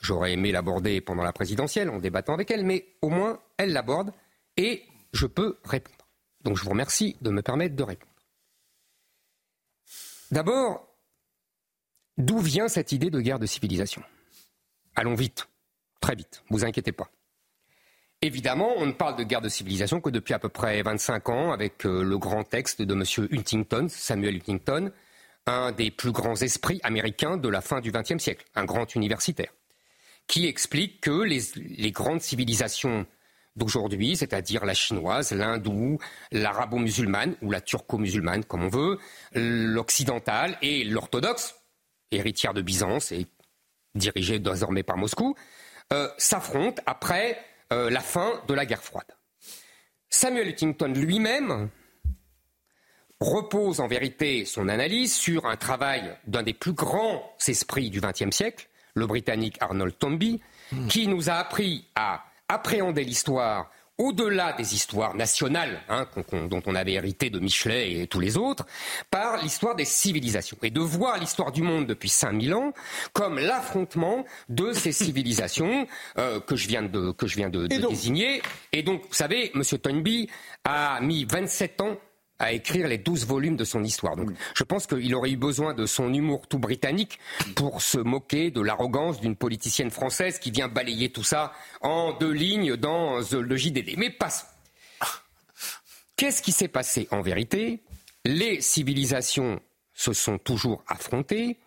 J'aurais 0.00 0.32
aimé 0.32 0.52
l'aborder 0.52 1.00
pendant 1.00 1.22
la 1.22 1.32
présidentielle 1.32 1.90
en 1.90 1.98
débattant 1.98 2.34
avec 2.34 2.50
elle, 2.50 2.64
mais 2.64 2.96
au 3.02 3.08
moins 3.08 3.40
elle 3.56 3.72
l'aborde 3.72 4.12
et 4.56 4.84
je 5.12 5.26
peux 5.26 5.58
répondre. 5.64 6.08
Donc 6.42 6.56
je 6.56 6.64
vous 6.64 6.70
remercie 6.70 7.16
de 7.20 7.30
me 7.30 7.42
permettre 7.42 7.76
de 7.76 7.82
répondre. 7.82 8.10
D'abord, 10.32 10.92
D'où 12.18 12.38
vient 12.38 12.68
cette 12.68 12.92
idée 12.92 13.10
de 13.10 13.20
guerre 13.20 13.38
de 13.38 13.46
civilisation? 13.46 14.02
Allons 14.94 15.14
vite, 15.14 15.48
très 16.00 16.14
vite, 16.14 16.44
vous 16.50 16.64
inquiétez 16.64 16.92
pas. 16.92 17.10
Évidemment, 18.20 18.74
on 18.76 18.86
ne 18.86 18.92
parle 18.92 19.16
de 19.16 19.24
guerre 19.24 19.40
de 19.40 19.48
civilisation 19.48 20.00
que 20.00 20.10
depuis 20.10 20.34
à 20.34 20.38
peu 20.38 20.50
près 20.50 20.82
25 20.82 21.28
ans 21.30 21.52
avec 21.52 21.86
euh, 21.86 22.04
le 22.04 22.18
grand 22.18 22.44
texte 22.44 22.82
de 22.82 22.94
M. 22.94 23.28
Huntington, 23.32 23.88
Samuel 23.88 24.36
Huntington, 24.36 24.92
un 25.46 25.72
des 25.72 25.90
plus 25.90 26.12
grands 26.12 26.36
esprits 26.36 26.80
américains 26.82 27.36
de 27.36 27.48
la 27.48 27.60
fin 27.60 27.80
du 27.80 27.90
XXe 27.90 28.22
siècle, 28.22 28.44
un 28.54 28.64
grand 28.64 28.94
universitaire, 28.94 29.52
qui 30.26 30.46
explique 30.46 31.00
que 31.00 31.22
les, 31.22 31.40
les 31.56 31.90
grandes 31.90 32.22
civilisations 32.22 33.06
d'aujourd'hui, 33.56 34.16
c'est-à-dire 34.16 34.64
la 34.64 34.74
chinoise, 34.74 35.32
l'hindoue, 35.32 35.98
l'arabo-musulmane 36.30 37.36
ou 37.42 37.50
la 37.50 37.60
turco-musulmane, 37.60 38.44
comme 38.44 38.64
on 38.64 38.68
veut, 38.68 38.98
l'occidentale 39.34 40.56
et 40.62 40.84
l'orthodoxe, 40.84 41.54
héritière 42.10 42.54
de 42.54 42.62
Byzance 42.62 43.12
et 43.12 43.26
dirigée 43.94 44.38
désormais 44.38 44.82
par 44.82 44.96
Moscou, 44.96 45.34
euh, 45.92 46.08
s'affrontent 46.16 46.82
après 46.86 47.38
euh, 47.72 47.90
la 47.90 48.00
fin 48.00 48.40
de 48.48 48.54
la 48.54 48.64
guerre 48.64 48.82
froide. 48.82 49.16
Samuel 50.08 50.48
Huntington 50.48 50.92
lui-même 50.94 51.70
repose 53.22 53.80
en 53.80 53.86
vérité 53.86 54.44
son 54.44 54.68
analyse 54.68 55.14
sur 55.14 55.46
un 55.46 55.56
travail 55.56 56.16
d'un 56.26 56.42
des 56.42 56.54
plus 56.54 56.72
grands 56.72 57.34
esprits 57.46 57.90
du 57.90 58.00
XXe 58.00 58.34
siècle, 58.34 58.68
le 58.94 59.06
Britannique 59.06 59.56
Arnold 59.60 59.98
Toynbee, 59.98 60.40
qui 60.88 61.06
nous 61.06 61.30
a 61.30 61.34
appris 61.34 61.86
à 61.94 62.24
appréhender 62.48 63.04
l'histoire 63.04 63.70
au-delà 63.98 64.52
des 64.52 64.74
histoires 64.74 65.14
nationales 65.14 65.80
hein, 65.88 66.06
dont 66.32 66.62
on 66.66 66.74
avait 66.74 66.94
hérité 66.94 67.30
de 67.30 67.38
Michelet 67.38 67.92
et 67.92 68.06
tous 68.06 68.20
les 68.20 68.36
autres, 68.36 68.64
par 69.10 69.36
l'histoire 69.42 69.76
des 69.76 69.84
civilisations. 69.84 70.56
Et 70.62 70.70
de 70.70 70.80
voir 70.80 71.18
l'histoire 71.18 71.52
du 71.52 71.62
monde 71.62 71.86
depuis 71.86 72.08
5000 72.08 72.54
ans 72.54 72.72
comme 73.12 73.38
l'affrontement 73.38 74.24
de 74.48 74.72
ces 74.72 74.92
civilisations 75.04 75.86
euh, 76.18 76.40
que 76.40 76.56
je 76.56 76.68
viens 76.68 76.82
de, 76.82 77.12
que 77.12 77.26
je 77.26 77.36
viens 77.36 77.50
de, 77.50 77.66
désigner. 77.66 78.42
Et 78.72 78.82
donc, 78.82 79.02
vous 79.08 79.14
savez, 79.14 79.52
M. 79.54 79.62
Toynbee 79.62 80.28
a 80.64 81.00
mis 81.00 81.24
27 81.24 81.80
ans 81.82 81.96
à 82.42 82.52
écrire 82.52 82.88
les 82.88 82.98
douze 82.98 83.24
volumes 83.24 83.56
de 83.56 83.64
son 83.64 83.84
histoire. 83.84 84.16
Donc, 84.16 84.30
je 84.54 84.64
pense 84.64 84.88
qu'il 84.88 85.14
aurait 85.14 85.30
eu 85.30 85.36
besoin 85.36 85.74
de 85.74 85.86
son 85.86 86.12
humour 86.12 86.48
tout 86.48 86.58
britannique 86.58 87.20
pour 87.54 87.80
se 87.80 87.98
moquer 87.98 88.50
de 88.50 88.60
l'arrogance 88.60 89.20
d'une 89.20 89.36
politicienne 89.36 89.92
française 89.92 90.40
qui 90.40 90.50
vient 90.50 90.66
balayer 90.66 91.10
tout 91.10 91.22
ça 91.22 91.52
en 91.82 92.12
deux 92.12 92.32
lignes 92.32 92.76
dans 92.76 93.20
le 93.20 93.56
JDD. 93.56 93.96
Mais 93.96 94.10
passons. 94.10 94.46
Qu'est-ce 96.16 96.42
qui 96.42 96.50
s'est 96.50 96.68
passé 96.68 97.06
en 97.12 97.22
vérité? 97.22 97.80
Les 98.24 98.60
civilisations 98.60 99.60
se 99.94 100.12
sont 100.12 100.38
toujours 100.38 100.82
affrontées 100.88 101.58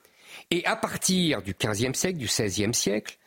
et 0.52 0.66
à 0.66 0.76
partir 0.76 1.42
du 1.42 1.54
XVe 1.54 1.94
siècle, 1.94 2.18
du 2.18 2.26
XVIe 2.26 2.74
siècle, 2.74 3.18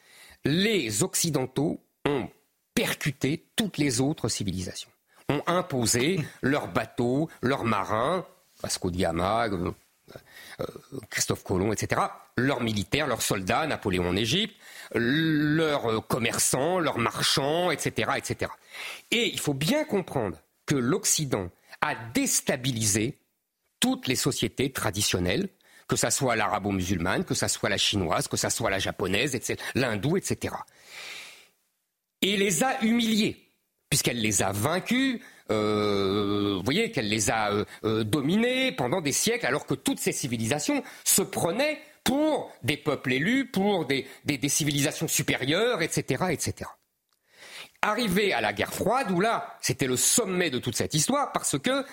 les 0.45 1.03
Occidentaux 1.03 1.83
ont 2.05 2.29
percuté 2.75 3.47
toutes 3.57 3.79
les 3.79 4.03
autres 4.03 4.29
civilisations 4.29 4.91
ont 5.29 5.43
imposé 5.47 6.21
leurs 6.43 6.69
bateaux, 6.69 7.29
leurs 7.43 7.65
marins, 7.65 8.27
Vasco 8.63 8.91
de 8.91 8.97
Gama, 8.97 9.47
euh, 9.47 9.73
euh, 10.61 10.65
Christophe 11.11 11.45
Colomb, 11.45 11.73
etc., 11.73 12.01
leurs 12.37 12.63
militaires, 12.63 13.07
leurs 13.07 13.23
soldats, 13.23 13.67
Napoléon 13.67 14.09
en 14.09 14.17
Égypte, 14.17 14.57
leurs 14.95 16.07
commerçants, 16.07 16.79
leurs 16.79 16.99
marchands, 16.99 17.71
etc., 17.71 18.13
etc. 18.17 18.51
Et 19.11 19.27
il 19.27 19.39
faut 19.39 19.55
bien 19.55 19.85
comprendre 19.85 20.39
que 20.67 20.75
l'Occident 20.75 21.51
a 21.81 21.95
déstabilisé 22.15 23.19
toutes 23.81 24.07
les 24.07 24.17
sociétés 24.17 24.73
traditionnelles, 24.73 25.49
que 25.87 25.97
ce 25.97 26.11
soit 26.11 26.37
l'arabo-musulmane, 26.37 27.25
que 27.25 27.35
ce 27.35 27.49
soit 27.49 27.69
la 27.69 27.79
chinoise, 27.79 28.29
que 28.29 28.37
ce 28.37 28.49
soit 28.51 28.71
la 28.71 28.79
japonaise, 28.79 29.39
l'hindou, 29.75 30.17
etc. 30.17 30.55
Et 32.21 32.37
les 32.37 32.63
a 32.63 32.83
humiliés 32.83 33.48
puisqu'elle 33.89 34.21
les 34.21 34.43
a 34.43 34.53
vaincus, 34.53 35.21
euh, 35.51 36.55
vous 36.57 36.63
voyez, 36.63 36.91
qu'elle 36.91 37.09
les 37.09 37.31
a 37.31 37.51
euh, 37.53 37.65
euh, 37.85 38.05
dominés 38.05 38.73
pendant 38.73 39.01
des 39.01 39.13
siècles, 39.13 39.47
alors 39.47 39.67
que 39.67 39.75
toutes 39.75 39.99
ces 39.99 40.13
civilisations 40.13 40.83
se 41.05 41.23
prenaient 41.23 41.81
pour 42.05 42.53
des 42.63 42.77
peuples 42.77 43.15
élus, 43.15 43.47
pour 43.47 43.87
des, 43.87 44.07
civilisations 44.49 45.09
supérieures, 45.09 45.83
etc., 45.83 46.25
etc. 46.31 46.71
Arrivé 47.83 48.33
à 48.33 48.41
la 48.41 48.53
guerre 48.53 48.73
froide, 48.73 49.11
où 49.11 49.21
là, 49.21 49.57
c'était 49.61 49.87
le 49.87 49.97
sommet 49.97 50.51
de 50.51 50.59
toute 50.59 50.77
cette 50.77 50.95
histoire, 50.95 51.33
parce 51.33 51.59
que 51.59 51.85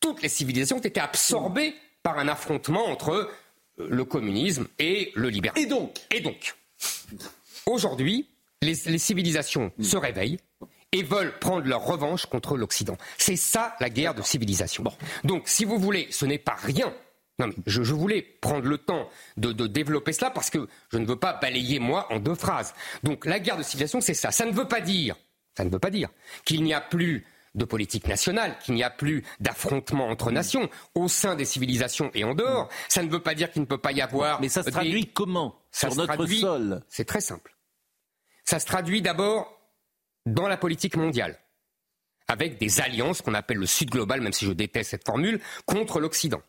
toutes 0.00 0.22
les 0.22 0.28
civilisations 0.28 0.78
étaient 0.78 1.00
absorbées 1.00 1.74
par 2.02 2.18
un 2.18 2.28
affrontement 2.28 2.86
entre 2.86 3.30
le 3.78 4.04
communisme 4.04 4.68
et 4.78 5.12
le 5.14 5.28
libéralisme. 5.30 5.66
Et 5.66 5.68
donc? 5.68 5.98
Et 6.10 6.20
donc, 6.20 6.54
aujourd'hui, 7.66 8.28
les 8.62 8.98
civilisations 8.98 9.72
se 9.80 9.96
réveillent, 9.96 10.38
et 10.94 11.02
veulent 11.02 11.36
prendre 11.40 11.66
leur 11.66 11.84
revanche 11.84 12.26
contre 12.26 12.56
l'Occident. 12.56 12.96
C'est 13.18 13.36
ça 13.36 13.74
la 13.80 13.90
guerre 13.90 14.14
de 14.14 14.22
civilisation. 14.22 14.84
Donc, 15.24 15.42
si 15.46 15.64
vous 15.64 15.76
voulez, 15.78 16.06
ce 16.10 16.24
n'est 16.24 16.38
pas 16.38 16.54
rien. 16.56 16.94
Non, 17.40 17.48
mais 17.48 17.54
je, 17.66 17.82
voulais 17.92 18.22
prendre 18.22 18.66
le 18.66 18.78
temps 18.78 19.08
de, 19.36 19.52
développer 19.66 20.12
cela 20.12 20.30
parce 20.30 20.50
que 20.50 20.68
je 20.92 20.98
ne 20.98 21.04
veux 21.04 21.16
pas 21.16 21.32
balayer 21.32 21.80
moi 21.80 22.06
en 22.12 22.20
deux 22.20 22.36
phrases. 22.36 22.74
Donc, 23.02 23.26
la 23.26 23.40
guerre 23.40 23.56
de 23.56 23.64
civilisation, 23.64 24.00
c'est 24.00 24.14
ça. 24.14 24.30
Ça 24.30 24.46
ne 24.46 24.52
veut 24.52 24.68
pas 24.68 24.80
dire, 24.80 25.16
ça 25.56 25.64
ne 25.64 25.70
veut 25.70 25.80
pas 25.80 25.90
dire 25.90 26.10
qu'il 26.44 26.62
n'y 26.62 26.72
a 26.72 26.80
plus 26.80 27.26
de 27.56 27.64
politique 27.64 28.06
nationale, 28.06 28.56
qu'il 28.64 28.74
n'y 28.74 28.84
a 28.84 28.90
plus 28.90 29.24
d'affrontement 29.40 30.08
entre 30.08 30.30
nations 30.30 30.70
au 30.94 31.08
sein 31.08 31.34
des 31.34 31.44
civilisations 31.44 32.12
et 32.14 32.22
en 32.22 32.34
dehors. 32.34 32.68
Ça 32.88 33.02
ne 33.02 33.10
veut 33.10 33.22
pas 33.22 33.34
dire 33.34 33.50
qu'il 33.50 33.62
ne 33.62 33.66
peut 33.66 33.78
pas 33.78 33.90
y 33.90 34.00
avoir. 34.00 34.40
Mais 34.40 34.48
ça 34.48 34.62
se 34.62 34.70
traduit 34.70 35.06
comment? 35.06 35.60
Sur 35.72 35.94
notre 35.96 36.24
sol 36.26 36.82
C'est 36.88 37.04
très 37.04 37.20
simple. 37.20 37.56
Ça 38.44 38.60
se 38.60 38.66
traduit 38.66 39.02
d'abord 39.02 39.63
dans 40.26 40.48
la 40.48 40.56
politique 40.56 40.96
mondiale, 40.96 41.38
avec 42.28 42.58
des 42.58 42.80
alliances 42.80 43.22
qu'on 43.22 43.34
appelle 43.34 43.58
le 43.58 43.66
Sud 43.66 43.90
global, 43.90 44.20
même 44.20 44.32
si 44.32 44.46
je 44.46 44.52
déteste 44.52 44.90
cette 44.90 45.06
formule, 45.06 45.40
contre 45.66 46.00
l'Occident. 46.00 46.42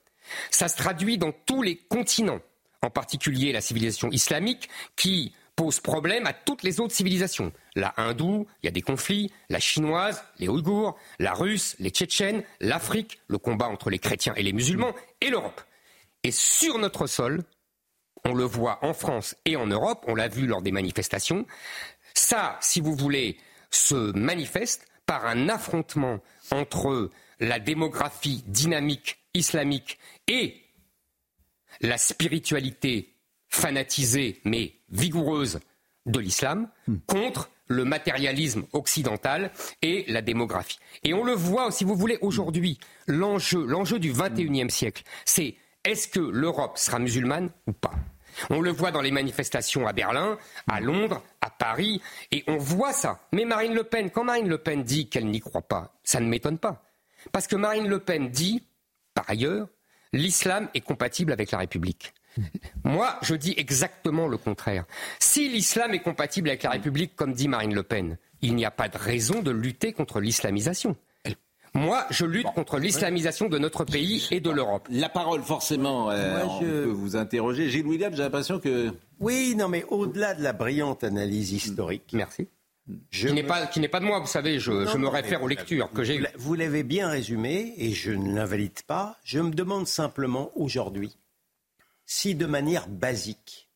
Ça 0.50 0.68
se 0.68 0.78
traduit 0.78 1.18
dans 1.18 1.32
tous 1.32 1.62
les 1.62 1.78
continents, 1.78 2.40
en 2.82 2.90
particulier 2.90 3.52
la 3.52 3.62
civilisation 3.62 4.10
islamique, 4.12 4.70
qui 4.96 5.34
pose 5.56 5.80
problème 5.80 6.26
à 6.26 6.34
toutes 6.34 6.64
les 6.64 6.80
autres 6.80 6.94
civilisations. 6.94 7.52
La 7.76 7.94
hindoue, 7.98 8.48
il 8.62 8.66
y 8.66 8.70
a 8.70 8.72
des 8.72 8.82
conflits, 8.82 9.32
la 9.50 9.60
chinoise, 9.60 10.24
les 10.40 10.48
ouïghours, 10.48 10.98
la 11.20 11.34
russe, 11.34 11.76
les 11.80 11.92
tchétchènes, 11.92 12.44
l'Afrique, 12.60 13.20
le 13.28 13.38
combat 13.38 13.68
entre 13.68 13.90
les 13.90 14.00
chrétiens 14.00 14.34
et 14.36 14.44
les 14.44 14.54
musulmans, 14.54 14.94
et 15.22 15.30
l'Europe. 15.30 15.62
Et 16.24 16.32
sur 16.32 16.78
notre 16.78 17.08
sol, 17.08 17.44
on 18.26 18.34
le 18.34 18.44
voit 18.44 18.80
en 18.84 18.94
France 18.94 19.36
et 19.46 19.56
en 19.56 19.68
Europe, 19.68 20.04
on 20.08 20.16
l'a 20.16 20.28
vu 20.28 20.48
lors 20.48 20.62
des 20.62 20.72
manifestations, 20.72 21.46
ça, 22.14 22.58
si 22.62 22.82
vous 22.82 22.96
voulez, 22.96 23.38
se 23.76 24.12
manifeste 24.18 24.88
par 25.06 25.26
un 25.26 25.50
affrontement 25.50 26.20
entre 26.52 27.12
la 27.40 27.60
démographie 27.60 28.44
dynamique 28.48 29.20
islamique 29.34 30.00
et 30.28 30.62
la 31.82 31.98
spiritualité 31.98 33.14
fanatisée 33.50 34.42
mais 34.46 34.74
vigoureuse 34.90 35.60
de 36.06 36.20
l'islam 36.20 36.70
hmm. 36.88 36.98
contre 37.08 37.50
le 37.68 37.84
matérialisme 37.84 38.66
occidental 38.74 39.52
et 39.82 40.06
la 40.08 40.22
démographie. 40.22 40.80
Et 41.04 41.14
on 41.14 41.24
le 41.24 41.34
voit, 41.34 41.72
si 41.72 41.84
vous 41.84 41.96
voulez, 41.96 42.20
aujourd'hui, 42.22 42.78
l'enjeu, 43.08 43.66
l'enjeu 43.66 43.98
du 43.98 44.14
21e 44.14 44.70
siècle, 44.70 45.04
c'est 45.26 45.56
est-ce 45.84 46.08
que 46.08 46.20
l'Europe 46.20 46.78
sera 46.78 47.00
musulmane 47.00 47.50
ou 47.68 47.74
pas? 47.74 47.94
On 48.50 48.62
le 48.62 48.72
voit 48.72 48.92
dans 48.92 49.02
les 49.02 49.12
manifestations 49.12 49.88
à 49.88 49.94
Berlin, 49.94 50.38
à 50.68 50.80
Londres, 50.80 51.24
à 51.35 51.35
Paris, 51.58 52.02
et 52.32 52.44
on 52.48 52.58
voit 52.58 52.94
ça. 52.94 53.20
Mais 53.32 53.46
Marine 53.46 53.74
Le 53.74 53.84
Pen, 53.84 54.10
quand 54.10 54.24
Marine 54.24 54.48
Le 54.48 54.58
Pen 54.58 54.84
dit 54.84 55.10
qu'elle 55.10 55.28
n'y 55.28 55.40
croit 55.40 55.62
pas, 55.62 55.94
ça 56.04 56.20
ne 56.20 56.28
m'étonne 56.28 56.58
pas. 56.58 56.84
Parce 57.32 57.48
que 57.48 57.56
Marine 57.56 57.88
Le 57.88 58.00
Pen 58.00 58.30
dit, 58.30 58.64
par 59.14 59.30
ailleurs, 59.30 59.68
l'islam 60.14 60.70
est 60.74 60.82
compatible 60.82 61.32
avec 61.32 61.52
la 61.52 61.60
République. 61.60 62.14
Moi, 62.84 63.18
je 63.22 63.36
dis 63.36 63.54
exactement 63.58 64.28
le 64.28 64.38
contraire. 64.38 64.86
Si 65.20 65.50
l'islam 65.50 65.94
est 65.94 66.00
compatible 66.00 66.50
avec 66.50 66.64
la 66.64 66.72
République, 66.72 67.16
comme 67.16 67.34
dit 67.34 67.48
Marine 67.48 67.74
Le 67.74 67.84
Pen, 67.84 68.18
il 68.42 68.56
n'y 68.56 68.66
a 68.66 68.72
pas 68.72 68.90
de 68.90 68.98
raison 68.98 69.42
de 69.42 69.52
lutter 69.52 69.94
contre 69.94 70.20
l'islamisation. 70.20 70.96
Moi, 71.76 72.06
je 72.10 72.26
lutte 72.26 72.48
contre 72.56 72.80
l'islamisation 72.80 73.50
de 73.50 73.58
notre 73.58 73.84
pays 73.84 74.26
et 74.32 74.40
de 74.40 74.50
l'Europe. 74.50 74.88
La 74.90 75.10
parole, 75.10 75.44
forcément, 75.44 76.10
euh, 76.10 76.42
on 76.46 76.60
peut 76.60 76.86
vous 76.86 77.18
interroger. 77.18 77.70
Gilles 77.70 77.86
William, 77.86 78.16
j'ai 78.16 78.24
l'impression 78.24 78.60
que... 78.60 78.94
Oui, 79.20 79.56
non, 79.56 79.68
mais 79.68 79.84
au-delà 79.90 80.34
de 80.34 80.44
la 80.44 80.54
brillante 80.54 81.04
analyse 81.04 81.54
historique... 81.54 82.12
Merci. 82.14 82.48
qui 83.12 83.34
n'est 83.34 83.44
pas, 83.44 83.68
pas 83.68 84.00
de 84.00 84.06
moi, 84.06 84.20
vous 84.20 84.28
savez, 84.28 84.60
je, 84.60 84.72
me 84.72 85.08
réfère 85.08 85.42
aux 85.44 85.48
lectures 85.48 85.92
que 85.92 86.04
j'ai 86.04 86.22
Vous 86.36 86.54
l'avez 86.54 86.84
bien 86.84 87.10
résumé, 87.10 87.74
et 87.78 87.92
je 87.92 88.12
ne 88.12 88.36
l'invalide 88.36 88.82
pas. 88.88 89.18
Je 89.24 89.40
me 89.40 89.52
demande 89.52 89.88
simplement 89.88 90.52
aujourd'hui 90.56 91.18
si 92.06 92.36
de 92.36 92.46
manière 92.46 92.88
basique, 92.88 93.70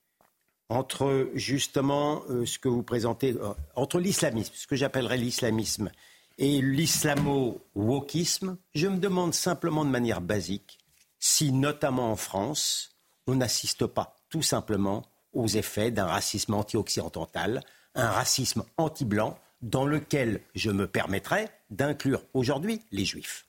entre 0.70 1.32
justement 1.34 2.22
euh, 2.30 2.46
ce 2.46 2.60
que 2.60 2.70
vous 2.70 2.84
présentez, 2.84 3.34
euh, 3.34 3.54
entre 3.76 4.00
l'islamisme, 4.00 4.54
ce 4.56 4.68
que 4.68 4.76
j'appellerais 4.76 5.18
l'islamisme, 5.18 5.90
et 6.38 6.62
l'islamo-wokisme, 6.62 8.58
je 8.74 8.88
me 8.88 8.98
demande 8.98 9.34
simplement 9.34 9.84
de 9.84 9.90
manière 9.90 10.22
basique 10.22 10.78
si, 11.20 11.52
notamment 11.52 12.12
en 12.12 12.16
France, 12.16 12.96
on 13.28 13.36
n'assiste 13.36 13.86
pas 13.88 14.16
tout 14.30 14.42
simplement 14.42 15.06
aux 15.34 15.48
effets 15.48 15.92
d'un 15.92 16.06
racisme 16.06 16.54
anti-occidental, 16.54 17.62
un 17.96 18.10
racisme 18.10 18.64
anti-blanc 18.78 19.38
dans 19.62 19.86
lequel 19.86 20.42
je 20.56 20.72
me 20.72 20.88
permettrais 20.88 21.50
d'inclure 21.70 22.24
aujourd'hui 22.34 22.82
les 22.92 23.06
juifs. 23.06 23.46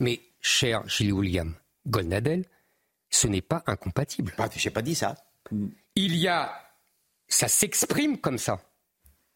Mais, 0.00 0.20
cher 0.40 0.86
Gilles 0.88 1.12
William 1.12 1.54
Goldnadel, 1.86 2.44
ce 3.10 3.26
n'est 3.26 3.42
pas 3.42 3.62
incompatible. 3.66 4.34
Je 4.56 4.68
n'ai 4.68 4.72
pas 4.72 4.82
dit 4.82 4.94
ça. 4.94 5.14
Il 5.94 6.16
y 6.16 6.28
a. 6.28 6.52
Ça 7.28 7.48
s'exprime 7.48 8.18
comme 8.18 8.38
ça. 8.38 8.60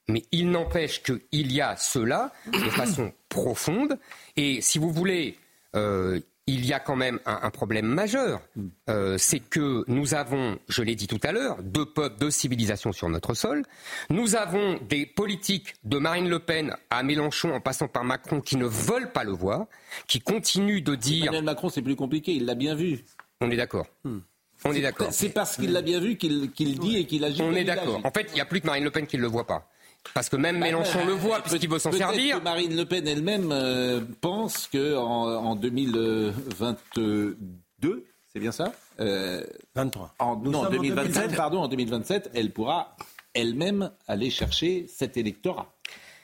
Mais 0.08 0.24
il 0.32 0.50
n'empêche 0.50 1.02
qu'il 1.02 1.52
y 1.52 1.60
a 1.60 1.76
cela 1.76 2.32
de 2.46 2.70
façon 2.70 3.12
profonde. 3.28 3.98
Et 4.36 4.60
si 4.60 4.78
vous 4.78 4.90
voulez, 4.90 5.38
euh, 5.76 6.20
il 6.50 6.66
y 6.66 6.72
a 6.72 6.80
quand 6.80 6.96
même 6.96 7.20
un, 7.26 7.50
problème 7.50 7.86
majeur. 7.86 8.40
Euh, 8.88 9.16
c'est 9.18 9.38
que 9.38 9.84
nous 9.86 10.14
avons, 10.14 10.58
je 10.68 10.82
l'ai 10.82 10.96
dit 10.96 11.06
tout 11.06 11.20
à 11.22 11.30
l'heure, 11.30 11.62
deux 11.62 11.86
peuples, 11.86 12.18
deux 12.18 12.30
civilisations 12.30 12.92
sur 12.92 13.08
notre 13.08 13.34
sol. 13.34 13.64
Nous 14.08 14.34
avons 14.34 14.78
des 14.88 15.06
politiques 15.06 15.74
de 15.84 15.98
Marine 15.98 16.28
Le 16.28 16.40
Pen 16.40 16.74
à 16.90 17.02
Mélenchon 17.02 17.54
en 17.54 17.60
passant 17.60 17.86
par 17.86 18.02
Macron 18.02 18.40
qui 18.40 18.56
ne 18.56 18.66
veulent 18.66 19.12
pas 19.12 19.22
le 19.22 19.30
voir, 19.30 19.66
qui 20.08 20.20
continuent 20.20 20.82
de 20.82 20.96
dire. 20.96 21.24
Emmanuel 21.24 21.44
Macron, 21.44 21.68
c'est 21.68 21.82
plus 21.82 21.96
compliqué, 21.96 22.32
il 22.32 22.46
l'a 22.46 22.56
bien 22.56 22.74
vu. 22.74 23.04
On 23.40 23.50
est 23.50 23.56
d'accord. 23.56 23.86
Hmm. 24.04 24.18
On 24.64 24.72
est, 24.72 24.82
d'accord. 24.82 25.08
C'est 25.10 25.30
parce 25.30 25.56
qu'il 25.56 25.72
l'a 25.72 25.80
bien 25.80 26.00
vu 26.00 26.16
qu'il 26.16 26.50
dit 26.50 26.98
et 26.98 27.06
qu'il 27.06 27.24
agit. 27.24 27.40
On 27.40 27.54
est 27.54 27.64
d'accord. 27.64 28.00
En 28.04 28.10
fait, 28.10 28.26
il 28.30 28.34
n'y 28.34 28.42
a 28.42 28.44
plus 28.44 28.60
que 28.60 28.66
Marine 28.66 28.84
Le 28.84 28.90
Pen 28.90 29.06
qui 29.06 29.16
ne 29.16 29.22
le 29.22 29.28
voit 29.28 29.46
pas. 29.46 29.70
Parce 30.14 30.28
que 30.28 30.36
même 30.36 30.58
bah, 30.58 30.66
Mélenchon 30.66 31.04
le 31.06 31.12
voit, 31.12 31.40
puisqu'il 31.40 31.68
veut 31.68 31.78
s'en 31.78 31.92
servir. 31.92 32.38
Que 32.38 32.44
Marine 32.44 32.76
Le 32.76 32.84
Pen 32.84 33.06
elle-même 33.06 33.50
euh, 33.52 34.00
pense 34.20 34.66
qu'en 34.66 34.96
en, 34.96 35.56
2022, 35.56 37.36
c'est 38.32 38.40
bien 38.40 38.52
ça 38.52 38.72
23. 39.74 40.14
Euh, 40.20 40.24
en, 40.24 40.36
non, 40.36 40.68
2027, 40.68 41.36
pardon, 41.36 41.60
en 41.60 41.68
2027, 41.68 42.30
elle 42.34 42.52
pourra 42.52 42.96
elle-même 43.34 43.90
aller 44.08 44.30
chercher 44.30 44.86
cet 44.88 45.16
électorat. 45.16 45.72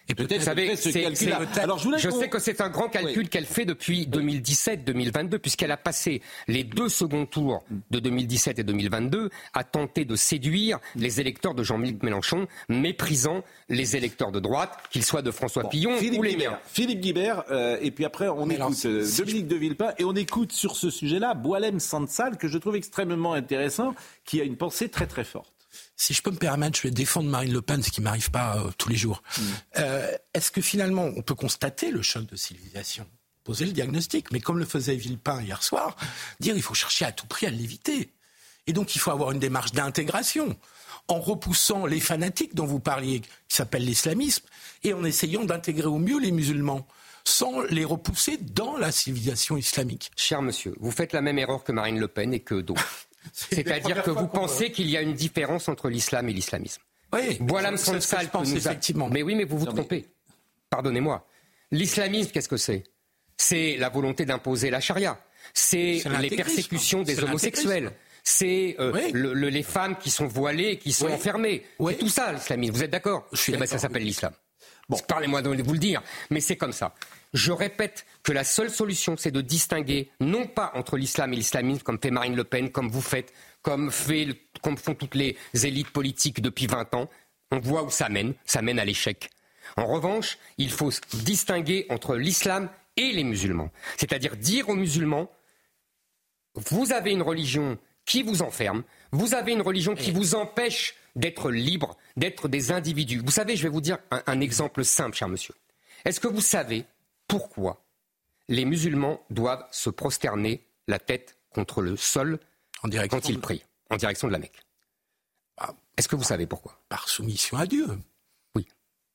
Et 0.08 0.14
peut-être 0.14 0.42
ce 0.42 0.90
calcul 0.90 1.34
Alors 1.56 1.78
je, 1.78 2.10
sais 2.10 2.28
que 2.28 2.38
c'est 2.38 2.60
un 2.60 2.68
grand 2.68 2.88
calcul 2.88 3.28
qu'elle 3.28 3.46
fait 3.46 3.64
depuis 3.64 4.06
2017-2022, 4.06 5.38
puisqu'elle 5.38 5.72
a 5.72 5.76
passé 5.76 6.22
les 6.46 6.64
deux 6.64 6.88
seconds 6.88 7.26
tours 7.26 7.64
de 7.90 7.98
2017 7.98 8.60
et 8.60 8.64
2022 8.64 9.30
à 9.52 9.64
tenter 9.64 10.04
de 10.04 10.14
séduire 10.14 10.78
les 10.94 11.20
électeurs 11.20 11.54
de 11.54 11.62
Jean-Luc 11.62 12.02
Mélenchon, 12.02 12.46
méprisant 12.68 13.42
les 13.68 13.96
électeurs 13.96 14.32
de 14.32 14.40
droite, 14.40 14.70
qu'ils 14.90 15.04
soient 15.04 15.22
de 15.22 15.30
François 15.30 15.68
Pillon 15.68 15.92
ou 15.98 16.22
les 16.22 16.36
miens. 16.36 16.58
Philippe 16.66 17.00
Guibert, 17.00 17.44
euh, 17.50 17.78
et 17.80 17.90
puis 17.90 18.04
après 18.04 18.28
on 18.28 18.48
écoute 18.48 18.84
euh, 18.86 19.06
Dominique 19.18 19.48
de 19.48 19.56
Villepin, 19.56 19.92
et 19.98 20.04
on 20.04 20.14
écoute 20.14 20.52
sur 20.52 20.76
ce 20.76 20.90
sujet-là 20.90 21.34
Boalem 21.34 21.80
Sansal, 21.80 22.36
que 22.36 22.48
je 22.48 22.58
trouve 22.58 22.76
extrêmement 22.76 23.32
intéressant, 23.32 23.94
qui 24.24 24.40
a 24.40 24.44
une 24.44 24.56
pensée 24.56 24.88
très 24.88 25.06
très 25.06 25.24
forte 25.24 25.55
si 25.96 26.12
je 26.12 26.22
peux 26.22 26.30
me 26.30 26.36
permettre, 26.36 26.78
je 26.78 26.82
vais 26.82 26.90
défendre 26.90 27.28
Marine 27.30 27.52
Le 27.52 27.62
Pen, 27.62 27.82
ce 27.82 27.90
qui 27.90 28.00
m'arrive 28.00 28.30
pas 28.30 28.58
euh, 28.58 28.70
tous 28.76 28.88
les 28.88 28.96
jours. 28.96 29.22
Mm. 29.38 29.42
Euh, 29.78 30.12
est-ce 30.34 30.50
que 30.50 30.60
finalement, 30.60 31.10
on 31.16 31.22
peut 31.22 31.34
constater 31.34 31.90
le 31.90 32.02
choc 32.02 32.26
de 32.26 32.36
civilisation? 32.36 33.06
Poser 33.44 33.64
le 33.64 33.72
diagnostic, 33.72 34.30
mais 34.30 34.40
comme 34.40 34.58
le 34.58 34.66
faisait 34.66 34.96
Villepin 34.96 35.40
hier 35.40 35.62
soir, 35.62 35.96
dire 36.40 36.56
il 36.56 36.62
faut 36.62 36.74
chercher 36.74 37.04
à 37.04 37.12
tout 37.12 37.26
prix 37.26 37.46
à 37.46 37.50
l'éviter. 37.50 38.10
Et 38.66 38.72
donc 38.72 38.94
il 38.94 38.98
faut 38.98 39.10
avoir 39.10 39.30
une 39.30 39.38
démarche 39.38 39.72
d'intégration 39.72 40.56
en 41.08 41.20
repoussant 41.20 41.86
les 41.86 42.00
fanatiques 42.00 42.54
dont 42.54 42.66
vous 42.66 42.80
parliez, 42.80 43.20
qui 43.20 43.56
s'appellent 43.56 43.84
l'islamisme, 43.84 44.44
et 44.82 44.92
en 44.92 45.04
essayant 45.04 45.44
d'intégrer 45.44 45.86
au 45.86 45.98
mieux 45.98 46.18
les 46.18 46.32
musulmans 46.32 46.86
sans 47.24 47.62
les 47.62 47.84
repousser 47.84 48.36
dans 48.36 48.76
la 48.76 48.92
civilisation 48.92 49.56
islamique. 49.56 50.12
Cher 50.16 50.42
monsieur, 50.42 50.74
vous 50.78 50.92
faites 50.92 51.12
la 51.12 51.20
même 51.20 51.38
erreur 51.38 51.64
que 51.64 51.72
Marine 51.72 51.98
Le 51.98 52.08
Pen 52.08 52.32
et 52.32 52.40
que 52.40 52.54
d'autres. 52.54 53.05
C'est-à-dire 53.32 54.02
que 54.02 54.10
vous 54.10 54.28
pensez 54.28 54.70
qu'il 54.70 54.88
y 54.88 54.96
a 54.96 55.02
une 55.02 55.14
différence 55.14 55.68
entre 55.68 55.88
l'islam 55.88 56.28
et 56.28 56.32
l'islamisme. 56.32 56.82
Oui, 57.12 57.38
voilà 57.40 57.70
me 57.70 57.76
semble 57.76 58.02
ça 58.02 58.20
effectivement. 58.22 59.08
Mais 59.08 59.22
oui, 59.22 59.34
mais 59.34 59.44
vous 59.44 59.58
vous 59.58 59.66
trompez. 59.66 60.06
Pardonnez-moi. 60.70 61.26
L'islamisme, 61.70 62.30
qu'est-ce 62.30 62.48
que 62.48 62.56
c'est? 62.56 62.84
C'est 63.36 63.76
la 63.76 63.88
volonté 63.88 64.24
d'imposer 64.24 64.70
la 64.70 64.80
charia. 64.80 65.18
C'est 65.54 66.02
les 66.20 66.30
persécutions 66.30 67.02
des 67.02 67.22
homosexuels. 67.22 67.92
C'est 68.22 68.74
euh, 68.80 68.92
les 69.12 69.62
femmes 69.62 69.96
qui 69.96 70.10
sont 70.10 70.26
voilées 70.26 70.70
et 70.70 70.78
qui 70.78 70.92
sont 70.92 71.08
enfermées. 71.08 71.64
C'est 71.86 71.98
tout 71.98 72.08
ça, 72.08 72.32
l'islamisme. 72.32 72.74
Vous 72.74 72.82
êtes 72.82 72.90
d'accord? 72.90 73.28
Eh 73.48 73.52
ben, 73.52 73.66
Ça 73.66 73.78
s'appelle 73.78 74.02
l'islam. 74.02 74.32
Bon. 74.88 74.98
Parlez-moi 75.08 75.42
de 75.42 75.62
vous 75.62 75.72
le 75.72 75.78
dire, 75.78 76.02
mais 76.30 76.40
c'est 76.40 76.56
comme 76.56 76.72
ça. 76.72 76.94
Je 77.36 77.52
répète 77.52 78.06
que 78.22 78.32
la 78.32 78.44
seule 78.44 78.70
solution, 78.70 79.18
c'est 79.18 79.30
de 79.30 79.42
distinguer, 79.42 80.10
non 80.20 80.46
pas 80.46 80.72
entre 80.74 80.96
l'islam 80.96 81.34
et 81.34 81.36
l'islamisme, 81.36 81.82
comme 81.82 81.98
fait 82.00 82.10
Marine 82.10 82.34
Le 82.34 82.44
Pen, 82.44 82.70
comme 82.70 82.88
vous 82.88 83.02
faites, 83.02 83.30
comme, 83.60 83.90
font 83.90 84.94
toutes 84.94 85.14
les 85.14 85.36
élites 85.52 85.90
politiques 85.90 86.40
depuis 86.40 86.66
20 86.66 86.94
ans. 86.94 87.10
On 87.50 87.58
voit 87.58 87.82
où 87.82 87.90
ça 87.90 88.08
mène. 88.08 88.32
Ça 88.46 88.62
mène 88.62 88.78
à 88.78 88.86
l'échec. 88.86 89.28
En 89.76 89.84
revanche, 89.84 90.38
il 90.56 90.70
faut 90.70 90.90
distinguer 91.12 91.84
entre 91.90 92.16
l'islam 92.16 92.70
et 92.96 93.12
les 93.12 93.24
musulmans. 93.24 93.70
C'est-à-dire 93.98 94.34
dire 94.38 94.70
aux 94.70 94.74
musulmans, 94.74 95.30
vous 96.54 96.94
avez 96.94 97.10
une 97.10 97.22
religion 97.22 97.76
qui 98.06 98.22
vous 98.22 98.40
enferme, 98.40 98.82
vous 99.12 99.34
avez 99.34 99.52
une 99.52 99.60
religion 99.60 99.94
qui 99.94 100.10
vous 100.10 100.36
empêche 100.36 100.94
d'être 101.16 101.50
libre, 101.50 101.98
d'être 102.16 102.48
des 102.48 102.72
individus. 102.72 103.20
Vous 103.22 103.30
savez, 103.30 103.56
je 103.56 103.62
vais 103.62 103.68
vous 103.68 103.82
dire 103.82 103.98
un 104.10 104.40
exemple 104.40 104.86
simple, 104.86 105.14
cher 105.14 105.28
monsieur. 105.28 105.54
Est-ce 106.06 106.18
que 106.18 106.28
vous 106.28 106.40
savez 106.40 106.86
pourquoi 107.28 107.84
les 108.48 108.64
musulmans 108.64 109.20
doivent 109.30 109.66
se 109.72 109.90
prosterner 109.90 110.66
la 110.86 110.98
tête 110.98 111.36
contre 111.50 111.82
le 111.82 111.96
sol 111.96 112.38
quand 113.08 113.28
ils 113.28 113.40
prient, 113.40 113.64
en 113.90 113.96
direction 113.96 114.28
de 114.28 114.32
la 114.32 114.38
Mecque. 114.38 114.62
Ah. 115.56 115.74
Est-ce 115.96 116.08
que 116.08 116.16
vous 116.16 116.24
savez 116.24 116.46
pourquoi? 116.46 116.80
Par 116.88 117.08
soumission 117.08 117.56
à 117.56 117.66
Dieu. 117.66 117.86
Oui. 118.54 118.68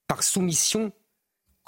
Par 0.07 0.23
soumission 0.23 0.91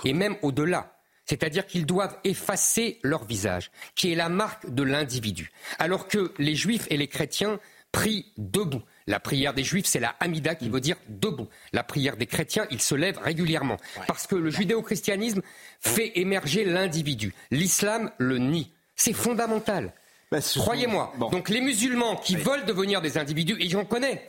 et 0.04 0.14
même 0.14 0.36
au-delà. 0.42 1.00
C'est-à-dire 1.26 1.66
qu'ils 1.66 1.86
doivent 1.86 2.18
effacer 2.24 3.00
leur 3.04 3.24
visage, 3.24 3.72
qui 3.96 4.12
est 4.12 4.16
la 4.16 4.28
marque 4.28 4.70
de 4.70 4.84
l'individu. 4.84 5.52
Alors 5.80 6.08
que 6.08 6.34
les 6.38 6.56
juifs 6.56 6.88
et 6.90 6.98
les 6.98 7.08
chrétiens 7.08 7.60
prient 7.92 8.34
debout. 8.38 8.82
La 9.08 9.20
prière 9.20 9.54
des 9.54 9.64
juifs, 9.64 9.86
c'est 9.86 10.00
la 10.00 10.16
Hamida 10.20 10.56
qui 10.56 10.70
veut 10.70 10.80
dire 10.80 10.98
debout. 11.08 11.48
La 11.74 11.84
prière 11.84 12.18
des 12.18 12.26
chrétiens, 12.26 12.66
ils 12.72 12.82
se 12.82 12.96
lèvent 12.96 13.20
régulièrement. 13.20 13.78
Parce 14.08 14.28
que 14.28 14.36
le 14.36 14.50
judéo-christianisme 14.50 15.42
fait 15.80 16.18
émerger 16.20 16.64
l'individu. 16.64 17.34
L'islam 17.52 18.12
le 18.18 18.38
nie. 18.38 18.72
C'est 18.96 19.14
fondamental. 19.14 19.94
Bah, 20.32 20.40
Croyez-moi. 20.42 21.14
Donc 21.32 21.50
les 21.50 21.62
musulmans 21.62 22.16
qui 22.16 22.36
veulent 22.36 22.66
devenir 22.66 23.02
des 23.02 23.18
individus, 23.18 23.58
et 23.60 23.70
j'en 23.70 23.86
connais, 23.86 24.28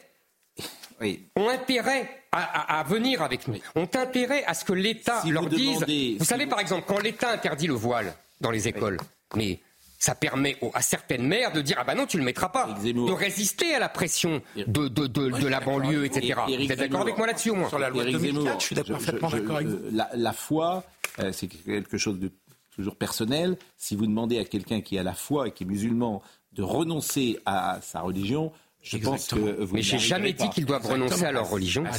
ont 1.37 1.49
intérêt 1.49 2.09
à, 2.33 2.85
venir 2.89 3.23
avec 3.23 3.47
nous. 3.47 3.57
Ont 3.77 3.89
intérêt 3.95 4.45
à 4.45 4.55
ce 4.55 4.65
que 4.65 4.73
l'État 4.73 5.23
leur 5.27 5.47
dise. 5.47 5.85
vous 6.19 6.25
savez, 6.25 6.47
par 6.47 6.61
exemple, 6.61 6.85
quand 6.87 6.99
l'État 6.99 7.31
interdit 7.31 7.67
le 7.67 7.75
voile 7.75 8.15
dans 8.41 8.51
les 8.51 8.69
écoles, 8.69 8.99
mais 9.37 9.61
ça 9.99 10.15
permet 10.15 10.57
à 10.75 10.83
certaines 10.83 11.27
mères 11.27 11.53
de 11.53 11.61
dire 11.61 11.77
ah 11.81 11.85
bah 11.85 11.95
non 11.95 12.07
tu 12.07 12.19
le 12.19 12.25
mettras 12.25 12.49
pas, 12.49 12.67
de 12.83 13.13
résister 13.13 13.75
à 13.75 13.79
la 13.79 13.89
pression 13.89 14.43
de, 14.57 14.89
de, 14.89 15.07
de, 15.07 15.49
la 15.49 15.61
banlieue, 15.61 16.05
etc. 16.05 16.35
Vous 16.47 16.73
êtes 16.73 16.79
d'accord 16.79 17.03
avec 17.03 17.17
moi 17.17 17.27
là-dessus 17.27 17.51
au 17.51 17.55
moins 17.55 17.69
Sur 17.69 17.79
la 17.79 17.89
loi 17.89 18.05
je 18.07 18.65
suis 18.65 18.75
parfaitement 18.75 19.31
d'accord 19.31 19.57
avec 19.57 19.69
vous. 19.69 19.79
La, 19.93 20.11
la 20.15 20.33
foi, 20.33 20.85
euh, 21.19 21.33
c'est 21.33 21.49
quelque 21.49 21.99
chose 21.99 22.19
de 22.19 22.31
toujours 22.75 22.97
personnel. 22.97 23.57
Si 23.77 23.97
vous 23.97 24.07
demandez 24.07 24.39
à 24.39 24.45
quelqu'un 24.45 24.81
qui 24.81 24.99
a 24.99 25.03
la 25.03 25.15
foi 25.15 25.49
et 25.49 25.53
qui 25.53 25.65
est 25.65 25.67
musulman 25.67 26.23
de 26.53 26.63
renoncer 26.63 27.39
à 27.47 27.79
sa 27.83 28.01
religion, 28.01 28.53
je 28.85 28.99
pense 28.99 29.29
que 29.29 29.65
vous 29.65 29.75
Mais 29.75 29.83
j'ai 29.83 29.99
jamais 29.99 30.35
dit 30.35 30.49
qu'ils 30.51 30.67
doivent 30.67 30.87
renoncer 30.87 31.25
à 31.25 31.33
leur 31.33 31.49
religion. 31.49 31.85
Ah, 31.87 31.97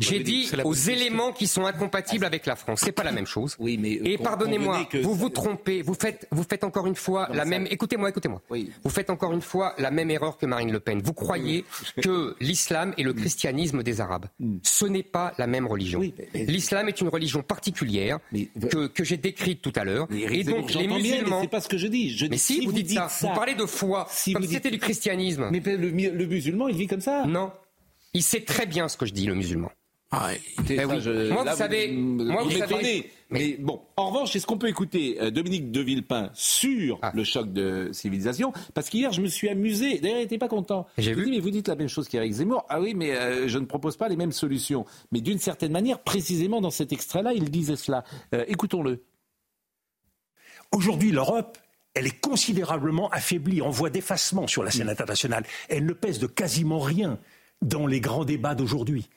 j'ai 0.00 0.20
dit 0.20 0.50
aux 0.64 0.74
éléments 0.74 1.32
qui 1.32 1.46
sont 1.46 1.66
incompatibles 1.66 2.24
avec 2.24 2.46
la 2.46 2.56
France. 2.56 2.80
C'est 2.84 2.92
pas 2.92 3.04
la 3.04 3.12
même 3.12 3.26
chose. 3.26 3.56
Oui, 3.58 3.76
mais 3.76 3.92
et 3.92 4.18
pardonnez-moi, 4.18 4.88
vous 5.02 5.14
vous 5.14 5.28
trompez. 5.28 5.82
Vous 5.82 5.94
faites, 5.94 6.28
vous 6.30 6.44
faites 6.48 6.64
encore 6.64 6.86
une 6.86 6.94
fois 6.94 7.28
la 7.32 7.44
même. 7.44 7.66
Écoutez-moi, 7.70 8.08
écoutez-moi. 8.08 8.40
Vous 8.84 8.90
faites 8.90 9.10
encore 9.10 9.32
une 9.32 9.42
fois 9.42 9.74
la 9.78 9.90
même 9.90 10.10
erreur 10.10 10.38
que 10.38 10.46
Marine 10.46 10.72
Le 10.72 10.80
Pen. 10.80 11.00
Vous 11.02 11.12
croyez 11.12 11.64
que 12.02 12.36
l'islam 12.40 12.94
est 12.96 13.02
le 13.02 13.12
christianisme 13.12 13.82
des 13.82 14.00
Arabes. 14.00 14.26
Hmm. 14.38 14.58
Ce 14.62 14.86
n'est 14.86 15.02
pas 15.02 15.34
la 15.38 15.46
même 15.46 15.66
religion. 15.66 16.00
L'islam 16.34 16.88
est 16.88 17.00
une 17.00 17.08
religion 17.08 17.42
particulière 17.42 18.18
que, 18.70 18.86
que 18.86 19.02
j'ai 19.02 19.16
décrite 19.16 19.60
tout 19.60 19.72
à 19.74 19.84
l'heure. 19.84 20.06
Et 20.12 20.44
donc 20.44 20.72
les 20.74 20.86
musulmans. 20.86 21.42
C'est 21.42 21.48
pas 21.48 21.60
ce 21.60 21.68
que 21.68 21.78
je 21.78 21.88
dis. 21.88 22.16
Je 22.16 22.26
mais 22.26 22.38
si, 22.38 22.64
vous, 22.64 22.72
dites 22.72 22.90
ça. 22.90 23.08
Vous 23.20 23.34
parlez 23.34 23.54
de 23.54 23.66
foi 23.66 24.06
comme 24.32 24.44
si 24.44 24.48
c'était 24.48 24.70
du 24.70 24.78
christianisme. 24.78 25.48
Mais 25.50 25.60
le 25.60 26.27
musulman, 26.28 26.68
il 26.68 26.76
vit 26.76 26.86
comme 26.86 27.00
ça 27.00 27.26
Non. 27.26 27.50
Il 28.14 28.22
sait 28.22 28.42
très 28.42 28.66
bien 28.66 28.88
ce 28.88 28.96
que 28.96 29.06
je 29.06 29.12
dis, 29.12 29.26
le 29.26 29.34
musulman. 29.34 29.70
Ah, 30.10 30.30
eh 30.70 30.86
moi, 30.86 30.94
vous 30.94 31.02
savez, 31.54 31.92
moi, 31.92 32.42
vous 32.42 32.50
savez, 32.50 33.10
mais... 33.28 33.56
bon, 33.58 33.82
en 33.98 34.08
revanche, 34.08 34.34
est-ce 34.34 34.46
qu'on 34.46 34.56
peut 34.56 34.68
écouter 34.68 35.18
euh, 35.20 35.30
Dominique 35.30 35.70
de 35.70 35.82
Villepin 35.82 36.30
sur 36.32 36.98
ah. 37.02 37.12
le 37.14 37.24
choc 37.24 37.52
de 37.52 37.90
civilisation? 37.92 38.54
Parce 38.72 38.88
qu'hier, 38.88 39.12
je 39.12 39.20
me 39.20 39.26
suis 39.26 39.50
amusé. 39.50 39.98
D'ailleurs, 39.98 40.20
il 40.20 40.22
n'était 40.22 40.38
pas 40.38 40.48
content. 40.48 40.86
J'ai 40.96 41.12
vu. 41.12 41.26
Dit, 41.26 41.32
mais 41.32 41.40
vous 41.40 41.50
dites 41.50 41.68
la 41.68 41.74
même 41.74 41.88
chose 41.88 42.08
qu'Éric 42.08 42.32
Zemmour. 42.32 42.64
Ah 42.70 42.80
oui, 42.80 42.94
mais 42.94 43.14
euh, 43.14 43.48
je 43.48 43.58
ne 43.58 43.66
propose 43.66 43.98
pas 43.98 44.08
les 44.08 44.16
mêmes 44.16 44.32
solutions. 44.32 44.86
Mais 45.12 45.20
d'une 45.20 45.38
certaine 45.38 45.72
manière, 45.72 45.98
précisément 45.98 46.62
dans 46.62 46.70
cet 46.70 46.90
extrait-là, 46.90 47.34
il 47.34 47.50
disait 47.50 47.76
cela. 47.76 48.02
Euh, 48.34 48.46
écoutons-le. 48.48 49.04
Aujourd'hui, 50.72 51.10
l'Europe 51.10 51.58
elle 51.98 52.06
est 52.06 52.20
considérablement 52.20 53.10
affaiblie, 53.10 53.60
en 53.60 53.70
voie 53.70 53.90
d'effacement 53.90 54.46
sur 54.46 54.62
la 54.62 54.70
scène 54.70 54.88
internationale. 54.88 55.44
Elle 55.68 55.84
ne 55.84 55.92
pèse 55.92 56.20
de 56.20 56.28
quasiment 56.28 56.78
rien 56.78 57.18
dans 57.60 57.88
les 57.88 58.00
grands 58.00 58.24
débats 58.24 58.54
d'aujourd'hui. 58.54 59.10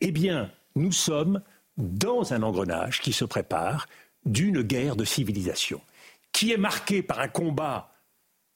Eh 0.00 0.10
bien, 0.10 0.50
nous 0.74 0.90
sommes 0.90 1.40
dans 1.76 2.32
un 2.32 2.42
engrenage 2.42 3.00
qui 3.00 3.12
se 3.12 3.24
prépare 3.24 3.86
d'une 4.24 4.62
guerre 4.62 4.96
de 4.96 5.04
civilisation, 5.04 5.80
qui 6.32 6.50
est 6.50 6.56
marquée 6.56 7.00
par 7.00 7.20
un 7.20 7.28
combat 7.28 7.92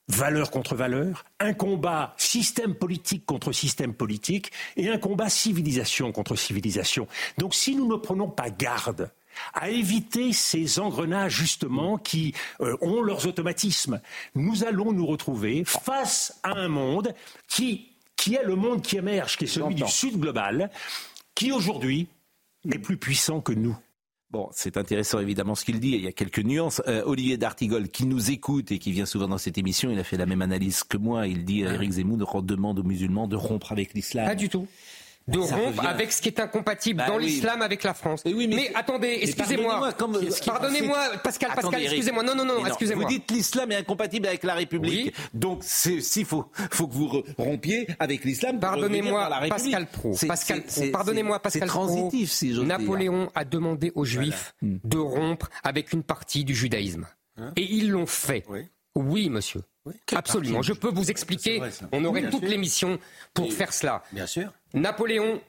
valeur 0.09 0.51
contre 0.51 0.75
valeur, 0.75 1.25
un 1.39 1.53
combat 1.53 2.15
système 2.17 2.75
politique 2.75 3.25
contre 3.25 3.53
système 3.53 3.95
politique 3.95 4.51
et 4.77 4.89
un 4.89 4.99
combat 4.99 5.29
civilisation 5.29 6.11
contre 6.11 6.35
civilisation. 6.35 7.07
Donc 7.39 7.55
si 7.55 7.77
nous 7.77 7.87
ne 7.87 7.95
prenons 7.95 8.29
pas 8.29 8.51
garde 8.51 9.13
à 9.55 9.71
éviter 9.71 10.33
ces 10.33 10.79
engrenages 10.79 11.35
justement 11.35 11.99
qui 11.99 12.35
euh, 12.61 12.77
ont 12.81 13.03
leurs 13.03 13.27
automatismes, 13.27 14.01
nous 14.35 14.65
allons 14.65 14.93
nous 14.93 15.07
retrouver 15.07 15.65
face 15.65 16.39
à 16.43 16.53
un 16.53 16.69
monde 16.69 17.15
qui, 17.49 17.89
qui 18.17 18.35
est 18.35 18.45
le 18.45 18.57
monde 18.57 18.83
qui 18.83 18.97
émerge, 18.97 19.37
qui 19.37 19.45
est 19.45 19.49
celui 19.49 19.75
du 19.75 19.87
Sud 19.89 20.19
global, 20.19 20.71
qui 21.35 21.53
aujourd'hui 21.53 22.09
est 22.71 22.79
plus 22.79 22.97
puissant 22.97 23.41
que 23.41 23.53
nous. 23.53 23.77
Bon, 24.31 24.49
c'est 24.53 24.77
intéressant 24.77 25.19
évidemment 25.19 25.57
ce 25.57 25.65
qu'il 25.65 25.81
dit, 25.81 25.91
il 25.91 26.03
y 26.03 26.07
a 26.07 26.13
quelques 26.13 26.39
nuances. 26.39 26.81
Euh, 26.87 27.03
Olivier 27.05 27.37
D'Artigol, 27.37 27.89
qui 27.89 28.07
nous 28.07 28.31
écoute 28.31 28.71
et 28.71 28.79
qui 28.79 28.93
vient 28.93 29.07
souvent 29.07 29.27
dans 29.27 29.39
cette 29.39 29.59
émission, 29.59 29.91
il 29.91 29.99
a 29.99 30.05
fait 30.05 30.17
la 30.17 30.27
même 30.27 30.41
analyse 30.41 30.85
que 30.85 30.97
moi. 30.97 31.27
Il 31.27 31.45
dit 31.45 31.67
à 31.67 31.75
Eric 31.75 31.91
Zemmour 31.91 32.43
demande 32.43 32.79
aux 32.79 32.85
musulmans 32.85 33.27
de 33.27 33.35
rompre 33.35 33.73
avec 33.73 33.93
l'islam. 33.93 34.27
Pas 34.27 34.37
du 34.37 34.49
tout 34.49 34.69
de 35.29 35.39
rompre 35.39 35.87
avec 35.87 36.13
ce 36.13 36.21
qui 36.23 36.29
est 36.29 36.41
incompatible 36.41 36.99
bah 36.99 37.07
dans 37.07 37.19
l'islam 37.19 37.63
avec 37.63 37.83
la 37.83 37.95
France. 37.95 38.23
Mais, 38.25 38.73
attendez, 38.75 39.19
excusez-moi. 39.23 39.93
Pardonnez-moi, 40.47 40.99
Pascal, 41.23 41.51
Pascal, 41.55 41.83
excusez-moi. 41.83 42.23
Non, 42.23 42.35
non, 42.35 42.45
non, 42.45 42.67
excusez-moi. 42.67 43.05
Vous 43.05 43.11
dites 43.11 43.31
l'islam 43.31 43.73
est 43.73 43.77
incompatible 43.77 44.27
avec 44.27 44.43
la 44.43 44.55
République. 44.55 45.15
Donc, 45.35 45.63
s'il 45.63 46.25
faut, 46.25 46.47
faut 46.71 46.87
que 46.87 46.95
vous 46.95 47.23
rompiez 47.39 47.87
avec 47.99 48.25
l'islam. 48.25 48.59
Pardonnez-moi, 48.59 49.29
Pascal 49.49 49.87
Pro. 49.87 50.17
Pascal 50.27 50.63
Pro. 50.63 50.83
Pardonnez-moi, 50.93 51.39
Pascal 51.41 51.69
Pro. 51.69 51.87
transitif, 51.87 52.31
si 52.31 52.53
Napoléon 52.53 53.31
a 53.35 53.45
demandé 53.45 53.93
aux 53.95 54.05
Juifs 54.05 54.55
de 54.63 54.99
rompre 54.99 55.49
avec 55.63 55.93
une 55.93 56.03
partie 56.03 56.45
du 56.45 56.55
judaïsme. 56.55 57.07
Hein 57.37 57.53
Et 57.57 57.63
ils 57.63 57.91
l'ont 57.91 58.07
fait. 58.07 58.45
Oui, 58.95 59.31
monsieur. 59.31 59.63
Absolument. 60.15 60.63
Je 60.63 60.73
peux 60.73 60.91
vous 60.91 61.11
expliquer. 61.11 61.63
on 61.93 62.05
aurait 62.05 62.29
toute 62.31 62.43
l'émission 62.43 62.99
pour 63.35 63.53
faire 63.53 63.73
cela. 63.73 64.03
Bien 64.13 64.27
sûr. 64.27 64.53
Napoléon 64.75 65.41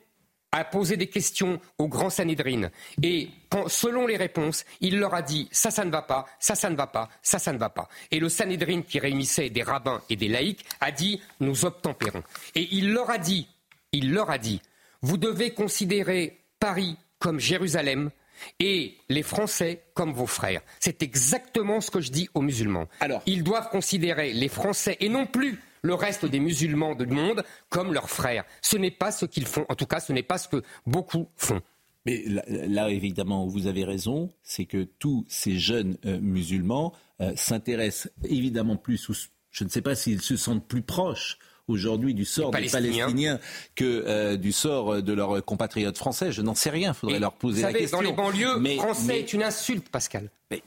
a 0.52 0.66
posé 0.66 0.98
des 0.98 1.08
questions 1.08 1.60
au 1.78 1.88
grand 1.88 2.10
Sanhédrin 2.10 2.70
et 3.02 3.30
selon 3.68 4.06
les 4.06 4.18
réponses, 4.18 4.66
il 4.82 5.00
leur 5.00 5.14
a 5.14 5.22
dit 5.22 5.48
ça, 5.52 5.72
ça 5.72 5.86
ne 5.86 5.92
va 5.92 6.02
pas, 6.02 6.26
ça, 6.40 6.56
ça 6.56 6.70
ne 6.70 6.76
va 6.76 6.88
pas, 6.88 7.10
ça, 7.22 7.40
ça 7.40 7.54
ne 7.54 7.58
va 7.58 7.70
pas. 7.70 7.88
Et 8.12 8.20
le 8.20 8.28
Sanhédrin 8.28 8.82
qui 8.82 9.00
réunissait 9.00 9.50
des 9.50 9.64
rabbins 9.64 10.02
et 10.10 10.18
des 10.18 10.28
laïcs 10.28 10.66
a 10.82 10.92
dit 10.92 11.22
nous 11.40 11.66
obtempérons. 11.66 12.24
Et 12.56 12.68
il 12.72 12.92
leur 12.92 13.10
a 13.10 13.18
dit, 13.18 13.48
il 13.94 14.12
leur 14.12 14.30
a 14.30 14.38
dit, 14.38 14.62
vous 15.02 15.18
devez 15.18 15.54
considérer 15.54 16.42
Paris 16.60 16.98
comme 17.20 17.40
Jérusalem 17.40 18.12
et 18.60 18.98
les 19.10 19.24
Français 19.24 19.84
comme 19.94 20.14
vos 20.14 20.28
frères. 20.28 20.62
C'est 20.80 21.04
exactement 21.04 21.82
ce 21.82 21.92
que 21.92 22.02
je 22.02 22.12
dis 22.12 22.30
aux 22.34 22.42
musulmans. 22.42 22.88
Alors, 23.00 23.22
ils 23.26 23.44
doivent 23.44 23.70
considérer 23.70 24.34
les 24.34 24.50
Français 24.50 24.98
et 25.00 25.10
non 25.10 25.26
plus 25.26 25.60
le 25.82 25.94
reste 25.96 26.26
des 26.26 26.40
musulmans 26.40 26.96
du 26.96 27.08
monde 27.08 27.44
comme 27.70 27.94
leurs 27.94 28.10
frères. 28.10 28.46
Ce 28.62 28.78
n'est 28.78 28.92
pas 28.92 29.12
ce 29.12 29.26
qu'ils 29.26 29.48
font. 29.48 29.66
En 29.70 29.76
tout 29.76 29.88
cas, 29.88 30.00
ce 30.00 30.14
n'est 30.14 30.24
pas 30.24 30.38
ce 30.38 30.48
que 30.48 30.64
beaucoup 30.86 31.28
font. 31.36 31.62
Mais 32.06 32.24
là, 32.48 32.90
évidemment, 32.90 33.46
vous 33.46 33.68
avez 33.68 33.84
raison, 33.84 34.32
c'est 34.44 34.66
que 34.66 34.84
tous 34.84 35.26
ces 35.28 35.58
jeunes 35.58 35.98
euh, 36.06 36.20
musulmans 36.20 36.94
euh, 37.22 37.34
s'intéressent 37.36 38.12
évidemment 38.24 38.76
plus, 38.76 39.08
ou 39.10 39.14
je 39.52 39.64
ne 39.64 39.70
sais 39.70 39.82
pas 39.82 39.94
s'ils 39.94 40.22
se 40.22 40.36
sentent 40.36 40.68
plus 40.68 40.82
proches 40.82 41.38
aujourd'hui 41.68 42.14
du 42.14 42.26
sort 42.26 42.52
des 42.52 42.70
Palestiniens 42.70 43.40
que 43.76 44.04
euh, 44.08 44.38
du 44.38 44.52
sort 44.52 45.02
de 45.02 45.14
leurs 45.14 45.44
compatriotes 45.44 45.98
français. 45.98 46.32
Je 46.32 46.42
n'en 46.42 46.56
sais 46.56 46.70
rien, 46.70 46.92
il 46.92 46.96
faudrait 46.96 47.20
leur 47.20 47.34
poser 47.34 47.62
la 47.62 47.74
question. 47.74 47.98
Dans 47.98 48.04
les 48.04 48.14
banlieues, 48.14 48.58
mais, 48.60 48.78
français 48.78 49.20
est 49.20 49.34
une 49.34 49.44
insulte, 49.44 49.90
Pascal. 49.90 50.30
Mais, 50.50 50.62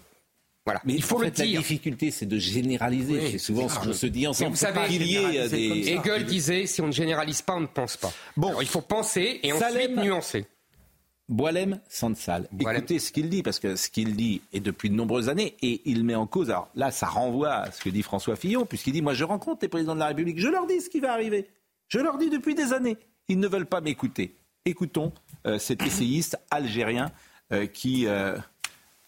voilà. 0.64 0.80
Mais 0.84 0.94
il 0.94 1.02
faut 1.02 1.20
le 1.20 1.30
dire. 1.30 1.44
La 1.44 1.58
difficulté, 1.58 2.10
c'est 2.10 2.26
de 2.26 2.38
généraliser. 2.38 3.32
c'est 3.32 3.38
souvent 3.38 3.68
ce 3.68 3.78
qu'on 3.78 3.92
se 3.92 4.06
dit 4.06 4.26
ensemble. 4.26 4.50
vous 4.50 4.56
savez, 4.56 4.98
des... 4.98 5.92
Hegel 5.92 6.24
disait 6.24 6.66
si 6.66 6.80
on 6.80 6.86
ne 6.86 6.92
généralise 6.92 7.42
pas, 7.42 7.54
on 7.54 7.60
ne 7.60 7.66
pense 7.66 7.96
pas. 7.96 8.12
Bon, 8.36 8.60
il 8.60 8.68
faut 8.68 8.80
penser 8.80 9.40
et 9.42 9.52
ensuite 9.52 9.96
nuancer. 9.96 10.46
Boilem 11.28 11.80
Sansal. 11.88 12.48
Écoutez 12.58 12.98
ce 12.98 13.10
qu'il 13.10 13.30
dit, 13.30 13.42
parce 13.42 13.58
que 13.58 13.76
ce 13.76 13.88
qu'il 13.88 14.14
dit 14.14 14.42
est 14.52 14.60
depuis 14.60 14.90
de 14.90 14.94
nombreuses 14.94 15.28
années, 15.28 15.56
et 15.62 15.80
il 15.86 16.04
met 16.04 16.14
en 16.14 16.26
cause, 16.26 16.50
alors 16.50 16.68
là, 16.74 16.90
ça 16.90 17.06
renvoie 17.06 17.52
à 17.52 17.70
ce 17.70 17.82
que 17.82 17.88
dit 17.88 18.02
François 18.02 18.36
Fillon, 18.36 18.66
puisqu'il 18.66 18.92
dit, 18.92 19.02
moi 19.02 19.14
je 19.14 19.24
rencontre 19.24 19.60
les 19.62 19.68
présidents 19.68 19.94
de 19.94 20.00
la 20.00 20.08
République, 20.08 20.38
je 20.38 20.48
leur 20.48 20.66
dis 20.66 20.80
ce 20.80 20.90
qui 20.90 21.00
va 21.00 21.12
arriver. 21.12 21.48
Je 21.88 21.98
leur 21.98 22.18
dis 22.18 22.30
depuis 22.30 22.54
des 22.54 22.72
années. 22.72 22.98
Ils 23.28 23.38
ne 23.38 23.48
veulent 23.48 23.66
pas 23.66 23.80
m'écouter. 23.80 24.34
Écoutons 24.64 25.12
euh, 25.46 25.58
cet 25.58 25.82
essayiste 25.86 26.38
algérien 26.50 27.10
euh, 27.52 27.66
qui 27.66 28.06
euh, 28.06 28.36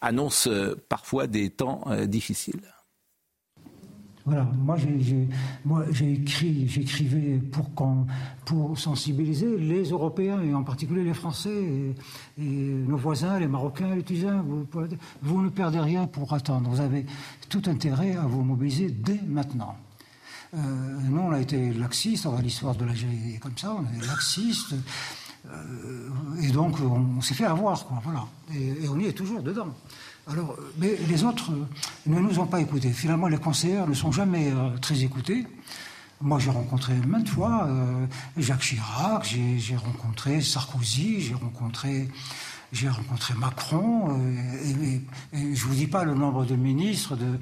annonce 0.00 0.48
parfois 0.88 1.26
des 1.26 1.50
temps 1.50 1.84
difficiles. 2.06 2.60
Voilà, 4.26 4.42
moi 4.42 4.76
j'ai 4.76 6.12
écrit, 6.12 6.66
j'écrivais 6.66 7.38
pour, 7.38 7.70
pour 8.44 8.76
sensibiliser 8.76 9.56
les 9.56 9.84
Européens 9.90 10.40
et 10.42 10.52
en 10.52 10.64
particulier 10.64 11.04
les 11.04 11.14
Français 11.14 11.94
et, 12.36 12.42
nos 12.42 12.96
voisins, 12.96 13.38
les 13.38 13.46
Marocains, 13.46 13.94
les 13.94 14.02
Tunisiens. 14.02 14.44
Vous, 15.22 15.42
ne 15.42 15.48
perdez 15.48 15.78
rien 15.78 16.08
pour 16.08 16.32
attendre. 16.32 16.68
Vous 16.68 16.80
avez 16.80 17.06
tout 17.48 17.62
intérêt 17.66 18.16
à 18.16 18.22
vous 18.22 18.42
mobiliser 18.42 18.90
dès 18.90 19.20
maintenant. 19.28 19.76
Euh, 20.54 20.58
nous, 21.08 21.20
on 21.20 21.30
a 21.30 21.40
été 21.40 21.72
laxistes, 21.72 22.26
l'histoire 22.42 22.74
de 22.74 22.84
l'Algérie 22.84 23.36
est 23.36 23.38
comme 23.38 23.56
ça, 23.56 23.76
on 23.78 23.84
est 23.96 24.06
laxistes. 24.06 24.74
Euh, 25.46 26.08
et 26.42 26.50
donc, 26.50 26.78
on, 26.80 27.20
s'est 27.20 27.34
fait 27.34 27.44
avoir, 27.44 27.86
quoi, 27.86 28.00
voilà. 28.02 28.26
et 28.52 28.88
on 28.88 28.98
y 28.98 29.04
est 29.04 29.12
toujours 29.12 29.42
dedans. 29.42 29.68
Alors, 30.28 30.56
mais 30.78 30.96
les 31.08 31.22
autres 31.22 31.52
euh, 31.52 31.66
ne 32.06 32.18
nous 32.18 32.40
ont 32.40 32.46
pas 32.46 32.60
écoutés. 32.60 32.90
Finalement, 32.90 33.28
les 33.28 33.38
conseillers 33.38 33.86
ne 33.86 33.94
sont 33.94 34.10
jamais 34.10 34.50
euh, 34.50 34.76
très 34.78 35.02
écoutés. 35.04 35.46
Moi, 36.20 36.40
j'ai 36.40 36.50
rencontré 36.50 36.94
maintes 37.06 37.28
fois 37.28 37.68
euh, 37.68 38.06
Jacques 38.36 38.62
Chirac, 38.62 39.24
j'ai 39.24 39.76
rencontré 39.76 40.40
Sarkozy, 40.40 41.20
j'ai 41.20 41.34
rencontré, 41.34 42.08
rencontré 42.88 43.34
Macron. 43.34 44.18
et, 44.64 45.54
je 45.54 45.64
vous 45.64 45.74
dis 45.74 45.86
pas 45.86 46.04
le 46.04 46.14
nombre 46.14 46.44
de 46.44 46.56
ministres, 46.56 47.16
de, 47.16 47.38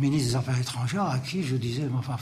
ministres 0.00 0.28
des 0.28 0.36
Affaires 0.36 0.58
étrangères 0.58 1.04
à 1.04 1.18
qui 1.18 1.42
je 1.42 1.56
disais, 1.56 1.82
mais 1.82 1.98
enfin, 1.98 2.16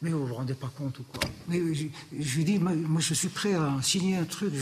mais 0.00 0.10
vous 0.10 0.26
vous 0.26 0.34
rendez 0.34 0.54
pas 0.54 0.70
compte 0.78 1.00
ou 1.00 1.02
quoi? 1.02 1.28
Mais 1.48 1.60
je, 1.74 1.86
je 2.18 2.36
lui 2.36 2.44
dis, 2.44 2.58
moi, 2.58 3.00
je 3.00 3.12
suis 3.12 3.28
prêt 3.28 3.54
à 3.54 3.82
signer 3.82 4.16
un 4.16 4.24
truc. 4.24 4.54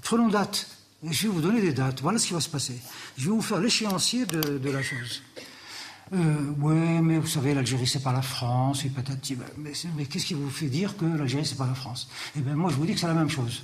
prenons 0.00 0.28
date. 0.28 0.68
Je 1.10 1.26
vais 1.26 1.28
vous 1.28 1.40
donner 1.40 1.60
des 1.60 1.72
dates. 1.72 2.00
Voilà 2.00 2.18
ce 2.18 2.26
qui 2.26 2.32
va 2.32 2.40
se 2.40 2.48
passer. 2.48 2.78
Je 3.16 3.24
vais 3.24 3.30
vous 3.30 3.42
faire 3.42 3.58
l'échéancier 3.58 4.26
de, 4.26 4.70
la 4.70 4.82
chose. 4.82 5.22
Euh, 6.12 6.52
oui, 6.60 6.74
mais 7.02 7.18
vous 7.18 7.26
savez, 7.26 7.54
l'Algérie, 7.54 7.86
c'est 7.86 8.02
pas 8.02 8.12
la 8.12 8.22
France, 8.22 8.84
et 8.84 8.88
patati. 8.88 9.36
Mais, 9.58 9.72
mais 9.96 10.06
qu'est-ce 10.06 10.26
qui 10.26 10.34
vous 10.34 10.50
fait 10.50 10.68
dire 10.68 10.96
que 10.96 11.04
l'Algérie, 11.04 11.44
c'est 11.44 11.58
pas 11.58 11.66
la 11.66 11.74
France? 11.74 12.08
Eh 12.36 12.40
bien, 12.40 12.54
moi, 12.54 12.70
je 12.70 12.76
vous 12.76 12.86
dis 12.86 12.94
que 12.94 13.00
c'est 13.00 13.06
la 13.06 13.14
même 13.14 13.30
chose. 13.30 13.62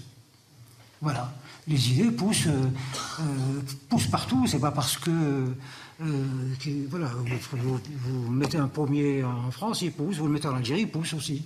Voilà. 1.00 1.32
Les 1.68 1.92
idées 1.92 2.10
poussent, 2.10 2.46
euh, 2.46 2.70
euh, 3.20 3.60
poussent 3.88 4.08
partout. 4.08 4.46
C'est 4.46 4.58
pas 4.58 4.72
parce 4.72 4.96
que, 4.98 5.54
voilà, 6.88 7.10
vous, 7.52 7.80
vous, 8.04 8.30
mettez 8.30 8.58
un 8.58 8.68
pommier 8.68 9.22
en 9.24 9.50
France, 9.50 9.82
il 9.82 9.92
pousse. 9.92 10.16
Vous 10.16 10.26
le 10.26 10.32
mettez 10.32 10.48
en 10.48 10.56
Algérie, 10.56 10.82
il 10.82 10.90
pousse 10.90 11.14
aussi 11.14 11.44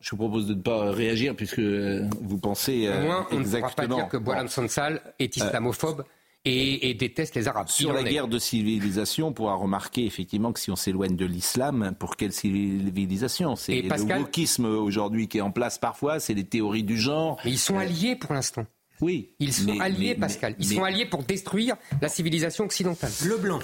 je 0.00 0.10
vous 0.10 0.16
propose 0.16 0.46
de 0.46 0.54
ne 0.54 0.60
pas 0.60 0.90
réagir 0.90 1.34
puisque 1.34 1.58
euh, 1.58 2.08
vous 2.20 2.38
pensez. 2.38 2.88
Au 2.88 3.00
moins, 3.00 3.26
on 3.30 3.38
ne 3.38 3.44
pourra 3.44 3.70
pas 3.70 3.86
dire 3.86 4.08
que 4.08 4.16
Boilam 4.16 4.48
Sansal 4.48 5.00
est 5.18 5.36
euh, 5.38 5.44
islamophobe. 5.44 6.04
Et, 6.48 6.94
déteste 6.94 7.34
les 7.34 7.48
Arabes. 7.48 7.68
Sur 7.68 7.92
la 7.92 8.04
guerre 8.04 8.28
de 8.28 8.38
civilisation, 8.38 9.28
on 9.28 9.32
pourra 9.32 9.54
remarquer 9.54 10.06
effectivement 10.06 10.52
que 10.52 10.60
si 10.60 10.70
on 10.70 10.76
s'éloigne 10.76 11.16
de 11.16 11.26
l'islam, 11.26 11.92
pour 11.98 12.14
quelle 12.14 12.32
civilisation? 12.32 13.56
C'est 13.56 13.82
le 13.82 14.18
wokisme 14.20 14.66
aujourd'hui 14.66 15.26
qui 15.26 15.38
est 15.38 15.40
en 15.40 15.50
place 15.50 15.78
parfois, 15.78 16.20
c'est 16.20 16.34
les 16.34 16.44
théories 16.44 16.84
du 16.84 16.96
genre. 16.96 17.40
Mais 17.44 17.50
ils 17.50 17.58
sont 17.58 17.76
euh, 17.76 17.80
alliés 17.80 18.14
pour 18.14 18.32
l'instant. 18.32 18.64
Oui. 19.00 19.32
Ils 19.40 19.52
sont 19.52 19.80
alliés, 19.80 20.14
Pascal. 20.14 20.54
Ils 20.58 20.66
sont 20.66 20.84
alliés 20.84 21.06
pour 21.06 21.24
détruire 21.24 21.76
la 22.00 22.08
civilisation 22.08 22.64
occidentale. 22.64 23.10
Le 23.24 23.36
blanc. 23.36 23.58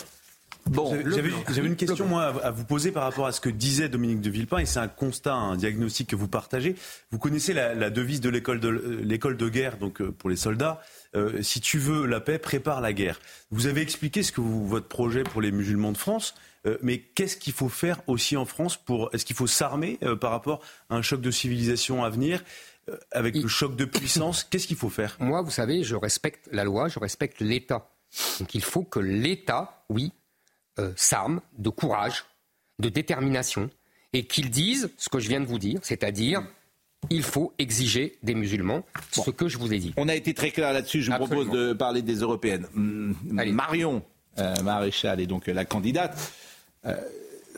Bon, 0.70 0.96
j'avais 1.48 1.66
une 1.66 1.76
question 1.76 2.06
moi 2.06 2.24
à 2.42 2.50
vous 2.50 2.64
poser 2.64 2.92
par 2.92 3.02
rapport 3.02 3.26
à 3.26 3.32
ce 3.32 3.40
que 3.40 3.48
disait 3.48 3.88
Dominique 3.88 4.20
de 4.20 4.30
Villepin 4.30 4.58
et 4.58 4.66
c'est 4.66 4.78
un 4.78 4.88
constat, 4.88 5.34
un 5.34 5.56
diagnostic 5.56 6.08
que 6.08 6.16
vous 6.16 6.28
partagez. 6.28 6.76
Vous 7.10 7.18
connaissez 7.18 7.52
la, 7.52 7.90
devise 7.90 8.20
de 8.20 8.28
l'école 8.28 8.60
de 8.60 8.68
l'école 8.68 9.36
de 9.36 9.48
guerre, 9.48 9.76
donc 9.76 10.00
euh, 10.00 10.12
pour 10.12 10.30
les 10.30 10.36
soldats. 10.36 10.80
Euh, 11.14 11.42
si 11.42 11.60
tu 11.60 11.78
veux 11.78 12.06
la 12.06 12.20
paix, 12.20 12.38
prépare 12.38 12.80
la 12.80 12.92
guerre. 12.92 13.20
Vous 13.50 13.66
avez 13.66 13.80
expliqué 13.80 14.22
ce 14.22 14.32
que 14.32 14.40
vous, 14.40 14.66
votre 14.66 14.88
projet 14.88 15.24
pour 15.24 15.42
les 15.42 15.50
musulmans 15.50 15.92
de 15.92 15.98
France, 15.98 16.34
euh, 16.66 16.78
mais 16.80 16.98
qu'est-ce 16.98 17.36
qu'il 17.36 17.52
faut 17.52 17.68
faire 17.68 18.00
aussi 18.06 18.36
en 18.36 18.44
France 18.44 18.76
pour 18.76 19.10
Est-ce 19.12 19.24
qu'il 19.24 19.36
faut 19.36 19.48
s'armer 19.48 19.98
par 20.20 20.30
rapport 20.30 20.60
à 20.90 20.96
un 20.96 21.02
choc 21.02 21.20
de 21.20 21.30
civilisation 21.30 22.04
à 22.04 22.10
venir 22.10 22.42
avec 23.10 23.34
le 23.34 23.48
choc 23.48 23.76
de 23.76 23.84
puissance? 23.84 24.44
Qu'est-ce 24.44 24.68
qu'il 24.68 24.76
faut 24.76 24.90
faire? 24.90 25.16
Moi, 25.18 25.42
vous 25.42 25.50
savez, 25.50 25.82
je 25.82 25.96
respecte 25.96 26.48
la 26.52 26.64
loi, 26.64 26.88
je 26.88 26.98
respecte 26.98 27.40
l'État. 27.40 27.88
Donc 28.38 28.54
il 28.54 28.62
faut 28.62 28.84
que 28.84 29.00
l'État, 29.00 29.84
oui, 29.88 30.12
euh, 30.78 30.92
s'arment 30.96 31.40
de 31.58 31.70
courage, 31.70 32.24
de 32.78 32.88
détermination, 32.88 33.70
et 34.12 34.24
qu'ils 34.24 34.50
disent 34.50 34.90
ce 34.98 35.08
que 35.08 35.18
je 35.18 35.28
viens 35.28 35.40
de 35.40 35.46
vous 35.46 35.58
dire, 35.58 35.80
c'est-à-dire 35.82 36.42
il 37.10 37.22
faut 37.22 37.52
exiger 37.58 38.18
des 38.22 38.34
musulmans 38.34 38.84
ce 39.10 39.30
que 39.30 39.48
je 39.48 39.58
vous 39.58 39.72
ai 39.72 39.78
dit. 39.78 39.92
On 39.96 40.08
a 40.08 40.14
été 40.14 40.34
très 40.34 40.50
clair 40.50 40.72
là-dessus. 40.72 41.02
Je 41.02 41.10
vous 41.10 41.16
propose 41.16 41.50
de 41.50 41.72
parler 41.72 42.02
des 42.02 42.16
européennes. 42.16 42.66
Marion 42.74 44.02
euh, 44.38 44.54
Maréchal 44.62 45.20
est 45.20 45.26
donc 45.26 45.46
la 45.46 45.64
candidate. 45.64 46.32
Euh, 46.86 46.96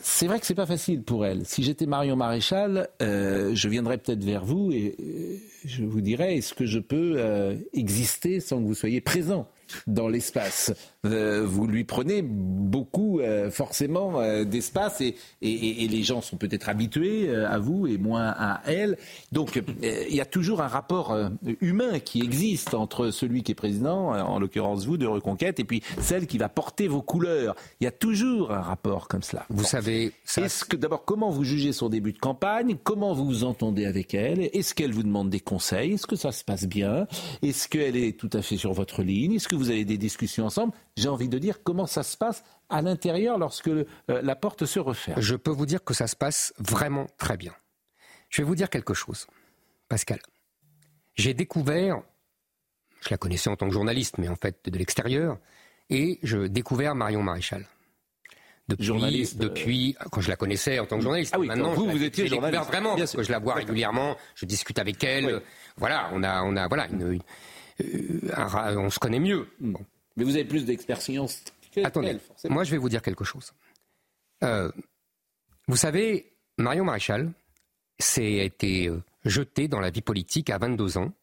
c'est 0.07 0.27
vrai 0.27 0.39
que 0.39 0.45
c'est 0.45 0.53
pas 0.55 0.67
facile 0.67 1.01
pour 1.01 1.25
elle. 1.25 1.47
Si 1.47 1.63
j'étais 1.63 1.87
Marion 1.87 2.15
Maréchal, 2.15 2.89
euh, 3.01 3.55
je 3.55 3.69
viendrais 3.69 3.97
peut-être 3.97 4.23
vers 4.23 4.45
vous 4.45 4.71
et 4.71 4.95
euh, 4.99 5.37
je 5.65 5.83
vous 5.83 5.99
dirais 5.99 6.37
est-ce 6.37 6.53
que 6.53 6.67
je 6.67 6.77
peux 6.77 7.15
euh, 7.17 7.55
exister 7.73 8.39
sans 8.39 8.61
que 8.61 8.67
vous 8.67 8.75
soyez 8.75 9.01
présent? 9.01 9.47
Dans 9.87 10.07
l'espace. 10.07 10.73
Euh, 11.05 11.43
vous 11.45 11.67
lui 11.67 11.83
prenez 11.83 12.21
beaucoup, 12.21 13.19
euh, 13.19 13.51
forcément, 13.51 14.19
euh, 14.19 14.43
d'espace 14.43 15.01
et, 15.01 15.15
et, 15.41 15.83
et, 15.83 15.87
les 15.87 16.03
gens 16.03 16.21
sont 16.21 16.37
peut-être 16.37 16.69
habitués 16.69 17.33
à 17.33 17.59
vous 17.59 17.87
et 17.87 17.97
moins 17.97 18.33
à 18.37 18.61
elle. 18.65 18.97
Donc, 19.31 19.61
il 19.81 20.15
y 20.15 20.21
a 20.21 20.25
toujours 20.25 20.61
un 20.61 20.67
rapport 20.67 21.15
humain 21.61 21.99
qui 21.99 22.21
existe 22.21 22.73
entre 22.73 23.11
celui 23.11 23.43
qui 23.43 23.51
est 23.51 23.55
président, 23.55 24.09
en 24.09 24.39
l'occurrence 24.39 24.85
vous, 24.85 24.97
de 24.97 25.05
Reconquête, 25.05 25.59
et 25.59 25.63
puis 25.63 25.81
celle 26.01 26.27
qui 26.27 26.37
va 26.37 26.49
porter 26.49 26.87
vos 26.87 27.01
couleurs. 27.01 27.55
Il 27.79 27.83
y 27.83 27.87
a 27.87 27.91
toujours 27.91 28.51
un 28.51 28.61
rapport 28.61 29.07
comme 29.07 29.23
cela. 29.23 29.45
Vous 29.49 29.63
bon. 29.63 29.67
savez, 29.67 30.11
ça... 30.23 30.41
est-ce 30.41 30.65
que 30.65 30.75
d'abord, 30.75 31.05
comment 31.05 31.29
vous 31.29 31.43
jugez 31.43 31.71
son 31.71 31.89
début 31.89 32.13
de 32.13 32.19
campagne? 32.19 32.77
Comment 32.83 33.13
vous 33.13 33.25
vous 33.25 33.43
entendez 33.43 33.85
avec 33.85 34.13
elle? 34.13 34.49
Est-ce 34.53 34.73
qu'elle 34.73 34.93
vous 34.93 35.03
demande 35.03 35.29
des 35.29 35.39
conseils? 35.39 35.93
Est-ce 35.93 36.07
que 36.07 36.15
ça 36.15 36.31
se 36.31 36.43
passe 36.43 36.65
bien? 36.65 37.07
Est-ce 37.41 37.67
qu'elle 37.67 37.95
est 37.95 38.19
tout 38.19 38.29
à 38.33 38.41
fait 38.41 38.57
sur 38.57 38.73
votre 38.73 39.03
ligne? 39.03 39.33
Est-ce 39.33 39.47
que 39.47 39.54
vous 39.55 39.69
avez 39.69 39.85
des 39.85 39.97
discussions 39.97 40.45
ensemble 40.45 40.73
J'ai 40.97 41.09
envie 41.09 41.29
de 41.29 41.37
dire 41.37 41.63
comment 41.63 41.87
ça 41.87 42.03
se 42.03 42.17
passe 42.17 42.43
à 42.69 42.81
l'intérieur 42.81 43.37
lorsque 43.37 43.67
euh, 43.67 43.85
la 44.07 44.35
porte 44.35 44.65
se 44.65 44.79
referme. 44.79 45.21
Je 45.21 45.35
peux 45.35 45.51
vous 45.51 45.65
dire 45.65 45.83
que 45.83 45.93
ça 45.93 46.07
se 46.07 46.15
passe 46.15 46.53
vraiment 46.57 47.07
très 47.17 47.37
bien. 47.37 47.53
Je 48.29 48.41
vais 48.41 48.47
vous 48.47 48.55
dire 48.55 48.69
quelque 48.69 48.93
chose, 48.93 49.27
Pascal. 49.87 50.19
J'ai 51.15 51.33
découvert, 51.33 52.01
je 53.01 53.09
la 53.09 53.17
connaissais 53.17 53.49
en 53.49 53.55
tant 53.55 53.67
que 53.67 53.73
journaliste, 53.73 54.17
mais 54.17 54.27
en 54.27 54.35
fait 54.35 54.69
de 54.69 54.77
l'extérieur, 54.77 55.37
et 55.89 56.19
je 56.23 56.47
découvert 56.47 56.95
Marion 56.95 57.23
Maréchal. 57.23 57.65
Depuis, 58.67 58.83
journaliste, 58.83 59.37
depuis 59.37 59.95
quand 60.11 60.21
je 60.21 60.29
la 60.29 60.35
connaissais 60.35 60.79
en 60.79 60.87
tant 60.87 60.97
que 60.97 61.03
journaliste. 61.03 61.33
Ah 61.35 61.39
oui, 61.39 61.45
maintenant 61.45 61.73
vous, 61.73 61.87
vous 61.87 62.03
étiez 62.03 62.25
journaliste. 62.25 62.63
vraiment, 62.65 62.95
parce 62.95 63.15
que 63.15 63.21
je 63.21 63.31
la 63.31 63.37
vois 63.37 63.53
régulièrement, 63.53 64.17
je 64.33 64.47
discute 64.47 64.79
avec 64.79 65.03
elle. 65.03 65.25
Oui. 65.27 65.41
Voilà, 65.77 66.09
on 66.13 66.23
a, 66.23 66.41
on 66.41 66.55
a, 66.55 66.67
voilà, 66.67 66.87
une, 66.87 67.01
une, 67.01 67.11
euh, 67.11 67.19
un, 67.19 67.23
on 67.79 68.89
se 68.89 68.99
connaît 68.99 69.19
mieux. 69.19 69.47
Bon. 69.59 69.79
Mais 70.15 70.23
vous 70.23 70.35
avez 70.35 70.45
plus 70.45 70.65
d'expérience 70.65 71.43
que 71.71 71.83
Attendez, 71.85 72.09
elle, 72.09 72.19
forcément. 72.19 72.53
moi 72.53 72.63
je 72.63 72.71
vais 72.71 72.77
vous 72.77 72.89
dire 72.89 73.01
quelque 73.01 73.23
chose. 73.25 73.53
Euh, 74.43 74.71
vous 75.67 75.75
savez, 75.75 76.33
Marion 76.57 76.85
Maréchal 76.85 77.31
s'est 77.99 78.45
été 78.45 78.87
euh, 78.87 79.01
jetée 79.25 79.67
dans 79.67 79.79
la 79.79 79.89
vie 79.89 80.01
politique 80.01 80.49
à 80.49 80.57
22 80.57 80.97
ans. 80.97 81.13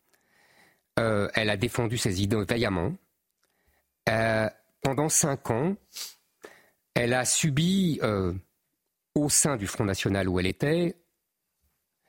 Euh, 0.99 1.29
elle 1.35 1.49
a 1.49 1.57
défendu 1.57 1.97
ses 1.97 2.23
idées 2.23 2.45
vaillamment. 2.45 2.95
Euh, 4.09 4.49
pendant 4.83 5.09
cinq 5.09 5.51
ans, 5.51 5.77
elle 6.95 7.15
a 7.15 7.25
subi, 7.25 7.99
euh, 8.03 8.35
au 9.15 9.29
sein 9.29 9.57
du 9.57 9.67
Front 9.67 9.85
National 9.85 10.29
où 10.29 10.39
elle 10.41 10.47
était, 10.47 10.97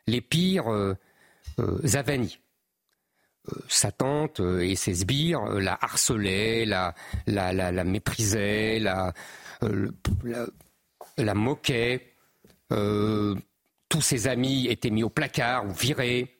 les 0.08 0.22
pires 0.22 0.72
euh, 0.72 0.96
avanies 1.94 2.40
sa 3.68 3.92
tante 3.92 4.40
et 4.40 4.76
ses 4.76 4.94
sbires 4.96 5.44
la 5.46 5.78
harcelaient, 5.82 6.66
la, 6.66 6.96
la, 7.28 7.54
la, 7.54 7.72
la 7.72 7.84
méprisaient, 7.84 8.80
la, 8.80 9.14
la, 11.18 11.34
moquaient. 11.34 12.14
Euh, 12.72 13.36
tous 13.90 14.02
ses 14.02 14.28
amis 14.28 14.68
étaient 14.68 14.90
mis 14.90 15.04
au 15.04 15.10
placard 15.10 15.66
ou 15.66 15.72
virés. 15.72 16.40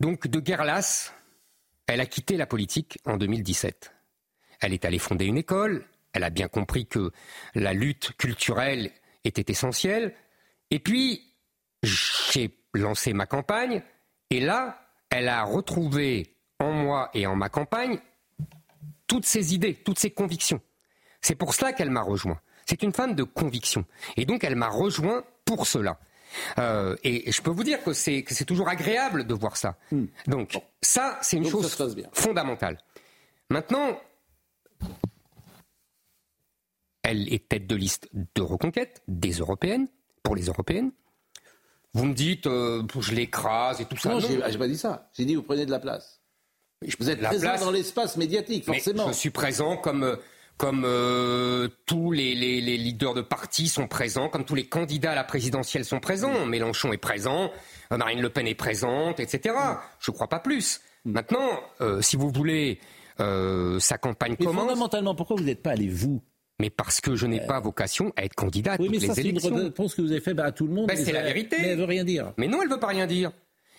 Donc, 0.00 0.26
de 0.26 0.40
guerre 0.40 0.64
lasse, 0.64 1.14
elle 1.86 2.00
a 2.00 2.06
quitté 2.06 2.36
la 2.36 2.46
politique 2.46 2.98
en 3.04 3.16
2017. 3.16 3.92
Elle 4.60 4.72
est 4.72 4.84
allée 4.84 4.98
fonder 4.98 5.26
une 5.26 5.38
école. 5.38 5.86
Elle 6.12 6.24
a 6.24 6.30
bien 6.30 6.48
compris 6.48 6.86
que 6.86 7.12
la 7.54 7.72
lutte 7.72 8.12
culturelle 8.16 8.90
était 9.24 9.50
essentielle. 9.50 10.14
Et 10.70 10.80
puis, 10.80 11.34
j'ai 11.82 12.56
lancé 12.74 13.12
ma 13.12 13.26
campagne. 13.26 13.82
Et 14.30 14.40
là, 14.40 14.89
elle 15.10 15.28
a 15.28 15.44
retrouvé 15.44 16.36
en 16.58 16.72
moi 16.72 17.10
et 17.14 17.26
en 17.26 17.36
ma 17.36 17.48
campagne 17.48 17.98
toutes 19.06 19.26
ses 19.26 19.54
idées, 19.54 19.74
toutes 19.74 19.98
ses 19.98 20.10
convictions. 20.10 20.60
C'est 21.20 21.34
pour 21.34 21.54
cela 21.54 21.72
qu'elle 21.72 21.90
m'a 21.90 22.02
rejoint. 22.02 22.40
C'est 22.64 22.82
une 22.82 22.92
femme 22.92 23.14
de 23.14 23.24
conviction. 23.24 23.84
Et 24.16 24.24
donc 24.24 24.44
elle 24.44 24.56
m'a 24.56 24.68
rejoint 24.68 25.24
pour 25.44 25.66
cela. 25.66 25.98
Euh, 26.58 26.96
et 27.02 27.30
je 27.30 27.42
peux 27.42 27.50
vous 27.50 27.64
dire 27.64 27.82
que 27.82 27.92
c'est, 27.92 28.22
que 28.22 28.34
c'est 28.34 28.44
toujours 28.44 28.68
agréable 28.68 29.26
de 29.26 29.34
voir 29.34 29.56
ça. 29.56 29.76
Hmm. 29.90 30.02
Mm. 30.02 30.08
Donc 30.28 30.52
bon. 30.54 30.62
ça, 30.80 31.18
c'est 31.22 31.36
une 31.36 31.42
donc, 31.42 31.52
chose 31.52 31.76
fondamentale. 32.12 32.78
Maintenant, 33.50 34.00
elle 37.02 37.32
est 37.32 37.48
tête 37.48 37.66
de 37.66 37.74
liste 37.74 38.08
de 38.12 38.42
reconquête 38.42 39.02
des 39.08 39.32
européennes, 39.32 39.88
pour 40.22 40.36
les 40.36 40.44
européennes. 40.44 40.92
Vous 41.94 42.04
me 42.04 42.14
dites, 42.14 42.46
euh, 42.46 42.82
je 43.00 43.14
l'écrase 43.14 43.80
et 43.80 43.84
tout 43.84 43.96
ça. 43.96 44.10
Non, 44.10 44.20
non. 44.20 44.28
j'ai 44.48 44.58
pas 44.58 44.68
dit 44.68 44.78
ça. 44.78 45.08
J'ai 45.16 45.24
dit, 45.24 45.34
vous 45.34 45.42
prenez 45.42 45.66
de 45.66 45.70
la 45.70 45.80
place. 45.80 46.20
Vous 46.98 47.10
êtes 47.10 47.20
la 47.20 47.28
présent 47.28 47.48
place, 47.48 47.60
dans 47.60 47.70
l'espace 47.70 48.16
médiatique, 48.16 48.64
forcément. 48.64 49.08
je 49.08 49.12
suis 49.12 49.30
présent 49.30 49.76
comme, 49.76 50.16
comme 50.56 50.84
euh, 50.86 51.68
tous 51.84 52.10
les, 52.10 52.34
les, 52.34 52.60
les, 52.62 52.78
leaders 52.78 53.12
de 53.12 53.20
partis 53.20 53.68
sont 53.68 53.86
présents, 53.86 54.28
comme 54.28 54.44
tous 54.44 54.54
les 54.54 54.66
candidats 54.66 55.12
à 55.12 55.14
la 55.14 55.24
présidentielle 55.24 55.84
sont 55.84 56.00
présents. 56.00 56.46
Mm. 56.46 56.48
Mélenchon 56.48 56.92
est 56.92 56.98
présent, 56.98 57.50
euh, 57.92 57.96
Marine 57.98 58.22
Le 58.22 58.30
Pen 58.30 58.46
est 58.46 58.54
présente, 58.54 59.20
etc. 59.20 59.54
Mm. 59.54 59.76
Je 60.00 60.10
ne 60.10 60.14
crois 60.14 60.28
pas 60.28 60.38
plus. 60.38 60.80
Mm. 61.04 61.12
Maintenant, 61.12 61.48
euh, 61.82 62.00
si 62.00 62.16
vous 62.16 62.30
voulez, 62.30 62.78
euh, 63.20 63.78
sa 63.78 63.98
campagne 63.98 64.36
Mais 64.38 64.46
commence. 64.46 64.62
Fondamentalement, 64.62 65.14
pourquoi 65.14 65.36
vous 65.36 65.44
n'êtes 65.44 65.62
pas 65.62 65.72
allé, 65.72 65.88
vous? 65.88 66.22
Mais 66.60 66.70
parce 66.70 67.00
que 67.00 67.16
je 67.16 67.26
n'ai 67.26 67.40
pas 67.40 67.58
vocation 67.58 68.12
à 68.16 68.24
être 68.24 68.34
candidat 68.34 68.74
à 68.74 68.76
oui, 68.78 68.86
toutes 68.86 69.00
mais 69.00 69.06
ça, 69.06 69.14
les 69.14 69.28
élections. 69.28 69.50
Une 69.50 69.64
réponse 69.64 69.94
que 69.94 70.02
vous 70.02 70.12
avez 70.12 70.20
faite 70.20 70.36
bah, 70.36 70.44
à 70.44 70.52
tout 70.52 70.66
le 70.66 70.74
monde. 70.74 70.86
Ben, 70.86 70.96
c'est 70.96 71.12
la 71.12 71.22
vérité. 71.22 71.56
Mais 71.60 71.68
elle 71.68 71.78
veut 71.78 71.84
rien 71.84 72.04
dire. 72.04 72.32
Mais 72.36 72.46
non, 72.46 72.62
elle 72.62 72.68
veut 72.68 72.78
pas 72.78 72.88
rien 72.88 73.06
dire. 73.06 73.32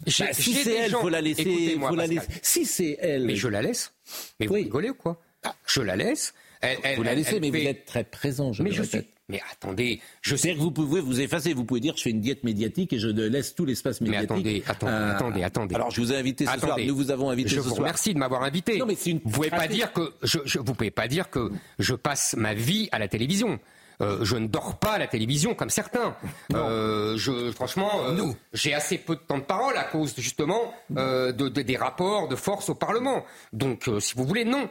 Bah, 0.05 0.11
si 0.31 0.53
c'est 0.53 0.73
elle, 0.73 0.91
gens... 0.91 1.01
faut 1.01 1.09
la 1.09 1.21
laisser. 1.21 1.77
Faut 1.79 1.95
la 1.95 2.07
laisser. 2.07 2.27
Si 2.41 2.65
c'est 2.65 2.97
elle. 2.99 3.25
Mais 3.25 3.35
je 3.35 3.47
la 3.47 3.61
laisse. 3.61 3.93
Mais 4.39 4.47
vous 4.47 4.55
oui. 4.55 4.63
rigolez 4.63 4.89
ou 4.89 4.95
quoi? 4.95 5.21
Je 5.67 5.81
la 5.81 5.95
laisse. 5.95 6.33
Elle, 6.61 6.77
elle, 6.83 6.97
vous 6.97 7.03
la 7.03 7.15
laissez, 7.15 7.39
mais 7.39 7.51
fait... 7.51 7.61
vous 7.61 7.67
êtes 7.67 7.85
très 7.85 8.03
présent. 8.03 8.53
Je 8.53 8.63
mais 8.63 8.71
je 8.71 8.83
suis. 8.83 9.07
Mais 9.31 9.41
attendez, 9.51 10.01
je 10.21 10.35
sais 10.35 10.53
que 10.53 10.59
vous 10.59 10.71
pouvez 10.71 11.01
vous 11.01 11.21
effacer. 11.21 11.53
Vous 11.53 11.65
pouvez 11.65 11.79
dire 11.79 11.95
je 11.97 12.03
fais 12.03 12.09
une 12.11 12.21
diète 12.21 12.43
médiatique 12.43 12.93
et 12.93 12.99
je 12.99 13.07
laisse 13.07 13.55
tout 13.55 13.65
l'espace 13.65 14.01
médiatique. 14.01 14.29
Mais 14.29 14.35
attendez, 14.35 14.63
attendez, 14.67 14.91
euh... 14.91 15.11
attendez, 15.15 15.43
attendez. 15.43 15.75
Alors 15.75 15.91
je 15.91 16.01
vous 16.01 16.11
ai 16.13 16.17
invité 16.17 16.45
ce 16.45 16.51
attendez. 16.51 16.65
soir. 16.67 16.77
Nous 16.85 16.95
vous 16.95 17.11
avons 17.11 17.29
invité 17.29 17.49
je 17.49 17.55
ce 17.55 17.61
vous 17.61 17.69
soir. 17.69 17.79
Remercie 17.79 18.13
de 18.13 18.19
m'avoir 18.19 18.43
invité. 18.43 18.77
Non, 18.77 18.85
mais 18.85 18.93
une... 18.93 19.19
Vous 19.23 19.31
pouvez 19.31 19.49
pas 19.49 19.67
dire 19.67 19.93
que 19.93 20.13
je, 20.21 20.39
je, 20.45 20.59
vous 20.59 20.73
pouvez 20.73 20.91
pas 20.91 21.07
dire 21.07 21.29
que 21.29 21.49
je 21.79 21.95
passe 21.95 22.35
ma 22.37 22.53
vie 22.53 22.89
à 22.91 22.99
la 22.99 23.07
télévision. 23.07 23.59
Euh, 24.01 24.25
je 24.25 24.35
ne 24.35 24.47
dors 24.47 24.79
pas 24.79 24.93
à 24.93 24.97
la 24.97 25.05
télévision 25.05 25.53
comme 25.53 25.69
certains. 25.69 26.15
Euh, 26.53 27.15
je, 27.17 27.51
franchement, 27.51 27.91
euh, 28.07 28.31
j'ai 28.51 28.73
assez 28.73 28.97
peu 28.97 29.15
de 29.15 29.21
temps 29.21 29.37
de 29.37 29.43
parole 29.43 29.77
à 29.77 29.83
cause 29.83 30.15
justement 30.17 30.73
de, 30.89 31.31
de, 31.31 31.61
des 31.61 31.77
rapports 31.77 32.27
de 32.27 32.35
force 32.35 32.69
au 32.69 32.75
Parlement. 32.75 33.23
Donc, 33.53 33.87
si 33.99 34.15
vous 34.15 34.25
voulez, 34.25 34.43
non. 34.43 34.69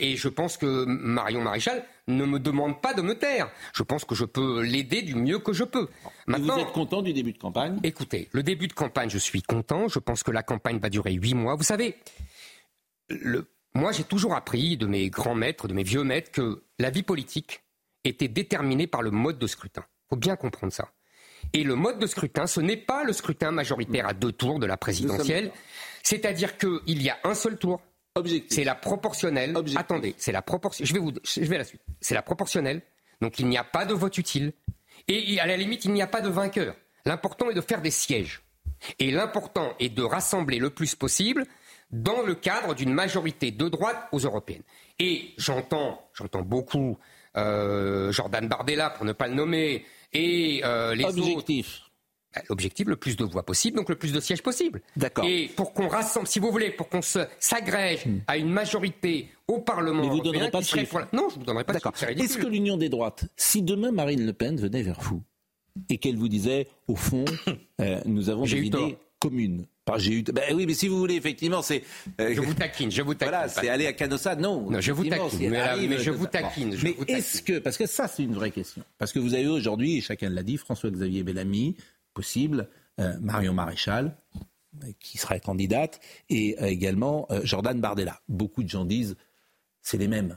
Et 0.00 0.16
je 0.16 0.28
pense 0.28 0.56
que 0.56 0.84
Marion 0.84 1.42
Maréchal 1.42 1.84
ne 2.16 2.24
me 2.24 2.38
demande 2.38 2.80
pas 2.80 2.94
de 2.94 3.02
me 3.02 3.14
taire. 3.14 3.50
Je 3.72 3.82
pense 3.82 4.04
que 4.04 4.14
je 4.14 4.24
peux 4.24 4.62
l'aider 4.62 5.02
du 5.02 5.14
mieux 5.14 5.38
que 5.38 5.52
je 5.52 5.64
peux. 5.64 5.88
Maintenant, 6.26 6.54
vous 6.54 6.60
êtes 6.60 6.72
content 6.72 7.02
du 7.02 7.12
début 7.12 7.32
de 7.32 7.38
campagne? 7.38 7.78
Écoutez, 7.82 8.28
le 8.32 8.42
début 8.42 8.68
de 8.68 8.72
campagne, 8.72 9.10
je 9.10 9.18
suis 9.18 9.42
content. 9.42 9.88
Je 9.88 9.98
pense 9.98 10.22
que 10.22 10.30
la 10.30 10.42
campagne 10.42 10.78
va 10.78 10.90
durer 10.90 11.12
huit 11.12 11.34
mois. 11.34 11.54
Vous 11.54 11.64
savez, 11.64 11.96
le, 13.08 13.50
moi, 13.74 13.92
j'ai 13.92 14.04
toujours 14.04 14.34
appris 14.34 14.76
de 14.76 14.86
mes 14.86 15.10
grands 15.10 15.34
maîtres, 15.34 15.68
de 15.68 15.74
mes 15.74 15.84
vieux 15.84 16.04
maîtres, 16.04 16.30
que 16.30 16.62
la 16.78 16.90
vie 16.90 17.02
politique 17.02 17.62
était 18.04 18.28
déterminé 18.28 18.86
par 18.86 19.02
le 19.02 19.10
mode 19.10 19.38
de 19.38 19.46
scrutin. 19.46 19.84
Il 19.86 20.08
faut 20.10 20.16
bien 20.16 20.36
comprendre 20.36 20.72
ça. 20.72 20.92
Et 21.52 21.64
le 21.64 21.74
mode 21.74 21.98
de 21.98 22.06
scrutin, 22.06 22.46
ce 22.46 22.60
n'est 22.60 22.76
pas 22.76 23.04
le 23.04 23.12
scrutin 23.12 23.50
majoritaire 23.50 24.06
à 24.06 24.12
deux 24.12 24.32
tours 24.32 24.58
de 24.58 24.66
la 24.66 24.76
présidentielle. 24.76 25.52
C'est-à-dire 26.02 26.56
qu'il 26.58 27.02
y 27.02 27.10
a 27.10 27.18
un 27.24 27.34
seul 27.34 27.58
tour. 27.58 27.80
C'est 28.48 28.64
la 28.64 28.74
proportionnelle. 28.74 29.56
Objectif. 29.56 29.80
Attendez, 29.80 30.14
c'est 30.18 30.32
la 30.32 30.42
proportionnelle. 30.42 30.88
Je 30.88 30.94
vais 30.94 31.00
vous, 31.00 31.12
je 31.24 31.40
vais 31.40 31.56
à 31.56 31.58
la 31.58 31.64
suite. 31.64 31.82
C'est 32.00 32.14
la 32.14 32.22
proportionnelle. 32.22 32.82
Donc 33.20 33.38
il 33.38 33.46
n'y 33.46 33.58
a 33.58 33.64
pas 33.64 33.84
de 33.84 33.94
vote 33.94 34.16
utile. 34.18 34.52
Et 35.08 35.38
à 35.40 35.46
la 35.46 35.56
limite, 35.56 35.84
il 35.84 35.92
n'y 35.92 36.02
a 36.02 36.06
pas 36.06 36.20
de 36.20 36.28
vainqueur. 36.28 36.74
L'important 37.04 37.50
est 37.50 37.54
de 37.54 37.60
faire 37.60 37.80
des 37.82 37.90
sièges. 37.90 38.42
Et 38.98 39.10
l'important 39.10 39.74
est 39.78 39.88
de 39.88 40.02
rassembler 40.02 40.58
le 40.58 40.70
plus 40.70 40.94
possible 40.94 41.44
dans 41.90 42.22
le 42.22 42.34
cadre 42.34 42.74
d'une 42.74 42.92
majorité 42.92 43.50
de 43.50 43.68
droite 43.68 44.08
aux 44.12 44.20
européennes. 44.20 44.62
Et 44.98 45.32
j'entends, 45.38 46.08
j'entends 46.14 46.42
beaucoup 46.42 46.98
euh, 47.36 48.12
Jordan 48.12 48.46
Bardella, 48.48 48.90
pour 48.90 49.04
ne 49.04 49.12
pas 49.12 49.28
le 49.28 49.34
nommer, 49.34 49.84
et 50.12 50.62
euh, 50.64 50.94
les 50.94 51.04
Objectif. 51.04 51.66
autres. 51.66 51.89
Bah, 52.34 52.42
L'objectif, 52.48 52.86
le 52.86 52.96
plus 52.96 53.16
de 53.16 53.24
voix 53.24 53.44
possible, 53.44 53.76
donc 53.76 53.88
le 53.88 53.96
plus 53.96 54.12
de 54.12 54.20
sièges 54.20 54.42
possible. 54.42 54.80
D'accord. 54.96 55.24
Et 55.24 55.48
pour 55.56 55.72
qu'on 55.72 55.88
rassemble, 55.88 56.26
si 56.26 56.38
vous 56.38 56.50
voulez, 56.50 56.70
pour 56.70 56.88
qu'on 56.88 57.00
s'agrège 57.02 58.04
à 58.26 58.36
une 58.36 58.50
majorité 58.50 59.28
au 59.48 59.58
Parlement 59.58 59.98
Hmm. 59.98 60.02
Mais 60.02 60.08
vous 60.08 60.14
européen 60.18 60.32
donnerez 60.32 60.50
pas 60.50 60.60
de 60.60 60.64
chiffres. 60.64 60.98
la- 61.00 61.08
Non, 61.12 61.28
je 61.28 61.34
ne 61.34 61.40
vous 61.40 61.46
donnerai 61.46 61.64
pas 61.64 61.72
de 61.72 61.78
D'accord. 61.78 61.92
Est-ce 62.08 62.38
que 62.38 62.46
l'union 62.46 62.76
des 62.76 62.88
droites, 62.88 63.24
si 63.36 63.62
demain 63.62 63.90
Marine 63.90 64.24
Le 64.24 64.32
Pen 64.32 64.56
venait 64.60 64.82
vers 64.82 65.00
vous 65.00 65.22
et 65.88 65.98
qu'elle 65.98 66.16
vous 66.16 66.28
disait, 66.28 66.68
au 66.88 66.96
fond, 66.96 67.24
euh, 67.80 68.00
nous 68.06 68.28
avons 68.28 68.44
des 68.44 68.58
idées 68.58 68.96
communes. 69.18 69.66
Pas 69.84 69.98
j'ai 69.98 70.12
eu. 70.12 70.22
Ben 70.22 70.54
oui, 70.54 70.66
mais 70.66 70.74
si 70.74 70.88
vous 70.88 70.98
voulez, 70.98 71.14
effectivement, 71.16 71.62
c'est. 71.62 71.82
euh, 72.20 72.32
Je 72.34 72.40
vous 72.40 72.54
taquine, 72.54 72.90
je 72.90 73.02
vous 73.02 73.14
taquine. 73.14 73.32
Voilà, 73.34 73.48
c'est 73.48 73.68
aller 73.68 73.86
à 73.86 73.92
Canossa. 73.92 74.36
Non, 74.36 74.70
Non, 74.70 74.80
je 74.80 74.92
vous 74.92 75.04
taquine, 75.04 75.50
mais 75.50 75.58
arrive, 75.58 75.90
mais 75.90 75.98
je 75.98 76.10
vous 76.10 76.26
taquine, 76.26 76.76
je 76.76 76.84
Mais 76.84 76.92
vous 76.96 77.04
est-ce 77.08 77.42
que, 77.42 77.58
parce 77.58 77.76
que 77.76 77.86
ça, 77.86 78.06
c'est 78.08 78.22
une 78.22 78.34
vraie 78.34 78.50
question. 78.50 78.82
Parce 78.98 79.12
que 79.12 79.18
vous 79.18 79.34
avez 79.34 79.48
aujourd'hui, 79.48 79.96
et 79.96 80.00
chacun 80.00 80.28
l'a 80.30 80.42
dit, 80.42 80.56
François-Xavier 80.58 81.22
Bellamy, 81.22 81.76
possible, 82.14 82.68
euh, 83.00 83.14
Marion 83.20 83.52
Maréchal, 83.52 84.16
euh, 84.82 84.86
qui 85.00 85.18
serait 85.18 85.40
candidate, 85.40 86.00
et 86.28 86.56
euh, 86.60 86.66
également 86.66 87.26
Jordan 87.44 87.80
Bardella. 87.80 88.20
Beaucoup 88.28 88.62
de 88.62 88.68
gens 88.68 88.84
disent, 88.84 89.16
c'est 89.82 89.98
les 89.98 90.08
mêmes. 90.08 90.36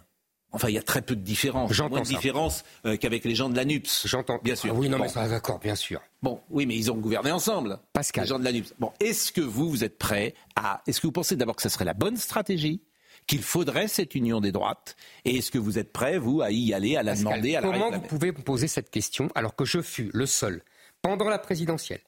Enfin, 0.56 0.70
il 0.70 0.76
y 0.76 0.78
a 0.78 0.84
très 0.84 1.02
peu 1.02 1.16
de 1.16 1.22
différence. 1.22 1.74
J'entends 1.74 1.96
Moins 1.96 2.02
de 2.02 2.06
ça. 2.06 2.14
différence 2.14 2.64
euh, 2.86 2.96
qu'avec 2.96 3.26
les 3.26 3.34
gens 3.34 3.50
de 3.50 3.56
la 3.56 3.66
NUPS. 3.66 4.06
J'entends. 4.06 4.40
Bien 4.44 4.56
sûr. 4.56 4.72
Ah 4.72 4.78
oui, 4.78 4.88
non, 4.88 4.98
Bon. 4.98 5.04
mais 5.06 5.10
ça, 5.10 5.28
d'accord, 5.28 5.58
bien 5.58 5.74
sûr. 5.74 6.00
Bon, 6.22 6.42
oui, 6.52 6.68
mais 6.68 6.76
ils 6.76 6.92
ont 6.92 6.96
gouverné 6.96 7.32
ensemble. 7.32 7.80
Pascal. 7.92 8.26
Les 8.26 8.30
gens 8.30 8.38
de 8.38 8.44
la 8.44 8.52
NUPS. 8.52 8.76
Bon, 8.78 8.92
est-ce 9.00 9.32
que 9.32 9.42
vous, 9.42 9.68
vous 9.68 9.84
êtes 9.84 9.98
prêt 9.98 10.36
à. 10.56 10.84
Est-ce 10.86 11.02
que 11.02 11.08
vous 11.08 11.12
pensez 11.12 11.36
d'abord 11.36 11.56
que 11.56 11.64
ce 11.64 11.70
serait 11.70 11.86
la 11.86 11.96
bonne 11.96 12.18
stratégie 12.18 12.84
qu'il 13.26 13.42
faudrait 13.42 13.88
cette 13.88 14.14
union 14.14 14.42
des 14.42 14.52
droites 14.52 14.96
Et 15.26 15.38
est-ce 15.38 15.50
que 15.50 15.58
vous 15.58 15.80
êtes 15.80 15.92
prêt, 15.92 16.20
vous, 16.20 16.42
à 16.44 16.52
y 16.52 16.72
aller, 16.76 16.98
à 16.98 17.02
la 17.04 17.14
Pascal, 17.14 17.32
demander, 17.32 17.56
à 17.56 17.62
la 17.62 17.68
comment 17.68 17.86
réclamer? 17.86 18.04
vous 18.04 18.08
pouvez 18.10 18.32
me 18.32 18.42
poser 18.44 18.68
cette 18.68 18.92
question 18.92 19.30
alors 19.34 19.56
que 19.56 19.66
je 19.66 19.82
fus 19.82 20.12
le 20.14 20.28
seul, 20.28 20.62
pendant 21.04 21.30
la 21.30 21.38
présidentielle, 21.38 22.02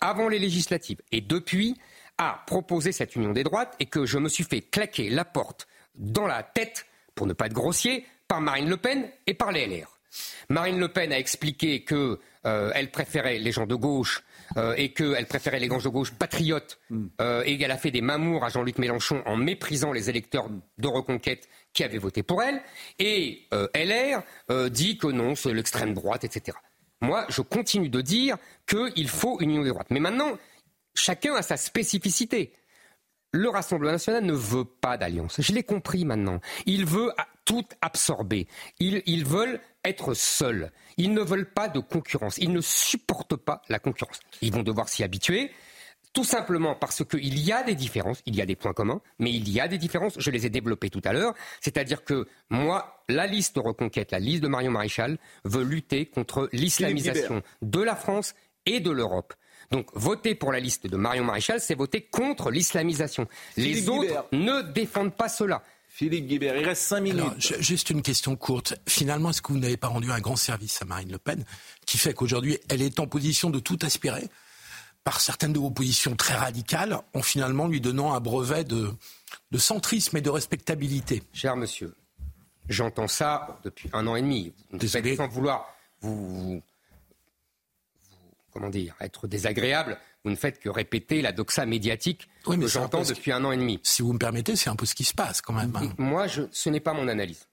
avant 0.00 0.28
les 0.28 0.38
législatives 0.38 1.00
et 1.10 1.20
depuis, 1.20 1.76
à 2.18 2.44
proposer 2.46 2.92
cette 2.92 3.16
union 3.16 3.32
des 3.32 3.42
droites 3.42 3.74
et 3.80 3.86
que 3.86 4.06
je 4.06 4.18
me 4.18 4.28
suis 4.28 4.44
fait 4.44 4.60
claquer 4.60 5.10
la 5.10 5.24
porte 5.24 5.66
dans 5.96 6.26
la 6.26 6.44
tête, 6.44 6.86
pour 7.16 7.26
ne 7.26 7.32
pas 7.32 7.46
être 7.46 7.52
grossier, 7.52 8.06
par 8.28 8.40
Marine 8.40 8.68
Le 8.68 8.76
Pen 8.76 9.10
et 9.26 9.34
par 9.34 9.50
les 9.50 9.66
LR. 9.66 9.98
Marine 10.50 10.78
Le 10.78 10.88
Pen 10.88 11.12
a 11.12 11.18
expliqué 11.18 11.82
que 11.84 12.20
euh, 12.44 12.70
elle 12.74 12.90
préférait 12.90 13.38
les 13.38 13.52
gens 13.52 13.66
de 13.66 13.74
gauche 13.74 14.22
euh, 14.58 14.74
et 14.76 14.92
qu'elle 14.92 15.26
préférait 15.26 15.58
les 15.58 15.68
gens 15.68 15.78
de 15.78 15.88
gauche 15.88 16.12
patriotes 16.12 16.78
euh, 17.20 17.42
et 17.46 17.56
qu'elle 17.56 17.70
a 17.70 17.78
fait 17.78 17.90
des 17.90 18.02
mamours 18.02 18.44
à 18.44 18.50
Jean-Luc 18.50 18.76
Mélenchon 18.78 19.22
en 19.24 19.36
méprisant 19.36 19.92
les 19.92 20.10
électeurs 20.10 20.50
de 20.50 20.88
Reconquête 20.88 21.48
qui 21.72 21.84
avaient 21.84 21.98
voté 21.98 22.22
pour 22.22 22.42
elle. 22.42 22.60
Et 22.98 23.48
LR 23.74 24.22
dit 24.70 24.98
que 24.98 25.06
non, 25.06 25.34
c'est 25.34 25.54
l'extrême 25.54 25.94
droite, 25.94 26.24
etc. 26.24 26.58
Moi, 27.02 27.26
je 27.28 27.42
continue 27.42 27.88
de 27.88 28.00
dire 28.00 28.36
qu'il 28.66 29.08
faut 29.08 29.40
une 29.40 29.50
union 29.50 29.62
des 29.62 29.70
droites. 29.70 29.90
Mais 29.90 30.00
maintenant, 30.00 30.38
chacun 30.94 31.34
a 31.34 31.42
sa 31.42 31.56
spécificité. 31.56 32.52
Le 33.32 33.48
Rassemblement 33.48 33.92
national 33.92 34.24
ne 34.24 34.32
veut 34.32 34.64
pas 34.64 34.96
d'alliance. 34.96 35.40
Je 35.40 35.52
l'ai 35.52 35.62
compris 35.62 36.04
maintenant. 36.04 36.40
Il 36.66 36.86
veut 36.86 37.12
tout 37.44 37.64
absorber. 37.80 38.46
Ils, 38.78 39.02
ils 39.06 39.24
veulent 39.24 39.60
être 39.84 40.14
seuls. 40.14 40.70
Ils 40.96 41.12
ne 41.12 41.22
veulent 41.22 41.50
pas 41.50 41.68
de 41.68 41.80
concurrence. 41.80 42.38
Ils 42.38 42.52
ne 42.52 42.60
supportent 42.60 43.36
pas 43.36 43.62
la 43.68 43.78
concurrence. 43.78 44.20
Ils 44.40 44.52
vont 44.52 44.62
devoir 44.62 44.88
s'y 44.88 45.02
habituer. 45.02 45.50
Tout 46.12 46.24
simplement 46.24 46.74
parce 46.74 47.04
qu'il 47.04 47.38
y 47.38 47.52
a 47.52 47.62
des 47.62 47.74
différences, 47.74 48.20
il 48.26 48.36
y 48.36 48.42
a 48.42 48.46
des 48.46 48.54
points 48.56 48.74
communs, 48.74 49.00
mais 49.18 49.32
il 49.32 49.48
y 49.48 49.60
a 49.60 49.68
des 49.68 49.78
différences, 49.78 50.14
je 50.18 50.30
les 50.30 50.44
ai 50.44 50.50
développées 50.50 50.90
tout 50.90 51.00
à 51.04 51.12
l'heure. 51.14 51.32
C'est-à-dire 51.62 52.04
que 52.04 52.26
moi, 52.50 53.02
la 53.08 53.26
liste 53.26 53.56
Reconquête, 53.56 54.10
la 54.12 54.18
liste 54.18 54.42
de 54.42 54.48
Marion 54.48 54.70
Maréchal, 54.72 55.18
veut 55.44 55.64
lutter 55.64 56.04
contre 56.06 56.50
l'islamisation 56.52 57.42
de 57.62 57.80
la 57.80 57.96
France 57.96 58.34
et 58.66 58.80
de 58.80 58.90
l'Europe. 58.90 59.32
Donc 59.70 59.88
voter 59.94 60.34
pour 60.34 60.52
la 60.52 60.60
liste 60.60 60.86
de 60.86 60.96
Marion 60.98 61.24
Maréchal, 61.24 61.60
c'est 61.60 61.74
voter 61.74 62.02
contre 62.02 62.50
l'islamisation. 62.50 63.26
Les 63.56 63.72
Philippe 63.74 63.88
autres 63.88 64.02
Guibert. 64.02 64.24
ne 64.32 64.60
défendent 64.72 65.14
pas 65.16 65.30
cela. 65.30 65.62
Philippe 65.88 66.26
Guibert, 66.26 66.56
il 66.56 66.64
reste 66.66 66.82
cinq 66.82 67.00
minutes. 67.00 67.20
Alors, 67.20 67.40
ju- 67.40 67.54
juste 67.60 67.88
une 67.90 68.02
question 68.02 68.36
courte. 68.36 68.74
Finalement, 68.86 69.30
est-ce 69.30 69.40
que 69.42 69.52
vous 69.52 69.58
n'avez 69.58 69.76
pas 69.78 69.88
rendu 69.88 70.10
un 70.10 70.20
grand 70.20 70.36
service 70.36 70.80
à 70.82 70.84
Marine 70.84 71.10
Le 71.12 71.18
Pen, 71.18 71.44
qui 71.86 71.96
fait 71.98 72.12
qu'aujourd'hui, 72.14 72.58
elle 72.68 72.82
est 72.82 72.98
en 73.00 73.06
position 73.06 73.50
de 73.50 73.58
tout 73.60 73.78
aspirer, 73.82 74.28
par 75.04 75.20
certaines 75.20 75.52
de 75.52 75.58
vos 75.58 75.70
positions 75.70 76.14
très 76.16 76.34
radicales, 76.34 76.98
en 77.14 77.22
finalement 77.22 77.66
lui 77.68 77.80
donnant 77.80 78.12
un 78.14 78.20
brevet 78.20 78.64
de, 78.64 78.90
de 79.50 79.58
centrisme 79.58 80.16
et 80.16 80.20
de 80.20 80.30
respectabilité 80.30 81.22
Cher 81.32 81.56
monsieur, 81.56 81.94
j'entends 82.68 83.08
ça 83.08 83.58
depuis 83.64 83.90
un 83.92 84.06
an 84.06 84.14
et 84.16 84.22
demi. 84.22 84.52
Vous 84.70 84.78
Désolé. 84.78 85.16
sans 85.16 85.26
vouloir 85.28 85.66
vous, 86.00 86.14
vous- 86.16 86.42
vous- 86.54 86.62
comment 88.52 88.68
dire, 88.70 88.94
être 89.00 89.26
désagréable, 89.26 89.98
vous 90.24 90.30
ne 90.30 90.36
faites 90.36 90.60
que 90.60 90.68
répéter 90.68 91.20
la 91.22 91.32
doxa 91.32 91.66
médiatique 91.66 92.28
Oui, 92.46 92.56
mais 92.56 92.66
que 92.66 92.70
j'entends 92.70 93.02
depuis 93.02 93.32
un 93.32 93.44
an 93.44 93.50
et 93.52 93.56
demi. 93.56 93.80
Si 93.82 94.02
vous 94.02 94.12
me 94.12 94.18
permettez, 94.18 94.54
c'est 94.56 94.70
un 94.70 94.76
peu 94.76 94.86
ce 94.86 94.94
qui 94.94 95.04
se 95.04 95.14
passe 95.14 95.40
quand 95.40 95.52
même. 95.54 95.74
hein. 95.74 95.92
Moi, 95.98 96.26
je, 96.28 96.42
ce 96.52 96.68
n'est 96.70 96.80
pas 96.80 96.92
mon 96.92 97.08
analyse. 97.08 97.48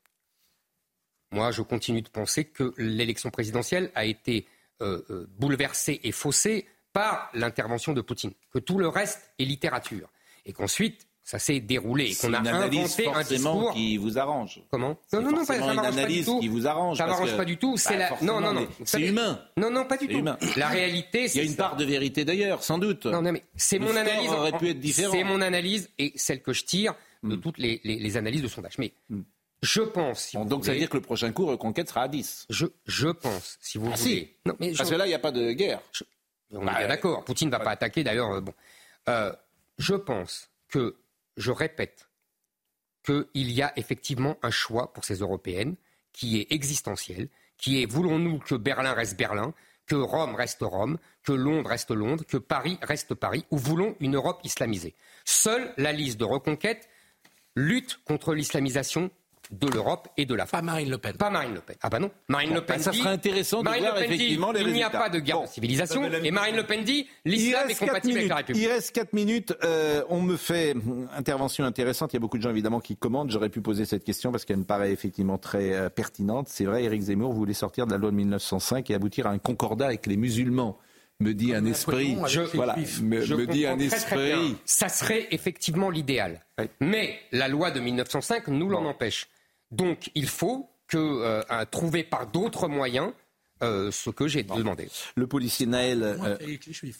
Moi, 1.31 1.51
je 1.51 1.61
continue 1.61 2.01
de 2.01 2.09
penser 2.09 2.45
que 2.45 2.73
l'élection 2.77 3.29
présidentielle 3.31 3.91
a 3.95 4.05
été 4.05 4.47
euh, 4.81 5.01
euh, 5.09 5.27
bouleversée 5.39 5.99
et 6.03 6.11
faussée 6.11 6.67
par 6.93 7.29
l'intervention 7.33 7.93
de 7.93 8.01
Poutine, 8.01 8.31
que 8.51 8.59
tout 8.59 8.77
le 8.77 8.87
reste 8.87 9.31
est 9.39 9.45
littérature, 9.45 10.09
et 10.45 10.53
qu'ensuite 10.53 11.05
ça 11.23 11.37
s'est 11.37 11.59
déroulé 11.59 12.05
et 12.07 12.13
C'est 12.13 12.25
qu'on 12.27 12.33
a 12.33 12.39
une 12.39 12.47
analyse 12.47 12.79
inventé 12.99 13.07
un 13.07 13.21
discours. 13.21 13.73
qui 13.73 13.97
vous 13.97 14.17
arrange. 14.17 14.61
Comment 14.71 14.97
C'est 15.05 15.17
Non, 15.17 15.23
non, 15.23 15.29
non, 15.31 15.45
pas, 15.45 15.59
ça 15.59 15.59
m'arrange 15.73 15.95
pas 15.95 16.05
du 16.07 16.23
tout. 16.23 16.39
qui 16.39 16.47
vous 16.47 16.65
arrange. 16.65 16.97
Ça 16.97 17.05
m'arrange 17.05 17.37
pas 17.37 17.45
du 17.45 17.57
tout. 17.57 17.77
C'est 17.77 17.89
Bah, 17.91 17.97
la. 17.99 18.07
forcément, 18.07 18.41
Non, 18.41 18.53
non, 18.53 18.67
C'est 18.83 19.01
humain. 19.01 19.39
Non, 19.55 19.69
non, 19.69 19.85
pas 19.85 19.97
du 19.97 20.07
C'est 20.07 20.13
tout. 20.13 20.25
La 20.59 20.67
réalité, 20.69 21.19
Il 21.19 21.21
y 21.21 21.25
a 21.25 21.29
c'est 21.29 21.45
une 21.45 21.51
ça. 21.51 21.57
part 21.57 21.75
de 21.75 21.85
vérité 21.85 22.25
d'ailleurs, 22.25 22.63
sans 22.63 22.79
doute. 22.79 23.05
Non, 23.05 23.21
non, 23.21 23.31
mais 23.31 23.43
c'est 23.55 23.77
mon 23.77 23.95
analyse. 23.95 24.31
aurait 24.31 24.57
pu 24.57 24.69
être 24.69 24.79
différent. 24.79 25.13
C'est 25.13 25.23
mon 25.23 25.41
analyse 25.41 25.91
et 25.99 26.13
celle 26.15 26.41
que 26.41 26.51
je 26.53 26.63
tire 26.63 26.95
de 27.21 27.35
Hmm. 27.35 27.41
toutes 27.41 27.59
les, 27.59 27.79
les- 27.83 27.99
les 27.99 28.17
analyses 28.17 28.41
de 28.41 28.47
sondage. 28.47 28.79
Mais 28.79 28.93
je 29.61 29.81
pense. 29.81 30.21
si 30.23 30.37
Bon, 30.37 30.43
vous 30.43 30.49
donc 30.49 30.65
ça 30.65 30.71
veut 30.71 30.79
dire 30.79 30.89
que 30.89 30.97
le 30.97 31.03
prochain 31.03 31.31
coup, 31.31 31.45
Reconquête 31.45 31.89
sera 31.89 32.03
à 32.03 32.07
10. 32.07 32.47
je, 32.49 32.65
je 32.87 33.09
pense, 33.09 33.59
si 33.61 33.77
vous 33.77 33.89
Ah, 33.93 33.95
voulez. 33.97 34.15
si. 34.15 34.29
Non, 34.47 34.55
mais 34.59 34.71
je- 34.73 34.77
Parce 34.79 34.89
que 34.89 34.95
là, 34.95 35.05
il 35.05 35.09
n'y 35.09 35.15
a 35.15 35.19
pas 35.19 35.31
de 35.31 35.51
guerre. 35.51 35.81
On 36.51 36.65
Bah, 36.65 36.73
est 36.73 36.77
bien 36.79 36.87
d'accord. 36.87 37.23
Poutine 37.25 37.49
ne 37.49 37.51
va 37.57 37.59
pas 37.59 37.71
attaquer. 37.71 38.03
D'ailleurs, 38.03 38.31
euh, 38.31 38.41
bon. 38.41 38.53
Euh, 39.07 39.33
je 39.77 39.95
pense 39.95 40.49
que, 40.67 40.97
je 41.37 41.51
répète, 41.51 42.09
qu'il 43.03 43.51
y 43.51 43.61
a 43.61 43.71
effectivement 43.77 44.37
un 44.43 44.51
choix 44.51 44.93
pour 44.93 45.05
ces 45.05 45.15
européennes 45.15 45.75
qui 46.11 46.39
est 46.39 46.51
existentiel, 46.51 47.29
qui 47.57 47.81
est 47.81 47.85
voulons-nous 47.85 48.39
que 48.39 48.55
Berlin 48.55 48.93
reste 48.93 49.17
Berlin, 49.17 49.53
que 49.85 49.95
Rome 49.95 50.35
reste 50.35 50.61
Rome, 50.61 50.97
que 51.23 51.31
Londres 51.31 51.69
reste 51.69 51.91
Londres, 51.91 52.23
que 52.27 52.37
Paris 52.37 52.77
reste 52.81 53.15
Paris, 53.15 53.45
ou 53.51 53.57
voulons 53.57 53.95
une 53.99 54.15
Europe 54.15 54.41
islamisée. 54.43 54.95
Seule 55.25 55.73
la 55.77 55.91
liste 55.91 56.19
de 56.19 56.25
reconquête 56.25 56.87
lutte 57.55 57.99
contre 58.05 58.33
l'islamisation 58.33 59.09
de 59.51 59.67
l'Europe 59.67 60.07
et 60.17 60.25
de 60.25 60.35
la 60.35 60.45
France. 60.45 60.59
Pas 60.59 60.65
Marine 60.65 60.89
Le 60.91 60.97
Pen. 60.99 61.13
Pas 61.17 61.29
Marine 61.31 61.55
Le 61.55 61.61
Pen. 61.61 61.75
Ah 61.81 61.89
bah 61.89 61.97
non. 61.99 62.11
Marine 62.27 62.49
Bon, 62.49 62.55
Le 62.55 62.61
Pen 62.65 62.79
ça 62.79 62.91
dit- 62.91 62.99
serait 62.99 63.09
intéressant 63.09 63.59
de 63.59 63.63
Marine 63.65 63.81
voir 63.83 63.95
Le 63.95 64.01
Pen 64.01 64.11
dit, 64.11 64.17
les 64.17 64.61
Il 64.61 64.73
n'y 64.73 64.83
a 64.83 64.89
pas 64.91 65.09
de 65.09 65.19
guerre 65.19 65.37
Bon. 65.37 65.43
de 65.45 65.49
civilisation. 65.49 66.03
Et 66.03 66.31
Marine 66.31 66.55
Le 66.55 66.63
Pen 66.65 66.83
dit 66.83 67.07
l'islam 67.25 67.69
est 67.69 67.73
compatible 67.79 67.95
avec 67.95 68.15
minutes. 68.15 68.29
la 68.29 68.35
République. 68.35 68.63
Il 68.63 68.67
reste 68.67 68.91
4 68.95 69.13
minutes. 69.13 69.53
Euh, 69.63 70.03
on 70.09 70.21
me 70.21 70.37
fait 70.37 70.73
hum, 70.73 71.07
intervention 71.15 71.65
intéressante. 71.65 72.13
Il 72.13 72.15
y 72.15 72.17
a 72.17 72.19
beaucoup 72.19 72.37
de 72.37 72.43
gens 72.43 72.51
évidemment 72.51 72.79
qui 72.79 72.95
commandent. 72.95 73.31
J'aurais 73.31 73.49
pu 73.49 73.61
poser 73.61 73.85
cette 73.85 74.03
question 74.03 74.31
parce 74.31 74.45
qu'elle 74.45 74.57
me 74.57 74.65
paraît 74.65 74.91
effectivement 74.91 75.37
très 75.39 75.73
euh, 75.73 75.89
pertinente. 75.89 76.47
C'est 76.49 76.65
vrai, 76.65 76.83
Éric 76.83 77.01
Zemmour 77.01 77.33
voulait 77.33 77.53
sortir 77.53 77.87
de 77.87 77.91
la 77.91 77.97
loi 77.97 78.11
de 78.11 78.15
1905 78.15 78.89
et 78.91 78.93
aboutir 78.93 79.25
à 79.25 79.31
un 79.31 79.39
concordat 79.39 79.85
avec 79.87 80.05
les 80.05 80.17
musulmans. 80.17 80.77
Me 81.21 81.33
dit 81.33 81.53
un 81.53 81.65
esprit. 81.65 82.13
Napoléon 82.15 82.23
avec 82.23 82.51
Je- 82.51 82.55
Voilà, 82.55 82.75
me, 83.01 83.21
Je 83.21 83.35
me 83.35 83.45
dit 83.45 83.65
un 83.65 83.75
très, 83.77 83.87
très 83.89 84.29
esprit. 84.29 84.55
Ça 84.63 84.87
serait 84.87 85.27
effectivement 85.31 85.89
l'idéal. 85.89 86.45
Oui. 86.57 86.65
Mais 86.79 87.19
la 87.33 87.49
loi 87.49 87.71
de 87.71 87.81
1905 87.81 88.47
nous 88.47 88.69
l'en 88.69 88.85
empêche. 88.85 89.27
Donc 89.71 90.09
il 90.15 90.27
faut 90.27 90.69
que, 90.87 90.97
euh, 90.97 91.43
trouver 91.69 92.03
par 92.03 92.27
d'autres 92.27 92.67
moyens 92.67 93.11
euh, 93.61 93.91
ce 93.91 94.09
que 94.09 94.27
j'ai 94.27 94.43
demandé. 94.43 94.87
Le 95.15 95.27
policier 95.27 95.65
Naël. 95.65 96.01
Euh. 96.01 96.37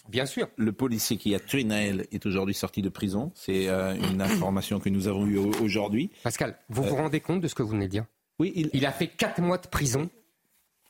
Bien 0.10 0.26
sûr. 0.26 0.48
Le 0.58 0.72
policier 0.74 1.16
qui 1.18 1.34
a 1.34 1.40
tué 1.40 1.64
Naël 1.64 2.06
est 2.12 2.26
aujourd'hui 2.26 2.54
sorti 2.54 2.82
de 2.82 2.90
prison. 2.90 3.32
C'est 3.34 3.70
euh, 3.70 3.96
une 3.96 4.22
information 4.22 4.80
que 4.80 4.90
nous 4.90 5.08
avons 5.08 5.26
eue 5.26 5.38
au- 5.38 5.52
aujourd'hui. 5.64 6.12
Pascal, 6.24 6.58
vous 6.70 6.84
vous 6.84 6.96
rendez 6.96 7.22
compte 7.22 7.40
de 7.42 7.48
ce 7.48 7.56
que 7.56 7.64
vous 7.64 7.70
venez 7.70 7.86
de 7.86 7.92
dire? 7.92 8.06
Oui, 8.40 8.52
il, 8.56 8.70
Il 8.74 8.86
a 8.86 8.92
fait 8.92 9.08
4 9.08 9.42
mois 9.42 9.58
de 9.58 9.68
prison 9.68 10.10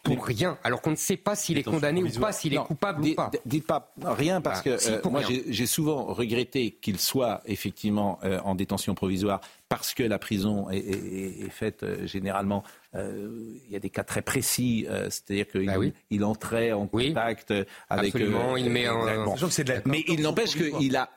pour 0.04 0.26
rien, 0.26 0.58
alors 0.64 0.82
qu'on 0.82 0.92
ne 0.92 0.96
sait 0.96 1.18
pas 1.18 1.36
s'il 1.36 1.58
est 1.58 1.64
condamné 1.64 2.02
ou 2.04 2.10
pas, 2.20 2.32
s'il 2.32 2.54
est 2.54 2.58
coupable 2.58 3.02
ou 3.02 3.04
dites- 3.04 3.16
pas. 3.16 3.32
Dites 3.46 3.68
pas 3.68 3.92
rien 4.04 4.40
parce 4.42 4.60
Ah, 4.60 4.64
que 4.64 4.90
euh, 4.90 5.02
moi 5.10 5.22
j'ai 5.48 5.66
souvent 5.66 6.06
regretté 6.06 6.72
qu'il 6.72 7.00
soit 7.00 7.42
effectivement 7.46 8.18
euh, 8.24 8.40
en 8.46 8.56
détention 8.56 8.96
provisoire 8.96 9.42
parce 9.68 9.94
que 9.94 10.02
la 10.04 10.18
prison 10.18 10.70
est, 10.70 10.78
est- 10.78 11.42
est 11.46 11.50
faite 11.50 11.84
euh, 11.84 12.08
généralement. 12.08 12.64
il 12.96 13.70
y 13.70 13.76
a 13.76 13.80
des 13.80 13.90
cas 13.92 14.04
très 14.04 14.22
précis, 14.24 14.88
c'est-à-dire 15.10 15.48
qu'il 15.48 15.66
Bah 15.68 15.78
oui. 15.78 15.94
il 16.10 16.24
entrait 16.24 16.72
en 16.72 16.88
contact 16.88 17.52
avec. 17.90 18.16
Absolument, 18.16 18.58
il 18.58 18.70
met 18.70 18.86
la- 18.86 19.82
Mais 19.86 20.04
il 20.08 20.22
n'empêche 20.22 20.56
qu'il 20.56 20.96
a 20.96 21.10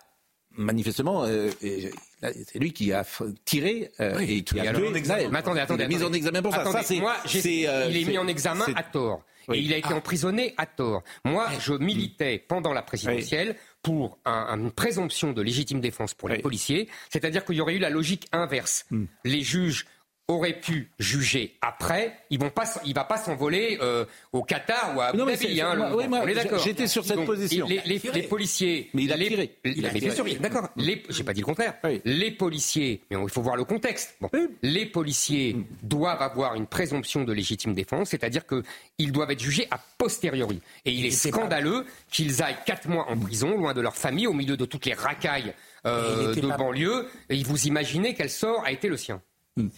manifestement, 0.56 1.24
euh, 1.24 1.50
c'est 1.60 2.58
lui 2.58 2.72
qui 2.72 2.92
a 2.92 3.04
tiré 3.44 3.90
euh, 4.00 4.18
et 4.20 4.42
qui 4.42 4.58
a 4.60 4.70
alors, 4.70 4.80
tué 4.82 5.00
Naël. 5.02 5.28
Mais 5.30 5.38
attendez, 5.38 5.60
attendez. 5.60 5.86
Mis 5.88 6.02
en 6.02 6.12
examen 6.12 6.42
pour 6.42 6.52
ça. 6.54 6.60
Attendez, 6.60 6.78
Ça, 6.78 6.82
c'est- 6.84 7.00
moi, 7.00 7.16
euh, 7.24 7.86
il 7.90 7.96
est 7.96 8.04
mis 8.04 8.18
en 8.18 8.26
examen 8.28 8.64
à 8.74 8.82
tort. 8.82 9.22
Oui. 9.48 9.58
Et 9.58 9.60
il 9.62 9.72
a 9.74 9.76
été 9.76 9.92
emprisonné 9.92 10.54
à 10.56 10.66
tort. 10.66 11.02
Moi, 11.24 11.48
je 11.58 11.72
militais 11.72 12.38
pendant 12.46 12.72
la 12.72 12.82
présidentielle 12.82 13.56
pour 13.82 14.18
un- 14.24 14.56
une 14.56 14.70
présomption 14.70 15.32
de 15.32 15.42
légitime 15.42 15.80
défense 15.80 16.14
pour 16.14 16.28
les 16.28 16.38
policiers, 16.38 16.88
c'est-à-dire 17.10 17.44
qu'il 17.44 17.56
y 17.56 17.60
aurait 17.60 17.74
eu 17.74 17.80
la 17.80 17.90
logique 17.90 18.28
inverse. 18.32 18.86
Les 19.24 19.40
juges 19.42 19.86
auraient 20.28 20.58
pu 20.60 20.90
juger 20.98 21.56
après, 21.60 22.16
ils 22.30 22.38
vont 22.38 22.48
pas, 22.50 22.64
il 22.86 22.94
va 22.94 23.04
pas 23.04 23.18
s'envoler 23.18 23.78
euh, 23.82 24.04
au 24.32 24.42
Qatar 24.42 24.94
ou 24.96 25.00
à 25.00 25.06
Abu 25.06 25.18
Dhabi. 25.18 25.60
hein, 25.60 25.92
oui, 25.94 26.04
on 26.08 26.26
est 26.26 26.34
d'accord. 26.34 26.58
j'étais 26.60 26.86
sur 26.86 27.04
cette 27.04 27.16
Donc, 27.16 27.26
position. 27.26 27.66
Les, 27.66 27.80
les- 27.84 28.00
les 28.14 28.22
policiers, 28.22 28.88
Mais 28.94 29.02
il 29.04 29.12
a 29.12 29.16
les- 29.16 29.28
tiré. 29.28 29.56
les- 29.64 29.72
Il 29.72 29.84
a 29.86 29.90
bien 29.90 30.10
sûr, 30.14 30.24
d'accord. 30.40 30.68
J'ai 30.76 31.24
pas 31.24 31.32
dit 31.34 31.40
le 31.40 31.46
contraire. 31.46 31.74
Oui. 31.84 32.00
Les 32.04 32.30
policiers, 32.30 33.02
mais 33.10 33.16
il 33.22 33.28
faut 33.30 33.42
voir 33.42 33.56
le 33.56 33.64
contexte. 33.64 34.14
Bon. 34.20 34.30
Les 34.62 34.86
policiers 34.86 35.56
doivent 35.82 36.22
avoir 36.22 36.54
une 36.54 36.66
présomption 36.66 37.24
de 37.24 37.32
légitime 37.32 37.74
défense, 37.74 38.10
c'est-à-dire 38.10 38.42
qu'ils 38.46 39.12
doivent 39.12 39.30
être 39.32 39.42
jugés 39.42 39.66
a 39.70 39.78
posteriori. 39.98 40.60
Et 40.84 40.92
il 40.92 41.04
est 41.04 41.10
scandaleux 41.10 41.84
qu'ils 42.10 42.42
aillent 42.42 42.56
quatre 42.64 42.88
mois 42.88 43.10
en 43.10 43.18
prison, 43.18 43.56
loin 43.58 43.74
de 43.74 43.80
leur 43.80 43.96
famille, 43.96 44.26
au 44.26 44.32
milieu 44.32 44.56
de 44.56 44.64
toutes 44.64 44.86
les 44.86 44.94
racailles 44.94 45.52
euh, 45.84 46.32
de 46.34 46.40
pas- 46.46 46.56
banlieue. 46.56 47.08
Et 47.28 47.42
vous 47.42 47.66
imaginez 47.66 48.14
quel 48.14 48.30
sort 48.30 48.64
a 48.64 48.70
été 48.72 48.88
le 48.88 48.96
sien. 48.96 49.20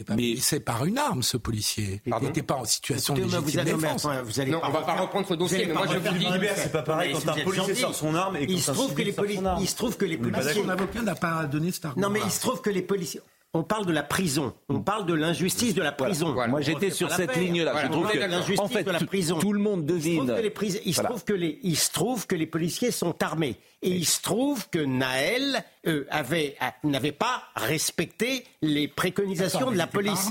Pas 0.06 0.14
c'est 0.40 0.60
par 0.60 0.84
une 0.84 0.98
arme, 0.98 1.24
ce 1.24 1.36
policier. 1.36 2.00
Il 2.06 2.14
n'était 2.22 2.44
pas 2.44 2.54
en 2.54 2.64
situation 2.64 3.14
de 3.14 3.22
légitime 3.22 3.40
vous 3.40 3.50
défense. 3.80 4.04
enfin, 4.04 4.22
vous 4.22 4.38
allez 4.38 4.52
Non, 4.52 4.60
on 4.62 4.70
va 4.70 4.82
pas 4.82 4.94
reprendre 4.94 5.26
ce 5.26 5.34
dossier, 5.34 5.66
mais 5.66 5.74
moi, 5.74 5.86
je 5.90 5.98
vous 5.98 6.16
dis- 6.16 6.26
c'est 6.56 6.70
pas 6.70 6.82
pareil 6.82 7.12
Mais 7.12 7.20
quand 7.20 7.32
un 7.32 7.44
policier 7.44 7.74
sort 7.74 7.94
son 7.94 8.14
arme 8.14 8.36
et 8.36 8.44
il 8.44 8.54
quand 8.54 8.60
se 8.60 8.70
un 8.70 8.74
trouve 8.74 8.86
que 8.86 8.90
civil 8.92 9.06
les 9.06 9.12
sort 9.12 9.24
poli- 9.24 9.36
son 9.36 9.44
arme. 9.46 9.62
il 9.62 9.68
se 9.68 9.74
trouve 9.76 9.96
que 9.96 10.04
les 10.04 10.16
policiers 10.18 10.52
Son 10.62 10.68
avocat 10.68 11.02
n'a 11.02 11.14
pas 11.16 11.44
donné 11.46 11.72
cet 11.72 11.86
argument. 11.86 12.06
non 12.06 12.12
mais 12.12 12.20
il 12.24 12.30
se 12.30 12.40
trouve 12.40 12.60
que 12.60 12.70
les 12.70 12.82
policiers 12.82 13.20
on 13.54 13.62
parle 13.62 13.86
de 13.86 13.92
la 13.92 14.02
prison, 14.02 14.52
on 14.68 14.80
parle 14.80 15.06
de 15.06 15.14
l'injustice 15.14 15.74
de 15.74 15.82
la 15.82 15.92
prison. 15.92 16.32
Voilà. 16.32 16.50
Moi, 16.50 16.60
j'étais 16.60 16.90
sur 16.90 17.10
cette 17.10 17.34
ligne-là. 17.36 17.72
Voilà, 17.72 17.86
je 17.88 17.92
on 17.92 18.00
trouve 18.00 18.10
que, 18.10 18.18
l'injustice 18.18 18.58
en 18.60 18.68
fait, 18.68 18.82
de 18.82 18.90
la 18.90 18.98
tout- 18.98 19.06
prison. 19.06 19.38
tout 19.38 19.52
le 19.52 19.60
monde 19.60 19.84
Il 19.88 20.02
se 20.02 20.08
trouve 20.08 20.26
devine. 20.26 20.36
que 20.36 20.42
les, 20.42 20.50
pris- 20.50 20.80
il 20.84 20.92
se 20.92 21.00
Voilà. 21.00 21.08
trouve 21.10 21.24
que 21.24 21.32
les, 21.32 21.58
il 21.62 21.76
se 21.76 21.92
trouve 21.92 22.26
que 22.26 22.34
les 22.34 22.46
policiers 22.46 22.90
sont 22.90 23.14
armés. 23.22 23.56
Et 23.82 23.90
il 23.90 24.06
se 24.06 24.20
trouve 24.22 24.68
que 24.70 24.78
Naël 24.78 25.62
euh, 25.86 26.04
avait, 26.10 26.56
n'avait 26.84 27.12
pas 27.12 27.44
respecté 27.54 28.44
les 28.62 28.88
préconisations 28.88 29.60
Attends, 29.60 29.70
de 29.72 29.76
la 29.76 29.86
police. 29.86 30.30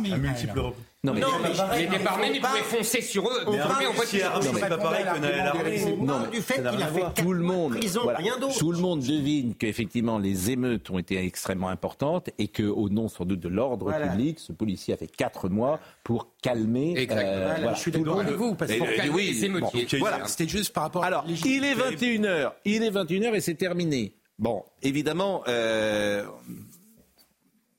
Non, 1.05 1.13
mais, 1.13 1.19
Non, 1.19 1.27
mais 1.41 1.49
Il 1.81 1.83
était 1.93 1.99
pas 2.01 2.11
armé, 2.11 2.29
mais 2.29 2.37
il 2.37 2.39
on 2.45 2.47
pouvait 2.47 2.59
parle- 2.61 2.63
foncer 2.77 3.01
sur 3.01 3.27
eux. 3.27 3.43
on 3.45 3.51
mais 3.51 3.57
voiture. 3.93 4.05
Si 4.05 4.21
armé, 4.21 4.49
c'est 4.53 4.69
pas 4.69 4.77
pareil 4.77 5.03
que 5.03 5.19
Naël. 5.19 5.51
On 5.99 6.03
Non, 6.05 6.19
mais 6.21 6.27
du 6.29 6.41
fait 6.41 6.55
qu'il 6.55 6.65
a 6.81 6.87
fait 6.87 7.21
tout 7.21 7.33
le 7.33 7.43
monde, 7.43 7.75
prison, 7.77 7.99
voilà, 8.03 8.19
rien 8.19 8.37
d'autre. 8.39 8.57
tout 8.57 8.71
le 8.71 8.77
monde 8.79 9.01
devine 9.01 9.53
qu'effectivement 9.55 10.17
les 10.17 10.51
émeutes 10.51 10.89
ont 10.91 10.99
été 10.99 11.17
extrêmement 11.25 11.67
importantes 11.67 12.29
et 12.37 12.47
que, 12.47 12.63
au 12.63 12.87
nom 12.87 13.09
sans 13.09 13.25
doute 13.25 13.41
de 13.41 13.49
l'ordre 13.49 13.89
Voilà. 13.89 14.07
public, 14.07 14.39
ce 14.39 14.53
policier 14.53 14.93
a 14.93 14.97
fait 14.97 15.07
quatre 15.07 15.49
mois 15.49 15.81
pour 16.05 16.29
calmer. 16.41 16.93
Euh, 17.11 17.55
Voilà, 17.57 17.73
je 17.73 17.79
suis 17.81 17.91
d'accord 17.91 18.21
avec 18.21 18.35
vous, 18.35 18.55
parce 18.55 18.73
Pour 18.73 18.87
calmer 18.87 19.09
oui, 19.13 19.31
les 19.33 19.43
émeutiers. 19.45 19.85
bon, 19.91 19.97
Voilà, 19.99 20.25
c'était 20.27 20.47
juste 20.47 20.71
par 20.71 20.83
rapport 20.83 21.03
Alors, 21.03 21.23
à 21.25 21.27
il 21.27 21.65
est 21.65 21.75
21h, 21.75 22.53
il 22.63 22.81
est 22.81 22.91
21h 22.91 23.35
et 23.35 23.41
c'est 23.41 23.55
terminé. 23.55 24.15
Bon, 24.39 24.63
évidemment, 24.81 25.43
euh, 25.49 26.23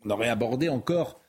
on 0.05 0.11
aurait 0.11 0.29
abordé 0.29 0.69
encore 0.69 1.21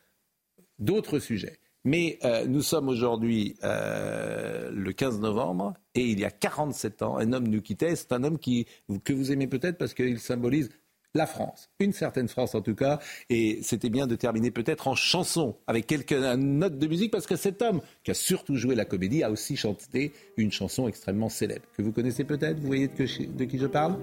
d'autres 0.77 1.19
sujets. 1.19 1.57
Mais 1.85 2.17
euh, 2.25 2.45
nous 2.47 2.61
sommes 2.61 2.89
aujourd'hui 2.89 3.55
euh, 3.63 4.71
le 4.73 4.91
15 4.91 5.19
novembre 5.19 5.73
et 5.93 6.01
il 6.03 6.19
y 6.19 6.25
a 6.25 6.31
47 6.31 7.01
ans, 7.03 7.17
un 7.17 7.31
homme 7.31 7.47
nous 7.47 7.61
quittait. 7.61 7.95
C'est 7.95 8.11
un 8.11 8.23
homme 8.23 8.39
qui, 8.39 8.65
que 9.03 9.13
vous 9.13 9.31
aimez 9.31 9.47
peut-être 9.47 9.77
parce 9.77 9.93
qu'il 9.93 10.19
symbolise 10.19 10.69
la 11.13 11.27
France, 11.27 11.69
une 11.79 11.93
certaine 11.93 12.27
France 12.27 12.55
en 12.55 12.61
tout 12.61 12.75
cas. 12.75 12.99
Et 13.29 13.59
c'était 13.61 13.89
bien 13.89 14.05
de 14.07 14.15
terminer 14.15 14.51
peut-être 14.51 14.87
en 14.89 14.95
chanson 14.95 15.55
avec 15.67 15.87
quelques 15.87 16.11
une 16.11 16.57
note 16.59 16.77
de 16.77 16.87
musique 16.87 17.11
parce 17.11 17.25
que 17.27 17.35
cet 17.37 17.61
homme 17.61 17.79
qui 18.03 18.11
a 18.11 18.15
surtout 18.15 18.55
joué 18.57 18.75
la 18.75 18.83
comédie 18.83 19.23
a 19.23 19.31
aussi 19.31 19.55
chanté 19.55 20.11
une 20.35 20.51
chanson 20.51 20.87
extrêmement 20.89 21.29
célèbre 21.29 21.65
que 21.77 21.81
vous 21.83 21.93
connaissez 21.93 22.25
peut-être. 22.25 22.59
Vous 22.59 22.67
voyez 22.67 22.87
de, 22.89 22.93
que 22.93 23.05
je- 23.05 23.23
de 23.23 23.45
qui 23.45 23.59
je 23.59 23.67
parle? 23.67 23.95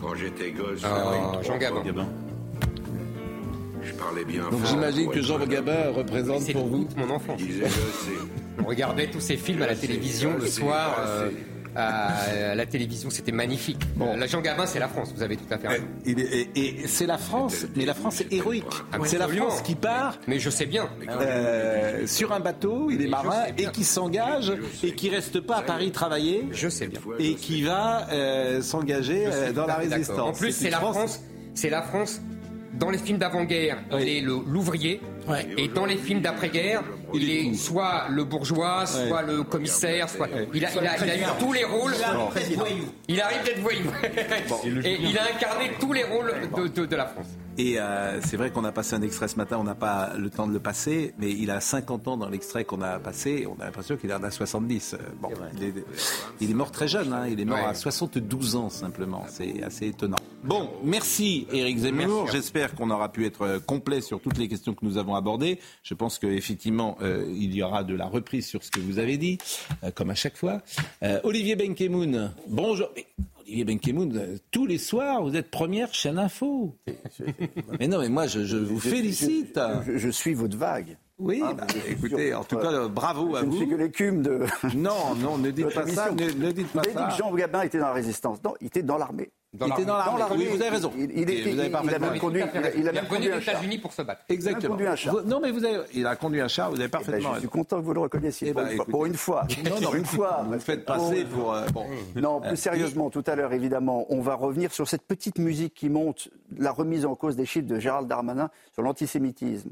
Quand 0.00 0.14
j'étais 0.14 0.52
gosse, 0.52 0.84
avec 0.84 1.42
Jean 1.44 1.58
Gabin. 1.58 1.82
Gabin. 1.82 2.08
Je 3.82 3.92
parlais 3.94 4.24
bien 4.24 4.48
Donc 4.50 4.64
j'imagine 4.66 5.10
que 5.10 5.22
Jean. 5.22 5.38
Gabin 5.46 5.90
représente 5.94 6.52
pour 6.52 6.66
vous. 6.66 6.84
toute 6.84 6.96
mon 6.96 7.10
et- 7.38 8.62
On 8.62 8.66
regardait 8.68 9.06
tous 9.08 9.20
ces 9.20 9.36
films 9.36 9.62
à 9.62 9.66
la 9.66 9.74
télévision 9.76 10.36
le 10.38 10.46
soir. 10.46 10.96
euh, 11.06 11.30
à 11.76 12.54
la 12.56 12.66
télévision, 12.66 13.10
c'était 13.10 13.30
magnifique. 13.30 13.78
Bon. 13.94 14.16
La 14.16 14.26
Jean 14.26 14.40
Gabin, 14.40 14.66
c'est 14.66 14.80
la 14.80 14.88
France. 14.88 15.12
Vous 15.14 15.22
avez 15.22 15.36
tout 15.36 15.44
à 15.50 15.56
fait 15.56 15.68
raison. 15.68 15.84
Est- 16.04 16.18
et 16.56 16.82
et 16.82 16.86
c'est 16.88 17.06
la 17.06 17.16
France, 17.16 17.64
mais 17.76 17.84
la 17.84 17.94
France 17.94 18.20
est 18.22 18.32
héroïque. 18.32 18.64
C'est 19.04 19.18
la. 19.18 19.28
France 19.28 19.62
qui 19.62 19.76
part 19.76 20.18
Mais 20.26 20.40
je 20.40 20.50
sais 20.50 20.66
bien. 20.66 20.88
euh, 21.08 22.06
sur 22.08 22.32
un 22.32 22.40
bateau, 22.40 22.90
il 22.90 23.00
est 23.00 23.04
je 23.06 23.10
marin 23.10 23.44
et 23.56 23.66
qui 23.66 23.84
s'engage 23.84 24.52
et 24.82 24.92
qui 24.96 25.08
reste 25.10 25.40
pas 25.40 25.58
à 25.58 25.62
Paris 25.62 25.92
travailler 25.92 26.44
Je 26.50 26.68
sais 26.68 26.88
bien. 26.88 27.00
et 27.20 27.34
qui 27.36 27.62
va 27.62 28.08
euh, 28.10 28.60
s'engager 28.62 29.26
euh, 29.26 29.52
dans 29.52 29.66
la 29.66 29.76
résistance. 29.76 30.18
En 30.18 30.32
plus, 30.32 30.50
c'est 30.52 30.70
la 30.70 30.78
France. 30.78 31.20
C'est 31.54 31.70
la 31.70 31.82
France. 31.82 32.20
Dans 32.72 32.90
les 32.90 32.98
films 32.98 33.18
d'avant-guerre, 33.18 33.78
Oui. 33.92 33.98
il 34.02 34.08
est 34.08 34.20
le- 34.20 34.40
l'ouvrier. 34.46 35.00
Ouais. 35.28 35.46
Et 35.58 35.68
dans 35.68 35.86
les 35.86 35.96
films 35.96 36.20
d'après-guerre, 36.20 36.82
il 37.12 37.28
est 37.30 37.54
soit 37.54 38.06
le 38.08 38.24
bourgeois, 38.24 38.86
soit 38.86 39.22
le 39.22 39.42
commissaire, 39.42 40.08
soit. 40.08 40.28
Il 40.54 40.64
a, 40.64 40.68
il 40.72 40.78
a- 40.86 40.96
il 41.04 41.10
a 41.10 41.16
eu 41.18 41.22
tous 41.38 41.52
les 41.52 41.64
rôles. 41.64 41.94
Il 43.08 43.20
arrive 43.20 43.42
d'être 43.44 43.60
voyou. 43.60 43.90
Et 44.84 44.98
il 45.02 45.18
a 45.18 45.22
incarné 45.34 45.70
tous 45.80 45.92
les 45.92 46.04
rôles 46.04 46.32
de, 46.56 46.68
de- 46.68 46.86
de 46.86 46.96
la 46.96 47.06
France. 47.06 47.26
Et 47.60 47.78
euh, 47.78 48.22
c'est 48.22 48.38
vrai 48.38 48.50
qu'on 48.50 48.64
a 48.64 48.72
passé 48.72 48.94
un 48.94 49.02
extrait 49.02 49.28
ce 49.28 49.36
matin, 49.36 49.58
on 49.60 49.64
n'a 49.64 49.74
pas 49.74 50.14
le 50.16 50.30
temps 50.30 50.46
de 50.48 50.52
le 50.54 50.60
passer, 50.60 51.12
mais 51.18 51.30
il 51.30 51.50
a 51.50 51.60
50 51.60 52.08
ans 52.08 52.16
dans 52.16 52.30
l'extrait 52.30 52.64
qu'on 52.64 52.80
a 52.80 52.98
passé, 52.98 53.46
on 53.46 53.60
a 53.60 53.66
l'impression 53.66 53.98
qu'il 53.98 54.10
en 54.14 54.22
a 54.22 54.30
70. 54.30 54.94
Euh, 54.94 54.96
Bon, 55.20 55.28
il, 55.58 55.64
est, 55.64 55.74
il 56.40 56.50
est 56.50 56.54
mort 56.54 56.70
très 56.70 56.88
jeune, 56.88 57.12
hein, 57.12 57.26
il 57.28 57.38
est 57.38 57.44
mort 57.44 57.58
Ouais. 57.58 57.64
à 57.66 57.74
72 57.74 58.56
ans 58.56 58.70
simplement, 58.70 59.26
c'est 59.28 59.62
assez 59.62 59.88
étonnant. 59.88 60.16
Bon, 60.42 60.70
merci 60.82 61.46
Éric 61.52 61.76
Zemmour, 61.80 62.28
j'espère 62.32 62.74
qu'on 62.74 62.88
aura 62.90 63.12
pu 63.12 63.26
être 63.26 63.42
euh, 63.42 63.58
complet 63.60 64.00
sur 64.00 64.20
toutes 64.22 64.38
les 64.38 64.48
questions 64.48 64.72
que 64.72 64.82
nous 64.86 64.96
avons 64.96 65.14
abordées. 65.14 65.58
Je 65.82 65.92
pense 65.92 66.18
qu'effectivement, 66.18 66.96
euh, 67.02 67.26
il 67.28 67.54
y 67.54 67.62
aura 67.62 67.84
de 67.84 67.94
la 67.94 68.06
reprise 68.06 68.46
sur 68.46 68.64
ce 68.64 68.70
que 68.70 68.80
vous 68.80 68.98
avez 68.98 69.18
dit, 69.18 69.36
euh, 69.84 69.90
comme 69.94 70.08
à 70.08 70.14
chaque 70.14 70.36
fois. 70.38 70.62
Olivier 71.24 71.56
Benkemoun, 71.56 72.32
bonjour. 72.48 72.88
Olivier 73.50 73.64
Benkemoun, 73.64 74.16
euh, 74.16 74.36
tous 74.52 74.64
les 74.64 74.78
soirs, 74.78 75.22
vous 75.24 75.34
êtes 75.34 75.50
première 75.50 75.92
chaîne 75.92 76.18
info. 76.20 76.76
Mais 77.80 77.88
non, 77.88 77.98
mais 77.98 78.08
moi, 78.08 78.28
je, 78.28 78.44
je 78.44 78.56
vous 78.56 78.78
félicite. 78.78 79.58
Je, 79.86 79.98
je 79.98 80.08
suis 80.08 80.34
votre 80.34 80.56
vague. 80.56 80.96
Oui, 81.18 81.42
Ah, 81.44 81.52
bah, 81.54 81.66
écoutez, 81.88 82.32
en 82.32 82.44
tout 82.44 82.56
cas, 82.58 82.72
euh, 82.72 82.88
bravo 82.88 83.34
à 83.34 83.40
je 83.40 83.46
ne 83.46 83.50
que 83.50 83.64
vous. 83.72 83.76
l'écume 83.76 84.22
de. 84.22 84.44
Non, 84.76 85.16
non, 85.16 85.36
ne 85.36 85.50
dites 85.50 85.74
pas 85.74 85.84
ça, 85.88 86.12
ne, 86.12 86.52
dites 86.52 86.66
Vous 86.68 86.72
pas 86.74 86.80
avez 86.80 86.90
dit 86.92 86.96
ça. 86.96 87.08
que 87.10 87.16
Jean 87.18 87.34
Gabin 87.34 87.62
était 87.62 87.78
dans 87.80 87.88
la 87.88 87.92
résistance. 87.92 88.38
Non, 88.44 88.54
il 88.60 88.68
était 88.68 88.82
dans 88.84 88.96
l'armée. 88.96 89.30
Il 89.52 89.66
était 89.66 89.84
dans 89.84 89.96
l'armée. 89.96 90.36
Oui, 90.36 90.46
vous 90.46 90.60
avez 90.62 90.68
raison. 90.70 90.92
Il, 90.96 91.10
il 91.10 91.22
était- 91.22 91.42
vous 91.42 91.48
avez 91.48 91.58
il- 91.58 91.64
il 91.64 91.70
parfaitement 91.72 92.06
a 92.06 92.10
même 92.12 92.20
conduit, 92.20 92.40
il 92.54 92.64
a, 92.64 92.74
il 92.76 92.88
a 92.88 92.92
Il 93.02 93.08
conduit 93.08 93.30
char. 93.40 93.54
États-Unis 93.56 93.78
pour 93.78 93.92
se 93.92 94.02
battre. 94.02 94.22
Exactement. 94.28 94.74
conduit 94.74 94.86
un 94.86 94.94
char. 94.94 95.14
Vous- 95.16 95.22
non, 95.28 95.40
mais 95.40 95.50
vous 95.50 95.64
avez, 95.64 95.80
il 95.92 96.06
a 96.06 96.14
conduit 96.14 96.40
un 96.40 96.46
char, 96.46 96.70
vous 96.70 96.76
avez 96.76 96.84
Eh 96.84 96.88
ben, 96.88 96.98
parfaitement 96.98 97.34
je 97.34 97.40
suis 97.40 97.48
content 97.48 97.78
que 97.80 97.84
vous 97.84 97.92
le 97.94 98.00
reconnaissiez. 98.00 98.48
Eh 98.50 98.52
pour, 98.52 98.62
ben, 98.62 98.68
une 98.70 98.76
fois, 98.76 98.82
écoutez. 98.84 98.90
pour 98.92 99.06
une 99.06 99.14
fois. 99.14 99.46
Non, 99.70 99.80
non, 99.80 99.94
une 99.94 100.04
fois. 100.04 100.42
Vous 100.44 100.50
me 100.52 100.58
faites 100.60 100.84
passer 100.84 101.24
pour. 101.24 101.52
euh, 101.52 101.66
bon. 101.74 101.84
Non, 102.14 102.40
Euh, 102.44 102.48
plus 102.48 102.56
sérieusement, 102.56 103.10
tout 103.10 103.24
à 103.26 103.34
l'heure, 103.34 103.52
évidemment, 103.52 104.06
on 104.10 104.20
va 104.20 104.34
revenir 104.34 104.72
sur 104.72 104.86
cette 104.86 105.02
petite 105.02 105.38
musique 105.38 105.74
qui 105.74 105.88
monte, 105.88 106.28
la 106.56 106.70
remise 106.70 107.04
en 107.04 107.16
cause 107.16 107.34
des 107.34 107.44
chiffres 107.46 107.66
de 107.66 107.80
Gérald 107.80 108.06
Darmanin 108.06 108.50
sur 108.72 108.82
l'antisémitisme. 108.84 109.70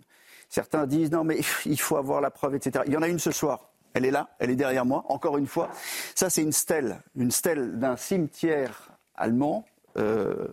Certains 0.48 0.86
disent 0.88 1.12
non, 1.12 1.22
mais 1.22 1.38
il 1.66 1.78
faut 1.80 1.96
avoir 1.98 2.20
la 2.20 2.30
preuve, 2.32 2.56
etc. 2.56 2.84
Il 2.88 2.92
y 2.92 2.96
en 2.96 3.02
a 3.02 3.08
une 3.08 3.20
ce 3.20 3.30
soir. 3.30 3.70
Elle 3.94 4.04
est 4.04 4.10
là, 4.10 4.28
elle 4.40 4.50
est 4.50 4.56
derrière 4.56 4.84
moi, 4.84 5.04
encore 5.08 5.38
une 5.38 5.46
fois. 5.46 5.68
Ça, 6.16 6.28
c'est 6.30 6.42
une 6.42 6.52
stèle, 6.52 7.00
une 7.16 7.30
stèle 7.30 7.78
d'un 7.78 7.96
cimetière 7.96 8.90
allemand. 9.18 9.64
euh, 9.96 10.48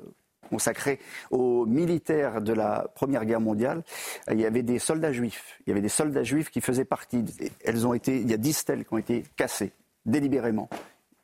consacré 0.49 0.99
aux 1.31 1.65
militaires 1.65 2.41
de 2.41 2.53
la 2.53 2.87
Première 2.95 3.25
Guerre 3.25 3.41
mondiale, 3.41 3.83
il 4.31 4.39
y 4.39 4.45
avait 4.45 4.63
des 4.63 4.79
soldats 4.79 5.11
juifs. 5.11 5.59
Il 5.65 5.69
y 5.69 5.71
avait 5.71 5.81
des 5.81 5.89
soldats 5.89 6.23
juifs 6.23 6.49
qui 6.49 6.61
faisaient 6.61 6.85
partie. 6.85 7.23
Elles 7.63 7.85
ont 7.87 7.93
été, 7.93 8.19
il 8.19 8.29
y 8.29 8.33
a 8.33 8.37
dix 8.37 8.53
stèles 8.53 8.85
qui 8.85 8.93
ont 8.93 8.97
été 8.97 9.23
cassées 9.35 9.71
délibérément. 10.05 10.69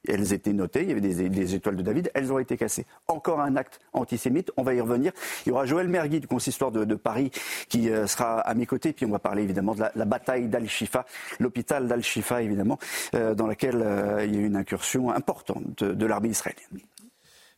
Elles 0.08 0.34
étaient 0.34 0.54
notées, 0.54 0.82
il 0.82 0.90
y 0.90 0.92
avait 0.94 1.00
des, 1.00 1.54
étoiles 1.54 1.76
de 1.76 1.84
David, 1.84 2.10
elles 2.16 2.34
ont 2.34 2.40
été 2.40 2.58
cassées. 2.58 2.88
Encore 3.08 3.40
un 3.40 3.56
acte 3.56 3.80
antisémite, 3.94 4.52
on 4.58 4.64
va 4.64 4.74
y 4.74 4.82
revenir. 4.82 5.12
Il 5.46 5.50
y 5.50 5.52
aura 5.52 5.68
Joël 5.68 5.88
Mergui 5.88 6.20
du 6.20 6.26
consistoire 6.26 6.72
de, 6.72 6.86
de 6.86 6.96
Paris 6.96 7.30
qui 7.70 7.92
euh, 7.92 8.08
sera 8.08 8.40
à 8.40 8.56
mes 8.56 8.66
côtés, 8.66 8.94
puis 8.94 9.06
on 9.06 9.12
va 9.12 9.20
parler 9.20 9.44
évidemment 9.44 9.76
de 9.76 9.84
la, 9.94 10.06
bataille 10.06 10.48
d'Al-Shifa, 10.48 11.06
l'hôpital 11.40 11.88
d'Al-Shifa 11.88 12.42
évidemment, 12.42 12.80
euh, 13.14 13.36
dans 13.36 13.46
laquelle 13.46 13.86
il 14.26 14.34
y 14.34 14.38
a 14.40 14.42
eu 14.42 14.46
une 14.48 14.56
incursion 14.56 15.12
importante 15.12 15.84
de 15.84 16.06
l'armée 16.08 16.30
israélienne. 16.30 16.82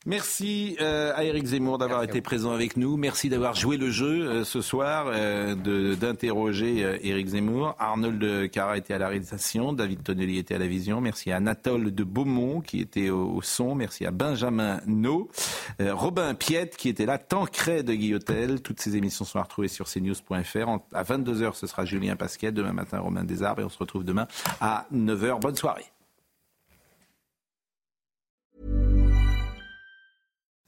Merci 0.06 0.76
euh, 0.82 1.14
à 1.16 1.24
Eric 1.24 1.46
Zemmour 1.46 1.78
d'avoir 1.78 2.04
été 2.04 2.20
présent 2.20 2.52
avec 2.52 2.76
nous. 2.76 2.98
Merci 2.98 3.30
d'avoir 3.30 3.56
joué 3.56 3.78
le 3.78 3.90
jeu 3.90 4.28
euh, 4.28 4.44
ce 4.44 4.60
soir, 4.62 5.06
euh, 5.14 5.56
d'interroger 5.96 6.84
euh, 6.84 6.98
Eric 7.02 7.28
Zemmour. 7.28 7.76
Arnold 7.80 8.50
Cara 8.52 8.78
était 8.78 8.94
à 8.94 8.98
la 8.98 9.08
réalisation, 9.08 9.72
David 9.72 10.04
Tonnelly 10.04 10.38
était 10.40 10.56
à 10.56 10.58
la 10.60 10.68
vision. 10.68 11.00
Merci 11.00 11.32
à 11.32 11.38
Anatole 11.38 11.96
de 11.96 12.04
Beaumont 12.04 12.60
qui 12.60 12.82
était 12.82 13.10
au, 13.10 13.28
au 13.36 13.42
son. 13.42 13.76
Merci 13.76 14.06
à 14.06 14.12
Benjamin 14.12 14.82
No, 14.88 15.30
euh, 15.80 15.96
Robin 15.96 16.34
Piette 16.34 16.76
qui 16.76 16.90
était 16.90 17.06
là, 17.06 17.18
Tancred 17.18 17.86
de 17.86 17.94
Guillotel. 17.94 18.62
Toutes 18.62 18.82
ces 18.82 18.98
émissions 18.98 19.24
sont 19.24 19.40
à 19.40 19.44
retrouver 19.44 19.70
sur 19.70 19.86
cnews.fr. 19.88 20.68
En- 20.68 20.86
À 20.92 21.04
22h, 21.04 21.54
ce 21.56 21.66
sera 21.66 21.86
Julien 21.86 22.18
Pasquet. 22.18 22.52
Demain 22.52 22.74
matin, 22.74 23.00
Romain 23.00 23.24
Desarbes. 23.24 23.62
Et 23.62 23.64
on 23.64 23.70
se 23.70 23.78
retrouve 23.78 24.04
demain 24.04 24.28
à 24.60 24.86
9h. 24.94 25.40
Bonne 25.40 25.56
soirée. 25.56 25.86